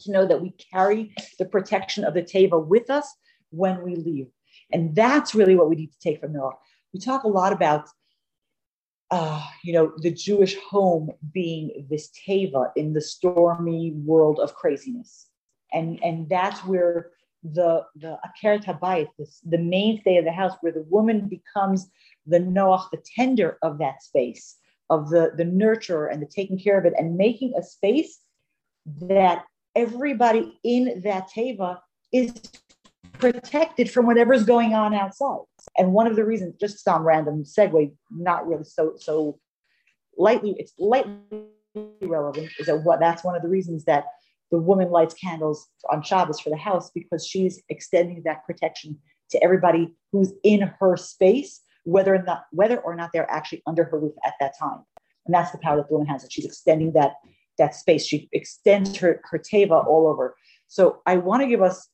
to 0.01 0.13
know 0.13 0.27
that 0.27 0.41
we 0.41 0.55
carry 0.73 1.15
the 1.39 1.45
protection 1.45 2.05
of 2.05 2.15
the 2.15 2.23
teva 2.23 2.65
with 2.65 2.91
us 2.91 3.13
when 3.51 3.83
we 3.83 3.97
leave. 3.97 4.29
And 4.73 4.95
that's 4.95 5.35
really 5.35 5.57
what 5.57 5.69
we 5.69 5.77
need 5.77 5.93
to 5.93 5.99
take 6.01 6.21
from 6.21 6.33
Noah. 6.33 6.55
We 6.93 7.01
talk 7.01 7.25
a 7.25 7.29
lot 7.29 7.53
about 7.53 7.89
uh, 9.11 9.45
you 9.63 9.73
know, 9.73 9.93
the 9.99 10.11
Jewish 10.11 10.57
home 10.57 11.11
being 11.33 11.87
this 11.89 12.11
teva 12.27 12.73
in 12.75 12.93
the 12.93 13.01
stormy 13.01 13.93
world 13.93 14.41
of 14.41 14.55
craziness. 14.55 15.29
And, 15.73 16.03
and 16.03 16.29
that's 16.29 16.65
where 16.65 17.11
the, 17.45 17.85
the 17.95 18.19
akeret 18.27 18.65
habayit, 18.65 19.09
the, 19.19 19.27
the 19.45 19.59
mainstay 19.59 20.17
of 20.17 20.25
the 20.25 20.33
house, 20.33 20.55
where 20.63 20.73
the 20.73 20.87
woman 20.89 21.29
becomes 21.29 21.89
the 22.27 22.41
noach, 22.41 22.91
the 22.91 23.03
tender 23.17 23.59
of 23.63 23.79
that 23.79 24.03
space, 24.03 24.57
of 24.91 25.11
the, 25.11 25.33
the 25.37 25.45
nurturer 25.45 26.11
and 26.11 26.21
the 26.21 26.27
taking 26.27 26.59
care 26.59 26.79
of 26.79 26.85
it, 26.85 26.95
and 26.99 27.17
making 27.17 27.55
a 27.57 27.63
space 27.63 28.21
that 28.87 29.45
everybody 29.75 30.59
in 30.65 31.03
that 31.05 31.29
teva 31.31 31.79
is 32.13 32.33
protected 33.19 33.91
from 33.91 34.07
whatever's 34.07 34.45
going 34.45 34.75
on 34.75 34.95
outside. 34.95 35.39
And 35.77 35.93
one 35.93 36.07
of 36.07 36.17
the 36.17 36.25
reasons, 36.25 36.57
just 36.61 36.83
some 36.85 37.03
random 37.03 37.45
segue, 37.45 37.93
not 38.11 38.47
really 38.47 38.65
so 38.65 38.95
so 38.97 39.39
lightly, 40.17 40.55
it's 40.59 40.73
lightly 40.79 41.21
relevant, 42.03 42.51
is 42.59 42.67
that 42.67 42.85
what 42.85 43.01
that's 43.01 43.25
one 43.25 43.37
of 43.37 43.43
the 43.43 43.49
reasons 43.49 43.85
that 43.85 44.07
the 44.51 44.59
woman 44.59 44.91
lights 44.91 45.15
candles 45.15 45.69
on 45.91 46.03
Shabbos 46.03 46.41
for 46.41 46.51
the 46.51 46.57
house 46.57 46.91
because 46.91 47.27
she's 47.27 47.63
extending 47.69 48.23
that 48.25 48.45
protection 48.45 48.99
to 49.31 49.43
everybody 49.43 49.93
who's 50.13 50.33
in 50.45 50.61
her 50.81 50.97
space, 50.97 51.61
whether 51.85 52.15
or 52.15 52.23
not 52.23 52.45
whether 52.53 52.79
or 52.79 52.95
not 52.95 53.11
they're 53.13 53.31
actually 53.31 53.63
under 53.67 53.85
her 53.85 53.99
roof 53.99 54.15
at 54.25 54.35
that 54.41 54.53
time. 54.59 54.81
And 55.27 55.35
that's 55.35 55.51
the 55.51 55.59
power 55.59 55.77
that 55.77 55.89
the 55.89 55.95
woman 55.95 56.07
has. 56.09 56.23
That 56.23 56.33
she's 56.33 56.45
extending 56.45 56.93
that 56.93 57.15
that 57.59 57.75
space. 57.75 58.07
She 58.07 58.29
extends 58.33 58.97
her 58.99 59.21
her 59.31 59.39
teva 59.39 59.87
all 59.87 60.07
over. 60.07 60.37
So 60.69 61.03
I 61.07 61.19
want 61.19 61.43
to 61.43 61.49
give 61.49 61.63
us 61.63 61.89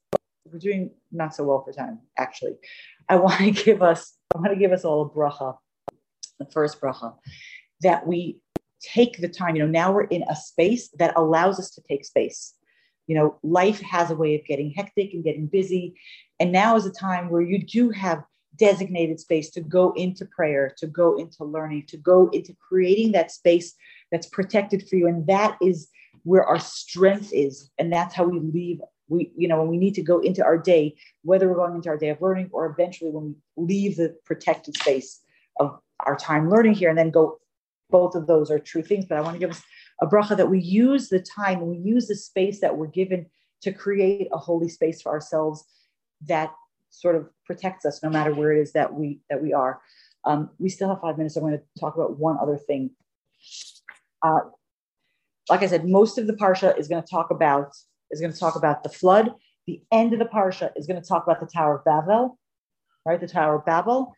we're 0.52 0.58
doing 0.58 0.90
not 1.12 1.34
so 1.34 1.44
well 1.44 1.62
for 1.62 1.72
time, 1.72 2.00
actually. 2.18 2.54
I 3.08 3.16
want 3.16 3.38
to 3.40 3.50
give 3.50 3.82
us, 3.82 4.14
I 4.34 4.38
want 4.38 4.52
to 4.52 4.58
give 4.58 4.72
us 4.72 4.84
all 4.84 5.02
a 5.02 5.08
bracha, 5.08 5.56
the 6.38 6.46
first 6.46 6.80
bracha, 6.80 7.14
that 7.82 8.06
we 8.06 8.38
take 8.80 9.18
the 9.18 9.28
time. 9.28 9.56
You 9.56 9.62
know, 9.62 9.70
now 9.70 9.92
we're 9.92 10.04
in 10.04 10.24
a 10.28 10.36
space 10.36 10.88
that 10.98 11.14
allows 11.16 11.58
us 11.58 11.70
to 11.72 11.82
take 11.88 12.04
space. 12.04 12.54
You 13.06 13.16
know, 13.16 13.38
life 13.42 13.80
has 13.80 14.10
a 14.10 14.16
way 14.16 14.36
of 14.36 14.44
getting 14.44 14.70
hectic 14.70 15.12
and 15.12 15.24
getting 15.24 15.46
busy. 15.46 15.94
And 16.38 16.52
now 16.52 16.76
is 16.76 16.86
a 16.86 16.92
time 16.92 17.28
where 17.28 17.42
you 17.42 17.58
do 17.58 17.90
have 17.90 18.22
designated 18.56 19.18
space 19.18 19.50
to 19.50 19.60
go 19.60 19.92
into 19.92 20.24
prayer, 20.26 20.74
to 20.78 20.86
go 20.86 21.16
into 21.16 21.44
learning, 21.44 21.86
to 21.88 21.96
go 21.96 22.28
into 22.32 22.54
creating 22.68 23.12
that 23.12 23.30
space 23.30 23.74
that's 24.10 24.26
protected 24.26 24.88
for 24.88 24.96
you. 24.96 25.06
And 25.06 25.26
that 25.26 25.56
is 25.62 25.88
where 26.24 26.44
our 26.44 26.58
strength 26.58 27.32
is. 27.32 27.70
And 27.78 27.92
that's 27.92 28.14
how 28.14 28.24
we 28.24 28.40
leave 28.40 28.80
we, 29.10 29.32
you 29.36 29.48
know, 29.48 29.58
when 29.58 29.68
we 29.68 29.76
need 29.76 29.94
to 29.96 30.02
go 30.02 30.20
into 30.20 30.42
our 30.42 30.56
day, 30.56 30.96
whether 31.22 31.48
we're 31.48 31.56
going 31.56 31.74
into 31.74 31.88
our 31.88 31.98
day 31.98 32.08
of 32.08 32.22
learning 32.22 32.48
or 32.52 32.66
eventually 32.66 33.10
when 33.10 33.34
we 33.56 33.66
leave 33.66 33.96
the 33.96 34.16
protected 34.24 34.76
space 34.76 35.20
of 35.58 35.78
our 36.06 36.16
time 36.16 36.48
learning 36.48 36.74
here 36.74 36.88
and 36.88 36.96
then 36.96 37.10
go, 37.10 37.38
both 37.90 38.14
of 38.14 38.26
those 38.28 38.50
are 38.50 38.58
true 38.58 38.82
things. 38.82 39.04
But 39.04 39.18
I 39.18 39.20
want 39.20 39.34
to 39.34 39.40
give 39.40 39.50
us 39.50 39.62
a 40.00 40.06
bracha 40.06 40.36
that 40.36 40.48
we 40.48 40.60
use 40.60 41.08
the 41.08 41.20
time, 41.20 41.66
we 41.66 41.76
use 41.76 42.06
the 42.06 42.14
space 42.14 42.60
that 42.60 42.76
we're 42.76 42.86
given 42.86 43.26
to 43.62 43.72
create 43.72 44.28
a 44.32 44.38
holy 44.38 44.68
space 44.68 45.02
for 45.02 45.10
ourselves 45.10 45.64
that 46.26 46.54
sort 46.88 47.16
of 47.16 47.28
protects 47.44 47.84
us 47.84 48.02
no 48.02 48.08
matter 48.08 48.32
where 48.32 48.52
it 48.52 48.60
is 48.60 48.72
that 48.72 48.94
we 48.94 49.20
that 49.28 49.42
we 49.42 49.52
are. 49.52 49.80
Um, 50.24 50.50
we 50.58 50.68
still 50.68 50.88
have 50.88 51.00
five 51.00 51.18
minutes. 51.18 51.36
I'm 51.36 51.42
going 51.42 51.58
to 51.58 51.80
talk 51.80 51.96
about 51.96 52.18
one 52.18 52.38
other 52.40 52.56
thing. 52.56 52.90
Uh, 54.22 54.40
like 55.48 55.62
I 55.62 55.66
said, 55.66 55.86
most 55.86 56.18
of 56.18 56.26
the 56.26 56.34
parsha 56.34 56.78
is 56.78 56.88
going 56.88 57.02
to 57.02 57.08
talk 57.08 57.30
about 57.30 57.72
is 58.10 58.20
going 58.20 58.32
to 58.32 58.38
talk 58.38 58.56
about 58.56 58.82
the 58.82 58.88
flood. 58.88 59.32
The 59.66 59.82
end 59.92 60.12
of 60.12 60.18
the 60.18 60.24
parsha 60.24 60.70
is 60.76 60.86
going 60.86 61.00
to 61.00 61.06
talk 61.06 61.24
about 61.24 61.40
the 61.40 61.46
Tower 61.46 61.76
of 61.76 61.84
Babel, 61.84 62.38
right? 63.06 63.20
The 63.20 63.28
Tower 63.28 63.56
of 63.56 63.64
Babel. 63.64 64.14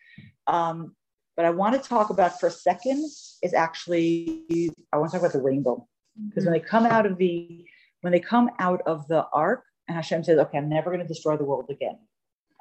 Um, 0.46 0.94
but 1.36 1.44
I 1.44 1.50
want 1.50 1.80
to 1.80 1.88
talk 1.88 2.10
about 2.10 2.38
for 2.40 2.46
a 2.46 2.50
second 2.50 3.04
is 3.42 3.54
actually 3.54 4.70
I 4.92 4.98
want 4.98 5.10
to 5.10 5.16
talk 5.16 5.22
about 5.22 5.32
the 5.32 5.42
rainbow 5.42 5.86
because 6.28 6.44
when 6.44 6.52
they 6.52 6.60
come 6.60 6.86
out 6.86 7.06
of 7.06 7.16
the 7.18 7.64
when 8.02 8.12
they 8.12 8.20
come 8.20 8.50
out 8.58 8.82
of 8.86 9.06
the 9.08 9.26
ark 9.32 9.64
and 9.88 9.96
Hashem 9.96 10.24
says, 10.24 10.38
"Okay, 10.38 10.58
I'm 10.58 10.68
never 10.68 10.90
going 10.90 11.00
to 11.00 11.06
destroy 11.06 11.36
the 11.36 11.44
world 11.44 11.66
again. 11.70 11.98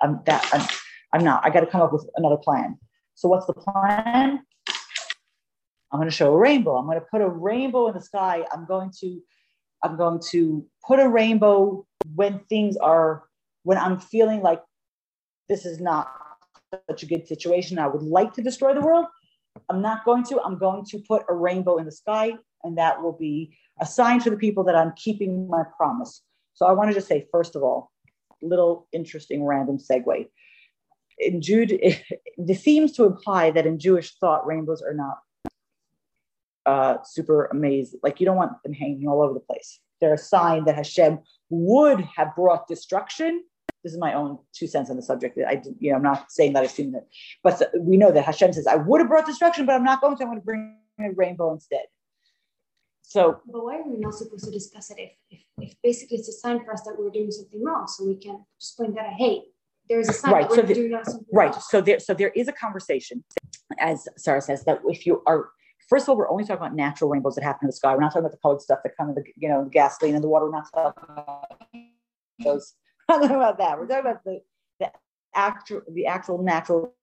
I'm 0.02 0.22
that 0.26 0.48
I'm, 0.54 0.68
I'm 1.14 1.24
not. 1.24 1.46
I 1.46 1.50
got 1.50 1.62
to 1.62 1.68
come 1.68 1.82
up 1.82 1.92
with 1.92 2.10
another 2.16 2.38
plan." 2.38 2.78
So 3.16 3.28
what's 3.28 3.46
the 3.46 3.54
plan? 3.54 4.42
I'm 5.92 6.00
going 6.00 6.10
to 6.10 6.16
show 6.16 6.34
a 6.34 6.38
rainbow. 6.38 6.78
I'm 6.78 6.86
going 6.86 7.00
to 7.00 7.06
put 7.06 7.22
a 7.22 7.30
rainbow 7.30 7.88
in 7.88 7.94
the 7.94 8.02
sky. 8.02 8.46
I'm 8.52 8.66
going 8.66 8.92
to 9.02 9.22
I'm 9.84 9.98
going 9.98 10.20
to 10.32 10.66
put 10.86 11.00
a 11.00 11.10
rainbow 11.10 11.86
when 12.14 12.40
things 12.50 12.78
are, 12.78 13.24
when 13.64 13.78
I'm 13.78 14.00
feeling 14.00 14.42
like 14.42 14.62
this 15.50 15.66
is 15.66 15.80
not 15.80 16.12
such 16.90 17.04
a 17.04 17.06
good 17.06 17.28
situation. 17.28 17.80
I 17.80 17.88
would 17.88 18.04
like 18.04 18.34
to 18.34 18.42
destroy 18.42 18.74
the 18.74 18.82
world. 18.82 19.06
I'm 19.70 19.82
not 19.82 20.06
going 20.06 20.24
to. 20.26 20.40
I'm 20.42 20.58
going 20.58 20.86
to 20.86 21.00
put 21.00 21.24
a 21.28 21.34
rainbow 21.34 21.78
in 21.78 21.86
the 21.86 21.92
sky, 21.92 22.34
and 22.64 22.78
that 22.78 23.02
will 23.02 23.18
be 23.18 23.58
a 23.82 23.86
sign 23.86 24.22
for 24.22 24.30
the 24.30 24.38
people 24.38 24.64
that 24.66 24.76
I'm 24.76 24.94
keeping 24.96 25.50
my 25.50 25.64
promise. 25.76 26.22
So 26.54 26.66
I 26.66 26.72
wanted 26.72 26.92
to 26.92 26.98
just 26.98 27.08
say, 27.08 27.28
first 27.32 27.56
of 27.56 27.64
all, 27.64 27.92
little 28.42 28.88
interesting 28.94 29.44
random 29.44 29.78
segue. 29.78 30.28
In 31.20 31.42
Jude, 31.42 31.72
it 31.82 32.60
seems 32.60 32.94
to 32.94 33.06
imply 33.06 33.52
that 33.52 33.66
in 33.66 33.78
Jewish 33.78 34.16
thought, 34.20 34.48
rainbows 34.48 34.82
are 34.82 34.94
not 34.94 35.18
uh, 36.66 36.98
super 37.04 37.46
amazing. 37.46 38.00
Like 38.04 38.20
you 38.20 38.26
don't 38.26 38.38
want 38.38 38.62
them 38.64 38.74
hanging 38.74 39.08
all 39.08 39.22
over 39.22 39.34
the 39.34 39.40
place. 39.40 39.80
They're 40.00 40.14
a 40.14 40.18
sign 40.18 40.66
that 40.66 40.76
Hashem 40.76 41.20
would 41.50 42.02
have 42.16 42.36
brought 42.36 42.68
destruction. 42.68 43.44
This 43.84 43.94
is 43.94 44.00
my 44.00 44.14
own 44.14 44.38
two 44.54 44.68
cents 44.68 44.90
on 44.90 44.96
the 44.96 45.02
subject. 45.02 45.38
I, 45.48 45.62
you 45.80 45.90
know, 45.92 45.98
I'm 45.98 46.04
not 46.04 46.32
saying 46.32 46.54
that 46.54 46.62
I 46.62 46.66
assume 46.66 46.92
that, 46.92 47.08
but 47.44 47.62
we 47.80 47.98
know 47.98 48.12
that 48.12 48.24
Hashem 48.26 48.54
says, 48.54 48.68
"I 48.68 48.76
would 48.76 49.02
have 49.02 49.10
brought 49.10 49.26
destruction, 49.26 49.66
but 49.66 49.74
I'm 49.74 49.84
not 49.84 50.02
going 50.02 50.16
to. 50.18 50.24
I'm 50.24 50.30
going 50.30 50.40
to 50.40 50.46
bring 50.46 50.78
a 51.00 51.12
rainbow 51.12 51.52
instead." 51.54 51.86
So, 53.02 53.42
but 53.52 53.64
why 53.66 53.78
are 53.78 53.88
we 53.88 53.98
not 53.98 54.14
supposed 54.14 54.46
to 54.46 54.52
discuss 54.52 54.90
it 54.92 54.98
if, 55.00 55.12
if, 55.30 55.40
if 55.60 55.74
basically 55.84 56.18
it's 56.18 56.30
a 56.30 56.32
sign 56.32 56.64
for 56.64 56.72
us 56.72 56.84
that 56.84 56.96
we're 56.98 57.10
doing 57.10 57.32
something 57.32 57.62
wrong? 57.64 57.88
So 57.88 58.06
we 58.06 58.16
can 58.16 58.46
just 58.60 58.78
point 58.78 58.96
that 58.96 59.06
out, 59.08 59.14
hey, 59.18 59.42
there's 59.90 60.08
a 60.08 60.14
sign 60.14 60.32
Right, 60.32 60.48
that 60.50 60.56
so 60.56 60.62
we're 60.62 60.68
the- 60.68 60.74
doing 60.76 61.04
something 61.04 61.26
right. 61.34 61.52
wrong. 61.52 61.62
So 61.62 61.82
there, 61.82 62.00
so 62.00 62.14
there 62.14 62.30
is 62.30 62.48
a 62.48 62.54
conversation, 62.54 63.24
as 63.80 64.08
Sarah 64.16 64.42
says, 64.42 64.64
that 64.64 64.80
if 64.88 65.06
you 65.06 65.22
are, 65.28 65.50
first 65.90 66.06
of 66.06 66.10
all, 66.10 66.18
we're 66.18 66.30
only 66.30 66.44
talking 66.44 66.58
about 66.58 66.76
natural 66.76 67.10
rainbows 67.10 67.36
that 67.36 67.44
happen 67.44 67.66
in 67.66 67.68
the 67.68 67.74
sky. 67.74 67.94
We're 67.94 68.02
not 68.02 68.10
talking 68.10 68.22
about 68.22 68.32
the 68.32 68.38
colored 68.38 68.62
stuff 68.62 68.80
that 68.84 68.96
come 68.98 69.10
in 69.10 69.16
the, 69.16 69.24
you 69.36 69.50
know, 69.50 69.64
the 69.64 69.70
gasoline 69.70 70.16
and 70.16 70.24
the 70.24 70.28
water. 70.28 70.46
We're 70.46 70.52
not 70.52 70.68
talking 70.74 71.04
about 71.10 71.46
those. 72.44 72.76
Not 73.10 73.26
about 73.26 73.58
that. 73.58 73.78
We're 73.78 73.88
talking 73.88 74.10
about 74.10 74.24
the, 74.24 74.42
the 74.80 74.90
actual, 75.36 75.82
the 75.92 76.06
actual 76.06 76.42
natural 76.42 76.96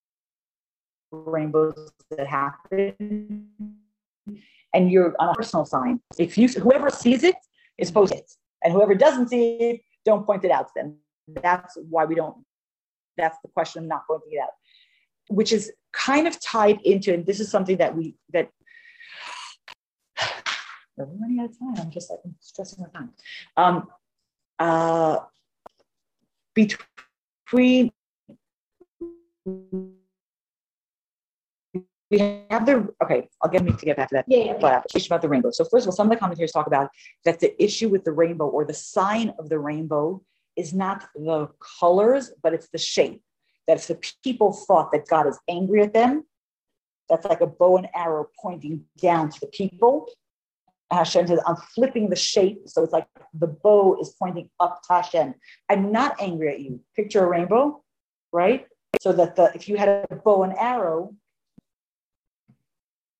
rainbows 1.10 1.92
that 2.10 2.26
happen. 2.26 3.48
And 4.72 4.90
you're 4.90 5.14
on 5.18 5.28
a 5.28 5.34
personal 5.34 5.66
sign. 5.66 6.00
If 6.18 6.38
you, 6.38 6.48
whoever 6.48 6.88
sees 6.88 7.24
it 7.24 7.36
is 7.76 7.88
supposed 7.88 8.14
to, 8.14 8.22
and 8.64 8.72
whoever 8.72 8.94
doesn't 8.94 9.28
see 9.28 9.56
it, 9.58 9.80
don't 10.06 10.24
point 10.24 10.44
it 10.44 10.50
out 10.50 10.68
to 10.68 10.72
them. 10.76 10.96
That's 11.42 11.76
why 11.90 12.06
we 12.06 12.14
don't 12.14 12.38
that's 13.18 13.36
the 13.42 13.48
question 13.48 13.82
I'm 13.82 13.88
not 13.88 14.06
pointing 14.06 14.32
it 14.32 14.38
out, 14.38 14.50
which 15.28 15.52
is 15.52 15.70
kind 15.92 16.26
of 16.26 16.40
tied 16.40 16.80
into, 16.84 17.12
and 17.12 17.26
this 17.26 17.40
is 17.40 17.50
something 17.50 17.76
that 17.76 17.94
we 17.94 18.14
that 18.32 18.50
we're 21.06 21.20
running 21.20 21.40
out 21.40 21.50
of 21.50 21.58
time. 21.58 21.74
I'm 21.78 21.90
just 21.90 22.10
like 22.10 22.20
I'm 22.24 22.34
stressing 22.40 22.84
my 22.84 22.88
time. 22.98 23.10
Um, 23.56 23.88
uh, 24.58 25.20
between 26.54 27.92
we 32.10 32.18
have 32.50 32.64
the 32.64 32.88
okay. 33.02 33.28
I'll 33.42 33.50
get 33.50 33.62
me 33.62 33.72
to 33.72 33.84
get 33.84 33.96
back 33.96 34.08
to 34.08 34.14
that 34.16 34.24
Yeah, 34.28 34.38
yeah, 34.38 34.56
but 34.60 34.72
application 34.72 35.12
about 35.12 35.22
the 35.22 35.28
rainbow. 35.28 35.50
So 35.50 35.64
first 35.64 35.84
of 35.84 35.88
all, 35.88 35.96
some 35.96 36.06
of 36.06 36.10
the 36.10 36.16
commentators 36.18 36.52
talk 36.52 36.66
about 36.66 36.90
that 37.24 37.40
the 37.40 37.62
issue 37.62 37.88
with 37.88 38.04
the 38.04 38.12
rainbow 38.12 38.46
or 38.46 38.64
the 38.64 38.74
sign 38.74 39.34
of 39.38 39.48
the 39.48 39.58
rainbow 39.58 40.22
is 40.56 40.72
not 40.72 41.06
the 41.14 41.48
colors, 41.80 42.32
but 42.42 42.54
it's 42.54 42.68
the 42.70 42.78
shape. 42.78 43.22
That 43.66 43.76
if 43.76 43.86
the 43.86 43.98
people 44.24 44.52
thought 44.52 44.90
that 44.92 45.06
God 45.06 45.26
is 45.26 45.38
angry 45.48 45.82
at 45.82 45.92
them, 45.92 46.24
that's 47.08 47.26
like 47.26 47.42
a 47.42 47.46
bow 47.46 47.76
and 47.76 47.88
arrow 47.94 48.28
pointing 48.40 48.84
down 49.00 49.30
to 49.30 49.40
the 49.40 49.46
people. 49.48 50.08
Hashem 50.90 51.26
says, 51.26 51.40
I'm 51.46 51.56
flipping 51.74 52.08
the 52.08 52.16
shape. 52.16 52.62
So 52.66 52.82
it's 52.82 52.92
like 52.92 53.06
the 53.34 53.46
bow 53.46 53.98
is 54.00 54.14
pointing 54.18 54.48
up 54.58 54.80
to 54.84 54.94
Hashem. 54.94 55.34
I'm 55.68 55.92
not 55.92 56.20
angry 56.20 56.48
at 56.48 56.60
you. 56.60 56.80
Picture 56.96 57.24
a 57.24 57.28
rainbow, 57.28 57.82
right? 58.32 58.66
So 59.00 59.12
that 59.12 59.36
the 59.36 59.52
if 59.54 59.68
you 59.68 59.76
had 59.76 59.88
a 59.88 60.06
bow 60.24 60.44
and 60.44 60.54
arrow, 60.58 61.14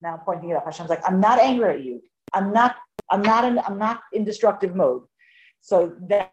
now 0.01 0.15
I'm 0.15 0.21
pointing 0.21 0.51
it 0.51 0.57
up. 0.57 0.65
Hashem's 0.65 0.91
like, 0.91 1.03
I'm 1.07 1.21
not 1.21 1.39
angry 1.39 1.71
at 1.75 1.83
you. 1.83 2.03
I'm 2.33 2.53
not, 2.53 2.77
I'm 3.11 3.23
not 3.23 3.45
in, 3.45 3.59
I'm 3.59 3.79
not 3.79 4.01
in 4.13 4.25
destructive 4.25 4.75
mode. 4.75 5.03
So 5.61 5.95
that, 6.09 6.33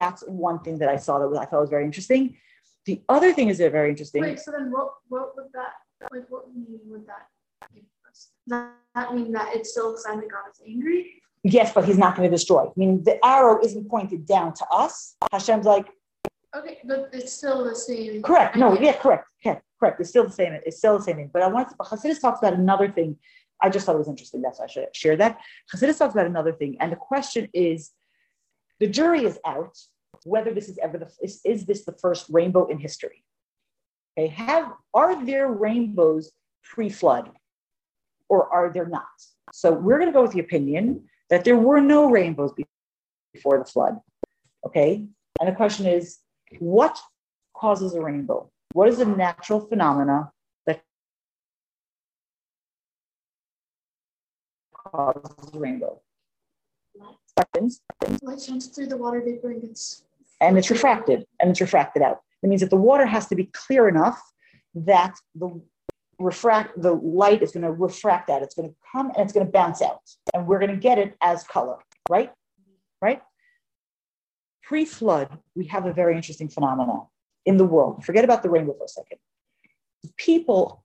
that's 0.00 0.22
one 0.26 0.60
thing 0.60 0.78
that 0.78 0.88
I 0.88 0.96
saw 0.96 1.18
that 1.18 1.28
was, 1.28 1.38
I 1.38 1.44
thought 1.44 1.60
was 1.60 1.70
very 1.70 1.84
interesting. 1.84 2.36
The 2.86 3.02
other 3.08 3.32
thing 3.32 3.48
is 3.48 3.58
very 3.58 3.88
interesting. 3.90 4.22
Wait, 4.22 4.40
so 4.40 4.50
then 4.50 4.70
what 4.70 4.90
what 5.08 5.34
would 5.36 5.46
that 5.54 5.72
like 6.12 6.24
what 6.28 6.48
meaning 6.54 6.80
would 6.86 7.06
that? 7.06 7.28
Does 8.48 8.68
that 8.94 9.14
mean 9.14 9.32
that 9.32 9.54
it's 9.54 9.70
still 9.72 9.94
a 9.94 9.98
sign 9.98 10.20
that 10.20 10.30
God 10.30 10.42
is 10.52 10.60
angry? 10.66 11.22
Yes, 11.42 11.72
but 11.74 11.84
he's 11.84 11.98
not 11.98 12.16
going 12.16 12.28
to 12.30 12.34
destroy. 12.34 12.64
I 12.64 12.72
mean, 12.76 13.02
the 13.04 13.22
arrow 13.24 13.62
isn't 13.62 13.88
pointed 13.88 14.26
down 14.26 14.54
to 14.54 14.66
us. 14.70 15.16
Hashem's 15.30 15.66
like, 15.66 15.86
Okay, 16.56 16.78
but 16.84 17.10
it's 17.12 17.32
still 17.32 17.64
the 17.64 17.74
same. 17.74 18.22
correct. 18.22 18.56
No, 18.56 18.78
yeah, 18.78 18.92
correct. 18.92 19.26
Yeah, 19.44 19.58
correct. 19.80 20.00
It's 20.00 20.10
still 20.10 20.24
the 20.24 20.32
same. 20.32 20.52
It's 20.64 20.78
still 20.78 20.98
the 20.98 21.04
same 21.04 21.16
thing. 21.16 21.30
But 21.32 21.42
I 21.42 21.48
want 21.48 21.68
to, 21.70 21.74
but 21.76 21.88
Hasidus 21.88 22.20
talks 22.20 22.38
about 22.38 22.52
another 22.54 22.88
thing. 22.88 23.16
I 23.60 23.70
just 23.70 23.84
thought 23.86 23.96
it 23.96 23.98
was 23.98 24.08
interesting. 24.08 24.40
That's 24.40 24.60
why 24.60 24.66
I 24.66 24.68
should 24.68 24.94
share 24.94 25.16
that. 25.16 25.40
Hasidus 25.74 25.98
talks 25.98 26.14
about 26.14 26.26
another 26.26 26.52
thing. 26.52 26.76
And 26.80 26.92
the 26.92 26.96
question 26.96 27.48
is, 27.52 27.90
the 28.78 28.86
jury 28.86 29.24
is 29.24 29.38
out 29.44 29.76
whether 30.24 30.54
this 30.54 30.68
is 30.68 30.78
ever 30.78 30.96
the, 30.98 31.10
is, 31.22 31.40
is 31.44 31.66
this 31.66 31.84
the 31.84 31.92
first 32.00 32.26
rainbow 32.30 32.66
in 32.66 32.78
history? 32.78 33.24
Okay, 34.16 34.28
have, 34.28 34.72
are 34.94 35.24
there 35.26 35.48
rainbows 35.48 36.30
pre-flood 36.62 37.30
or 38.34 38.52
are 38.52 38.72
there 38.72 38.86
not? 38.86 39.06
So 39.52 39.72
we're 39.72 39.98
going 39.98 40.08
to 40.08 40.12
go 40.12 40.22
with 40.22 40.32
the 40.32 40.40
opinion 40.40 41.04
that 41.30 41.44
there 41.44 41.56
were 41.56 41.80
no 41.80 42.10
rainbows 42.10 42.52
before 43.32 43.58
the 43.58 43.64
flood. 43.64 44.00
Okay, 44.66 45.06
and 45.40 45.48
the 45.48 45.54
question 45.54 45.86
is, 45.86 46.18
what 46.58 46.98
causes 47.54 47.94
a 47.94 48.00
rainbow? 48.00 48.50
What 48.72 48.88
is 48.88 48.98
a 48.98 49.04
natural 49.04 49.60
phenomena 49.60 50.32
that 50.66 50.82
causes 54.72 55.54
a 55.54 55.58
rainbow? 55.58 56.00
Happens, 57.36 57.80
Light 58.22 58.40
shines 58.40 58.68
through 58.68 58.86
the 58.86 58.96
water 58.96 59.20
vapor 59.20 59.50
and 59.50 59.60
gets 59.60 60.04
and 60.40 60.58
it's 60.58 60.70
refracted, 60.70 61.26
and 61.40 61.50
it's 61.50 61.60
refracted 61.60 62.02
out. 62.02 62.20
It 62.42 62.48
means 62.48 62.60
that 62.60 62.70
the 62.70 62.76
water 62.76 63.06
has 63.06 63.26
to 63.28 63.34
be 63.34 63.46
clear 63.46 63.88
enough 63.88 64.20
that 64.74 65.14
the 65.34 65.60
refract 66.18 66.80
the 66.80 66.92
light 66.92 67.42
is 67.42 67.52
going 67.52 67.62
to 67.62 67.72
refract 67.72 68.28
that 68.28 68.42
It's 68.42 68.54
going 68.54 68.68
to 68.68 68.74
come 68.92 69.10
and 69.10 69.18
it's 69.18 69.32
going 69.32 69.46
to 69.46 69.52
bounce 69.52 69.82
out, 69.82 70.00
and 70.32 70.46
we're 70.46 70.58
going 70.58 70.70
to 70.70 70.76
get 70.76 70.98
it 70.98 71.16
as 71.20 71.44
color, 71.44 71.78
right? 72.08 72.32
Right? 73.00 73.22
Pre-flood, 74.62 75.38
we 75.54 75.66
have 75.66 75.86
a 75.86 75.92
very 75.92 76.16
interesting 76.16 76.48
phenomenon 76.48 77.06
in 77.44 77.56
the 77.56 77.64
world. 77.64 78.04
Forget 78.04 78.24
about 78.24 78.42
the 78.42 78.50
rainbow 78.50 78.74
for 78.74 78.84
a 78.84 78.88
second. 78.88 79.18
People, 80.16 80.84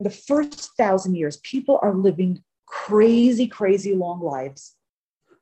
the 0.00 0.10
first 0.10 0.70
thousand 0.76 1.16
years, 1.16 1.38
people 1.38 1.78
are 1.82 1.94
living 1.94 2.42
crazy, 2.66 3.46
crazy 3.46 3.94
long 3.94 4.20
lives. 4.20 4.74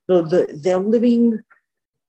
The, 0.08 0.22
the, 0.22 0.60
they're 0.62 0.78
living 0.78 1.40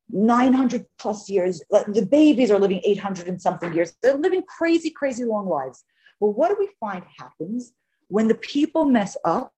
900 0.10 0.86
plus 1.00 1.30
years. 1.30 1.62
The 1.70 2.08
babies 2.10 2.52
are 2.52 2.60
living 2.60 2.82
800 2.84 3.28
and 3.28 3.42
something 3.42 3.74
years. 3.74 3.94
They're 4.02 4.18
living 4.18 4.44
crazy, 4.44 4.90
crazy 4.90 5.24
long 5.24 5.48
lives. 5.48 5.84
Well, 6.20 6.34
what 6.34 6.50
do 6.50 6.56
we 6.60 6.70
find 6.80 7.04
happens 7.18 7.74
when 8.08 8.28
the 8.28 8.36
people 8.36 8.86
mess 8.86 9.18
up? 9.26 9.54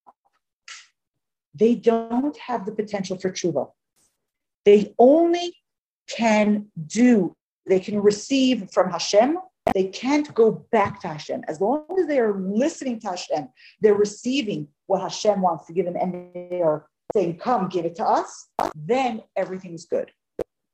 They 1.54 1.76
don't 1.76 2.38
have 2.38 2.66
the 2.66 2.72
potential 2.72 3.18
for 3.18 3.32
tshuva. 3.32 3.72
They 4.66 4.94
only 5.00 5.56
can 6.08 6.68
do, 6.86 7.36
they 7.66 7.80
can 7.80 8.02
receive 8.02 8.70
from 8.72 8.92
Hashem. 8.92 9.38
They 9.74 9.86
can't 9.86 10.34
go 10.34 10.66
back 10.72 11.02
to 11.02 11.10
Hashem. 11.10 11.44
As 11.48 11.60
long 11.60 11.86
as 12.00 12.08
they 12.08 12.20
are 12.20 12.40
listening 12.40 13.00
to 13.02 13.10
Hashem, 13.10 13.50
they're 13.82 13.96
receiving 13.96 14.70
what 14.86 15.02
Hashem 15.02 15.42
wants 15.42 15.68
to 15.68 15.74
give 15.74 15.86
them, 15.86 15.98
and 16.00 16.34
they 16.34 16.62
are 16.62 16.88
saying, 17.14 17.38
"Come, 17.38 17.68
give 17.68 17.84
it 17.84 17.96
to 17.96 18.06
us." 18.06 18.48
Then 18.76 19.24
everything's 19.36 19.86
good 19.86 20.12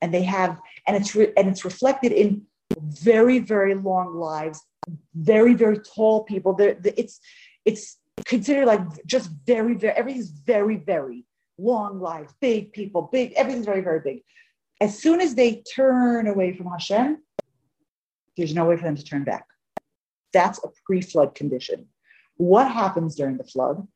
and 0.04 0.14
they 0.14 0.22
have 0.22 0.60
and 0.86 0.98
it's 0.98 1.16
re, 1.16 1.32
and 1.38 1.48
it's 1.48 1.64
reflected 1.64 2.12
in 2.12 2.42
very 2.78 3.40
very 3.40 3.74
long 3.74 4.14
lives 4.14 4.62
very 5.16 5.54
very 5.54 5.80
tall 5.80 6.24
people. 6.24 6.54
There 6.54 6.78
it's 6.84 7.20
it's 7.66 7.98
considered 8.26 8.66
like 8.66 8.82
just 9.06 9.30
very 9.46 9.76
very 9.76 9.94
everything's 9.96 10.30
very 10.30 10.78
very 10.78 11.26
long 11.58 12.00
lives 12.00 12.34
big 12.42 12.74
people 12.74 13.10
big 13.12 13.34
everything's 13.34 13.66
very 13.66 13.82
very 13.82 14.00
big. 14.00 14.24
As 14.82 15.00
soon 15.00 15.22
as 15.22 15.36
they 15.36 15.64
turn 15.76 16.28
away 16.28 16.54
from 16.54 16.68
hashem 16.68 17.24
there's 18.38 18.54
no 18.54 18.66
way 18.66 18.78
for 18.78 18.84
them 18.84 18.96
to 18.96 19.04
turn 19.04 19.24
back. 19.24 19.46
That's 20.32 20.60
a 20.64 20.70
pre-flood 20.86 21.36
condition. 21.36 21.88
What 22.38 22.72
happens 22.72 23.16
during 23.16 23.38
the 23.38 23.44
flood? 23.44 23.88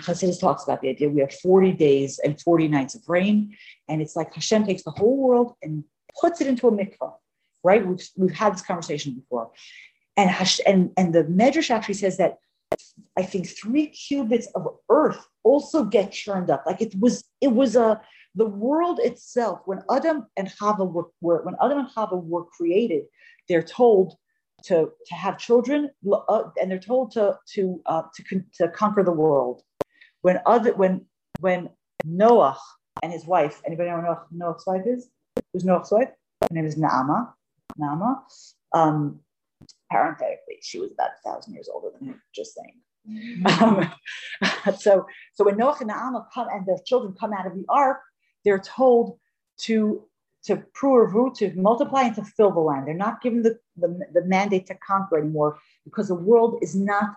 Hasidus 0.00 0.40
talks 0.40 0.64
about 0.64 0.80
the 0.80 0.88
idea 0.88 1.08
we 1.08 1.20
have 1.20 1.32
40 1.34 1.72
days 1.72 2.18
and 2.18 2.40
40 2.40 2.68
nights 2.68 2.94
of 2.94 3.02
rain, 3.06 3.56
and 3.88 4.02
it's 4.02 4.16
like 4.16 4.34
Hashem 4.34 4.64
takes 4.64 4.82
the 4.82 4.90
whole 4.90 5.16
world 5.16 5.54
and 5.62 5.84
puts 6.20 6.40
it 6.40 6.46
into 6.46 6.66
a 6.66 6.72
mikvah, 6.72 7.12
right? 7.64 7.86
We've, 7.86 8.06
we've 8.16 8.34
had 8.34 8.52
this 8.52 8.62
conversation 8.62 9.14
before. 9.14 9.50
And, 10.16 10.30
Hash, 10.30 10.60
and, 10.66 10.90
and 10.96 11.12
the 11.12 11.24
Medrash 11.24 11.70
actually 11.70 11.94
says 11.94 12.18
that 12.18 12.38
I 13.16 13.22
think 13.22 13.48
three 13.48 13.88
cubits 13.88 14.46
of 14.54 14.68
earth 14.88 15.26
also 15.42 15.84
get 15.84 16.12
churned 16.12 16.50
up. 16.50 16.64
Like 16.66 16.80
it 16.80 16.94
was, 16.98 17.24
it 17.40 17.52
was 17.52 17.74
a 17.76 18.00
the 18.36 18.46
world 18.46 18.98
itself, 19.02 19.60
when 19.64 19.80
Adam 19.88 20.26
and 20.36 20.48
Chava 20.48 20.90
were, 20.90 21.06
were 21.20 21.42
when 21.44 21.54
Adam 21.62 21.78
and 21.78 21.88
Chava 21.88 22.20
were 22.20 22.44
created, 22.44 23.04
they're 23.48 23.62
told 23.62 24.16
to, 24.64 24.90
to 25.06 25.14
have 25.14 25.38
children, 25.38 25.90
uh, 26.10 26.42
and 26.60 26.70
they're 26.70 26.78
told 26.78 27.12
to 27.12 27.38
to 27.54 27.80
uh, 27.86 28.02
to, 28.14 28.24
con- 28.24 28.46
to 28.54 28.68
conquer 28.68 29.04
the 29.04 29.12
world 29.12 29.62
when 30.22 30.40
other 30.46 30.74
when 30.74 31.04
when 31.40 31.68
Noah 32.04 32.58
and 33.02 33.12
his 33.12 33.26
wife, 33.26 33.60
anybody 33.66 33.90
know 33.90 34.00
Noah, 34.00 34.24
Noah's 34.30 34.64
wife 34.66 34.82
is? 34.86 35.10
Who's 35.52 35.64
Noah's 35.64 35.90
wife? 35.90 36.08
Her 36.40 36.48
name 36.50 36.66
is 36.66 36.76
Naama. 36.76 37.32
Naama. 37.80 38.22
Um, 38.72 39.20
parenthetically, 39.90 40.58
she 40.60 40.78
was 40.80 40.90
about 40.92 41.10
a 41.10 41.28
thousand 41.28 41.54
years 41.54 41.68
older 41.72 41.88
than 41.98 42.08
him. 42.08 42.22
Just 42.34 42.54
saying. 42.54 43.44
Um, 43.60 43.92
so 44.78 45.06
so 45.34 45.44
when 45.44 45.56
Noah 45.56 45.76
and 45.80 45.90
Naama 45.90 46.26
come 46.32 46.48
and 46.50 46.66
their 46.66 46.78
children 46.84 47.14
come 47.18 47.32
out 47.32 47.46
of 47.46 47.54
the 47.54 47.64
ark, 47.68 48.00
they're 48.44 48.58
told 48.58 49.18
to 49.62 50.04
to 50.44 50.62
pruvu, 50.78 51.34
to 51.34 51.54
multiply 51.54 52.02
and 52.02 52.14
to 52.16 52.22
fill 52.22 52.52
the 52.52 52.60
land. 52.60 52.86
They're 52.86 52.94
not 52.94 53.22
given 53.22 53.42
the, 53.42 53.58
the, 53.78 53.98
the 54.12 54.24
mandate 54.26 54.66
to 54.66 54.74
conquer 54.74 55.18
anymore 55.18 55.58
because 55.84 56.08
the 56.08 56.14
world 56.14 56.58
is 56.60 56.74
not 56.74 57.14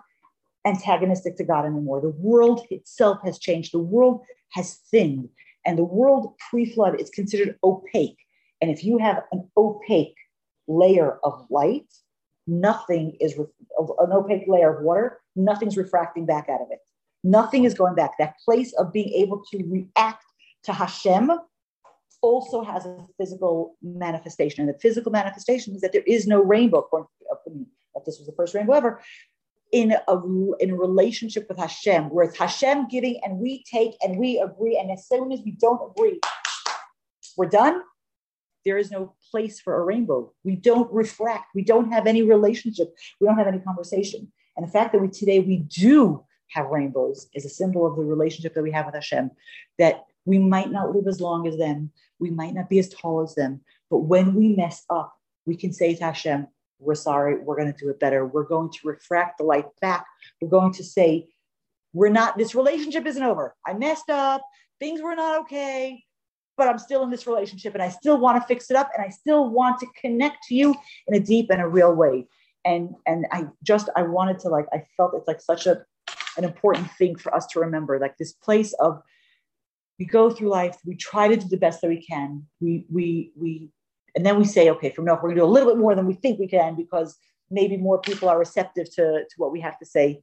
antagonistic 0.66 1.36
to 1.36 1.44
God 1.44 1.66
anymore. 1.66 2.00
The 2.00 2.08
world 2.08 2.66
itself 2.70 3.18
has 3.24 3.38
changed. 3.38 3.72
The 3.72 3.80
world 3.80 4.22
has 4.52 4.76
thinned, 4.90 5.28
and 5.66 5.78
the 5.78 5.84
world 5.84 6.34
pre-flood 6.50 7.00
is 7.00 7.10
considered 7.10 7.56
opaque. 7.62 8.18
And 8.60 8.70
if 8.70 8.82
you 8.82 8.98
have 8.98 9.22
an 9.30 9.48
opaque 9.56 10.16
layer 10.68 11.18
of 11.24 11.46
light, 11.50 11.86
nothing 12.46 13.16
is 13.20 13.36
an 13.38 14.12
opaque 14.12 14.46
layer 14.46 14.76
of 14.76 14.84
water, 14.84 15.20
nothing's 15.34 15.76
refracting 15.76 16.26
back 16.26 16.48
out 16.48 16.60
of 16.60 16.68
it. 16.70 16.78
Nothing 17.24 17.64
is 17.64 17.74
going 17.74 17.96
back. 17.96 18.12
That 18.18 18.34
place 18.44 18.72
of 18.74 18.92
being 18.92 19.12
able 19.14 19.42
to 19.50 19.64
react 19.66 20.24
to 20.64 20.72
Hashem 20.72 21.32
also 22.22 22.62
has 22.62 22.86
a 22.86 23.06
physical 23.18 23.76
manifestation. 23.82 24.62
And 24.62 24.74
the 24.74 24.78
physical 24.78 25.10
manifestation 25.10 25.74
is 25.74 25.80
that 25.80 25.92
there 25.92 26.02
is 26.06 26.26
no 26.26 26.42
rainbow, 26.42 26.86
that 26.90 28.04
this 28.04 28.18
was 28.18 28.26
the 28.26 28.34
first 28.36 28.54
rainbow 28.54 28.74
ever, 28.74 29.00
in 29.72 29.92
a, 29.92 30.22
in 30.60 30.70
a 30.70 30.76
relationship 30.76 31.46
with 31.48 31.58
Hashem, 31.58 32.04
where 32.10 32.24
it's 32.24 32.38
Hashem 32.38 32.88
giving 32.88 33.20
and 33.22 33.38
we 33.38 33.64
take 33.70 33.96
and 34.00 34.18
we 34.18 34.38
agree. 34.38 34.78
And 34.78 34.90
as 34.90 35.06
soon 35.06 35.32
as 35.32 35.40
we 35.44 35.52
don't 35.52 35.90
agree, 35.90 36.20
we're 37.36 37.48
done. 37.48 37.82
There 38.68 38.76
is 38.76 38.90
no 38.90 39.14
place 39.30 39.58
for 39.58 39.80
a 39.80 39.82
rainbow. 39.82 40.30
We 40.44 40.54
don't 40.54 40.92
refract. 40.92 41.54
We 41.54 41.64
don't 41.64 41.90
have 41.90 42.06
any 42.06 42.20
relationship. 42.20 42.94
We 43.18 43.26
don't 43.26 43.38
have 43.38 43.46
any 43.46 43.60
conversation. 43.60 44.30
And 44.58 44.66
the 44.66 44.70
fact 44.70 44.92
that 44.92 45.00
we 45.00 45.08
today 45.08 45.40
we 45.40 45.56
do 45.56 46.22
have 46.48 46.66
rainbows 46.66 47.30
is 47.32 47.46
a 47.46 47.48
symbol 47.48 47.86
of 47.86 47.96
the 47.96 48.02
relationship 48.02 48.52
that 48.52 48.62
we 48.62 48.72
have 48.72 48.84
with 48.84 48.94
Hashem. 48.94 49.30
That 49.78 50.04
we 50.26 50.38
might 50.38 50.70
not 50.70 50.94
live 50.94 51.06
as 51.06 51.18
long 51.18 51.48
as 51.48 51.56
them, 51.56 51.92
we 52.18 52.28
might 52.28 52.52
not 52.52 52.68
be 52.68 52.78
as 52.78 52.90
tall 52.90 53.22
as 53.22 53.34
them, 53.34 53.62
but 53.88 54.00
when 54.00 54.34
we 54.34 54.54
mess 54.54 54.84
up, 54.90 55.16
we 55.46 55.56
can 55.56 55.72
say 55.72 55.94
to 55.94 56.04
Hashem, 56.04 56.46
we're 56.78 56.94
sorry, 56.94 57.38
we're 57.38 57.56
going 57.56 57.72
to 57.72 57.78
do 57.78 57.88
it 57.88 57.98
better. 57.98 58.26
We're 58.26 58.44
going 58.44 58.70
to 58.70 58.78
refract 58.84 59.38
the 59.38 59.44
light 59.44 59.64
back. 59.80 60.04
We're 60.42 60.50
going 60.50 60.74
to 60.74 60.84
say, 60.84 61.28
we're 61.94 62.10
not, 62.10 62.36
this 62.36 62.54
relationship 62.54 63.06
isn't 63.06 63.22
over. 63.22 63.56
I 63.66 63.72
messed 63.72 64.10
up, 64.10 64.42
things 64.78 65.00
were 65.00 65.14
not 65.14 65.40
okay, 65.40 66.04
but 66.58 66.68
I'm 66.68 66.78
still 66.78 67.02
in 67.04 67.10
this 67.10 67.26
relationship 67.26 67.72
and 67.72 67.82
I 67.82 67.88
still 67.88 68.18
want 68.18 68.42
to 68.42 68.46
fix 68.46 68.70
it 68.70 68.76
up 68.76 68.90
and 68.94 69.06
I 69.06 69.08
still 69.08 69.48
want 69.48 69.78
to 69.80 69.86
connect 69.98 70.42
to 70.48 70.54
you 70.54 70.74
in 71.06 71.14
a 71.14 71.20
deep 71.20 71.48
and 71.50 71.62
a 71.62 71.68
real 71.68 71.94
way. 71.94 72.26
And 72.64 72.94
and 73.06 73.26
I 73.30 73.46
just 73.62 73.88
I 73.96 74.02
wanted 74.02 74.40
to 74.40 74.48
like 74.48 74.66
I 74.72 74.84
felt 74.96 75.14
it's 75.14 75.28
like 75.28 75.40
such 75.40 75.66
a 75.66 75.84
an 76.36 76.44
important 76.44 76.90
thing 76.92 77.16
for 77.16 77.34
us 77.34 77.46
to 77.48 77.60
remember, 77.60 77.98
like 77.98 78.18
this 78.18 78.32
place 78.32 78.74
of 78.74 79.00
we 79.98 80.04
go 80.04 80.30
through 80.30 80.48
life, 80.48 80.76
we 80.84 80.96
try 80.96 81.28
to 81.28 81.36
do 81.36 81.48
the 81.48 81.56
best 81.56 81.80
that 81.80 81.88
we 81.88 82.04
can. 82.04 82.44
We 82.60 82.84
we 82.90 83.32
we 83.36 83.70
and 84.16 84.26
then 84.26 84.36
we 84.36 84.44
say, 84.44 84.68
okay, 84.70 84.90
from 84.90 85.04
now 85.04 85.14
we're 85.14 85.30
gonna 85.30 85.36
do 85.36 85.44
a 85.44 85.46
little 85.46 85.70
bit 85.70 85.78
more 85.78 85.94
than 85.94 86.06
we 86.06 86.14
think 86.14 86.40
we 86.40 86.48
can 86.48 86.74
because 86.74 87.16
maybe 87.50 87.76
more 87.76 88.00
people 88.00 88.28
are 88.28 88.38
receptive 88.38 88.90
to, 88.96 89.24
to 89.24 89.34
what 89.36 89.52
we 89.52 89.60
have 89.60 89.78
to 89.78 89.86
say. 89.86 90.20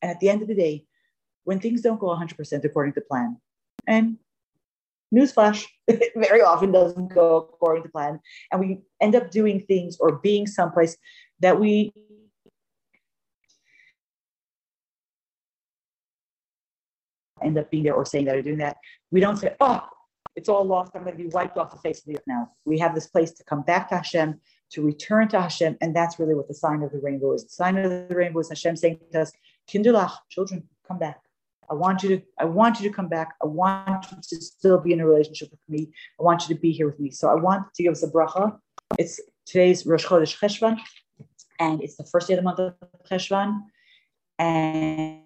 And 0.00 0.10
at 0.10 0.18
the 0.18 0.30
end 0.30 0.42
of 0.42 0.48
the 0.48 0.54
day, 0.54 0.86
when 1.44 1.60
things 1.60 1.82
don't 1.82 2.00
go 2.00 2.08
100% 2.08 2.64
according 2.64 2.94
to 2.94 3.00
plan, 3.02 3.36
and 3.86 4.16
newsflash, 5.12 5.64
very 6.16 6.40
often 6.40 6.72
doesn't 6.72 7.14
go 7.14 7.48
according 7.52 7.82
to 7.82 7.88
plan, 7.88 8.20
and 8.50 8.60
we 8.60 8.80
end 9.00 9.14
up 9.14 9.30
doing 9.30 9.60
things 9.60 9.96
or 10.00 10.16
being 10.16 10.46
someplace 10.46 10.96
that 11.40 11.58
we 11.58 11.92
end 17.42 17.58
up 17.58 17.70
being 17.70 17.82
there 17.82 17.94
or 17.94 18.04
saying 18.04 18.26
that 18.26 18.36
or 18.36 18.42
doing 18.42 18.58
that. 18.58 18.76
We 19.10 19.20
don't 19.20 19.36
say, 19.36 19.54
oh, 19.60 19.82
it's 20.36 20.48
all 20.48 20.64
lost. 20.64 20.92
I'm 20.94 21.04
going 21.04 21.16
to 21.16 21.22
be 21.22 21.28
wiped 21.28 21.58
off 21.58 21.70
the 21.70 21.78
face 21.78 21.98
of 21.98 22.06
the 22.06 22.16
earth 22.16 22.24
now. 22.26 22.48
We 22.64 22.78
have 22.78 22.94
this 22.94 23.06
place 23.06 23.32
to 23.32 23.44
come 23.44 23.62
back 23.62 23.88
to 23.88 23.96
Hashem, 23.96 24.40
to 24.70 24.82
return 24.82 25.28
to 25.28 25.40
Hashem. 25.40 25.76
And 25.80 25.94
that's 25.94 26.18
really 26.18 26.34
what 26.34 26.48
the 26.48 26.54
sign 26.54 26.82
of 26.82 26.92
the 26.92 27.00
rainbow 27.00 27.34
is. 27.34 27.44
The 27.44 27.50
sign 27.50 27.76
of 27.76 28.08
the 28.08 28.14
rainbow 28.14 28.40
is 28.40 28.48
Hashem 28.48 28.76
saying 28.76 29.00
to 29.12 29.22
us, 29.22 29.32
Kindulach, 29.70 30.12
children, 30.30 30.68
come 30.86 30.98
back. 30.98 31.20
I 31.70 31.74
want 31.74 32.02
you 32.02 32.16
to, 32.16 32.22
I 32.38 32.44
want 32.44 32.80
you 32.80 32.88
to 32.88 32.94
come 32.94 33.08
back. 33.08 33.34
I 33.42 33.46
want 33.46 34.06
you 34.10 34.18
to 34.20 34.44
still 34.44 34.78
be 34.78 34.92
in 34.92 35.00
a 35.00 35.06
relationship 35.06 35.50
with 35.50 35.60
me. 35.68 35.92
I 36.20 36.22
want 36.22 36.48
you 36.48 36.54
to 36.54 36.60
be 36.60 36.72
here 36.72 36.86
with 36.86 37.00
me. 37.00 37.10
So 37.10 37.28
I 37.28 37.34
want 37.34 37.72
to 37.74 37.82
give 37.82 37.92
us 37.92 38.02
a 38.02 38.10
bracha. 38.10 38.58
It's 38.98 39.20
today's 39.46 39.86
Rosh 39.86 40.04
Chodesh 40.04 40.38
Cheshvan, 40.38 40.78
and 41.58 41.82
it's 41.82 41.96
the 41.96 42.04
first 42.04 42.28
day 42.28 42.34
of 42.34 42.38
the 42.38 42.42
month 42.42 42.58
of 42.58 42.74
Cheshvan. 43.10 43.62
And, 44.38 45.22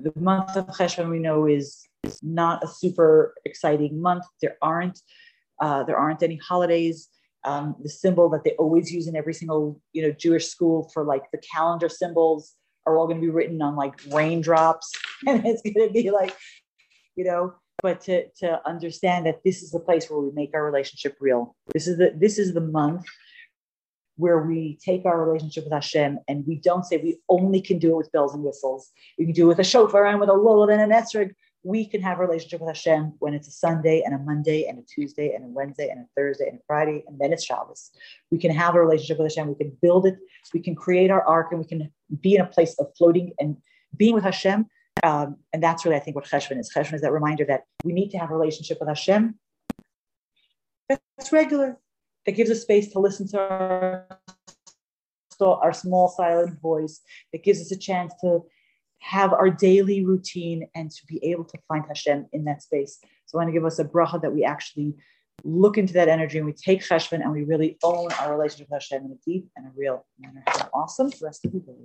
the 0.00 0.12
month 0.14 0.54
of 0.56 0.68
Cheshvan 0.68 1.10
we 1.10 1.18
know 1.18 1.46
is, 1.46 1.88
is 2.04 2.20
not 2.22 2.62
a 2.62 2.68
super 2.68 3.34
exciting 3.44 4.00
month. 4.00 4.24
There 4.40 4.56
aren't 4.62 5.00
uh, 5.60 5.82
there 5.82 5.96
aren't 5.96 6.22
any 6.22 6.36
holidays. 6.36 7.08
Um, 7.44 7.74
the 7.82 7.88
symbol 7.88 8.28
that 8.30 8.44
they 8.44 8.52
always 8.52 8.92
use 8.92 9.08
in 9.08 9.16
every 9.16 9.34
single 9.34 9.80
you 9.92 10.02
know 10.02 10.12
Jewish 10.12 10.46
school 10.46 10.88
for 10.94 11.04
like 11.04 11.24
the 11.32 11.38
calendar 11.38 11.88
symbols 11.88 12.54
are 12.88 12.96
all 12.98 13.06
going 13.06 13.20
to 13.20 13.26
be 13.26 13.30
written 13.30 13.60
on 13.62 13.76
like 13.76 13.94
raindrops, 14.10 14.90
and 15.26 15.46
it's 15.46 15.62
going 15.62 15.86
to 15.86 15.92
be 15.92 16.10
like 16.10 16.36
you 17.16 17.24
know. 17.24 17.54
But 17.80 18.00
to 18.02 18.28
to 18.40 18.60
understand 18.66 19.26
that 19.26 19.44
this 19.44 19.62
is 19.62 19.70
the 19.70 19.78
place 19.78 20.10
where 20.10 20.18
we 20.18 20.32
make 20.32 20.50
our 20.54 20.64
relationship 20.64 21.16
real. 21.20 21.54
This 21.72 21.86
is 21.86 21.98
the 21.98 22.12
this 22.16 22.38
is 22.38 22.52
the 22.52 22.60
month 22.60 23.04
where 24.16 24.40
we 24.40 24.76
take 24.84 25.06
our 25.06 25.24
relationship 25.24 25.62
with 25.64 25.72
Hashem 25.72 26.18
and 26.26 26.44
we 26.44 26.56
don't 26.56 26.84
say 26.84 26.96
we 26.96 27.18
only 27.28 27.60
can 27.60 27.78
do 27.78 27.92
it 27.92 27.96
with 27.96 28.10
bells 28.10 28.34
and 28.34 28.42
whistles. 28.42 28.90
We 29.16 29.26
can 29.26 29.32
do 29.32 29.44
it 29.44 29.48
with 29.48 29.60
a 29.60 29.64
shofar 29.64 30.06
and 30.06 30.18
with 30.18 30.28
a 30.28 30.32
lulav 30.32 30.72
and 30.72 30.82
an 30.82 30.90
esrog. 30.90 31.32
We 31.64 31.86
can 31.86 32.00
have 32.02 32.18
a 32.18 32.22
relationship 32.22 32.60
with 32.60 32.68
Hashem 32.68 33.14
when 33.18 33.34
it's 33.34 33.48
a 33.48 33.50
Sunday 33.50 34.02
and 34.04 34.14
a 34.14 34.18
Monday 34.18 34.66
and 34.66 34.78
a 34.78 34.82
Tuesday 34.82 35.34
and 35.34 35.44
a 35.44 35.48
Wednesday 35.48 35.88
and 35.88 36.00
a 36.00 36.06
Thursday 36.16 36.48
and 36.48 36.58
a 36.58 36.62
Friday, 36.66 37.04
and 37.06 37.18
then 37.18 37.32
it's 37.32 37.44
Shabbos. 37.44 37.90
We 38.30 38.38
can 38.38 38.52
have 38.52 38.74
a 38.74 38.80
relationship 38.80 39.18
with 39.18 39.32
Hashem. 39.32 39.48
We 39.48 39.54
can 39.54 39.76
build 39.82 40.06
it. 40.06 40.16
We 40.54 40.60
can 40.60 40.74
create 40.74 41.10
our 41.10 41.22
ark 41.22 41.48
and 41.50 41.60
we 41.60 41.66
can 41.66 41.92
be 42.20 42.36
in 42.36 42.40
a 42.40 42.46
place 42.46 42.74
of 42.78 42.86
floating 42.96 43.32
and 43.38 43.56
being 43.96 44.14
with 44.14 44.24
Hashem. 44.24 44.66
Um, 45.02 45.36
and 45.52 45.62
that's 45.62 45.84
really, 45.84 45.96
I 45.96 46.00
think, 46.00 46.16
what 46.16 46.24
Cheshvan 46.24 46.58
is. 46.58 46.72
Cheshvan 46.74 46.94
is 46.94 47.00
that 47.02 47.12
reminder 47.12 47.44
that 47.46 47.62
we 47.82 47.92
need 47.92 48.10
to 48.10 48.18
have 48.18 48.30
a 48.30 48.36
relationship 48.36 48.78
with 48.80 48.88
Hashem. 48.88 49.38
That's 50.88 51.32
regular 51.32 51.78
that 52.28 52.32
gives 52.32 52.50
us 52.50 52.62
space 52.62 52.92
to 52.92 52.98
listen 52.98 53.28
to 53.28 53.38
our, 53.38 54.06
our 55.40 55.72
small 55.72 56.08
silent 56.08 56.60
voice, 56.60 57.00
that 57.32 57.42
gives 57.42 57.60
us 57.60 57.72
a 57.72 57.78
chance 57.78 58.12
to 58.20 58.40
have 59.00 59.32
our 59.32 59.50
daily 59.50 60.04
routine 60.04 60.68
and 60.74 60.90
to 60.90 61.06
be 61.06 61.24
able 61.24 61.44
to 61.44 61.58
find 61.68 61.84
Hashem 61.86 62.26
in 62.32 62.44
that 62.44 62.62
space. 62.62 62.98
So 63.26 63.38
I 63.38 63.42
want 63.42 63.48
to 63.48 63.52
give 63.52 63.64
us 63.64 63.78
a 63.78 63.84
bracha 63.84 64.20
that 64.22 64.32
we 64.32 64.44
actually 64.44 64.94
look 65.44 65.78
into 65.78 65.92
that 65.92 66.08
energy 66.08 66.38
and 66.38 66.46
we 66.46 66.52
take 66.52 66.80
Cheshvan 66.80 67.22
and 67.22 67.32
we 67.32 67.44
really 67.44 67.78
own 67.82 68.10
our 68.12 68.36
relationship 68.36 68.68
with 68.70 68.82
Hashem 68.82 69.04
in 69.04 69.12
a 69.12 69.24
deep 69.24 69.48
and 69.56 69.66
a 69.66 69.70
real 69.76 70.04
manner. 70.18 70.42
Awesome. 70.74 71.10
The 71.10 71.18
rest 71.22 71.44
of 71.44 71.52
the 71.52 71.60
day. 71.60 71.76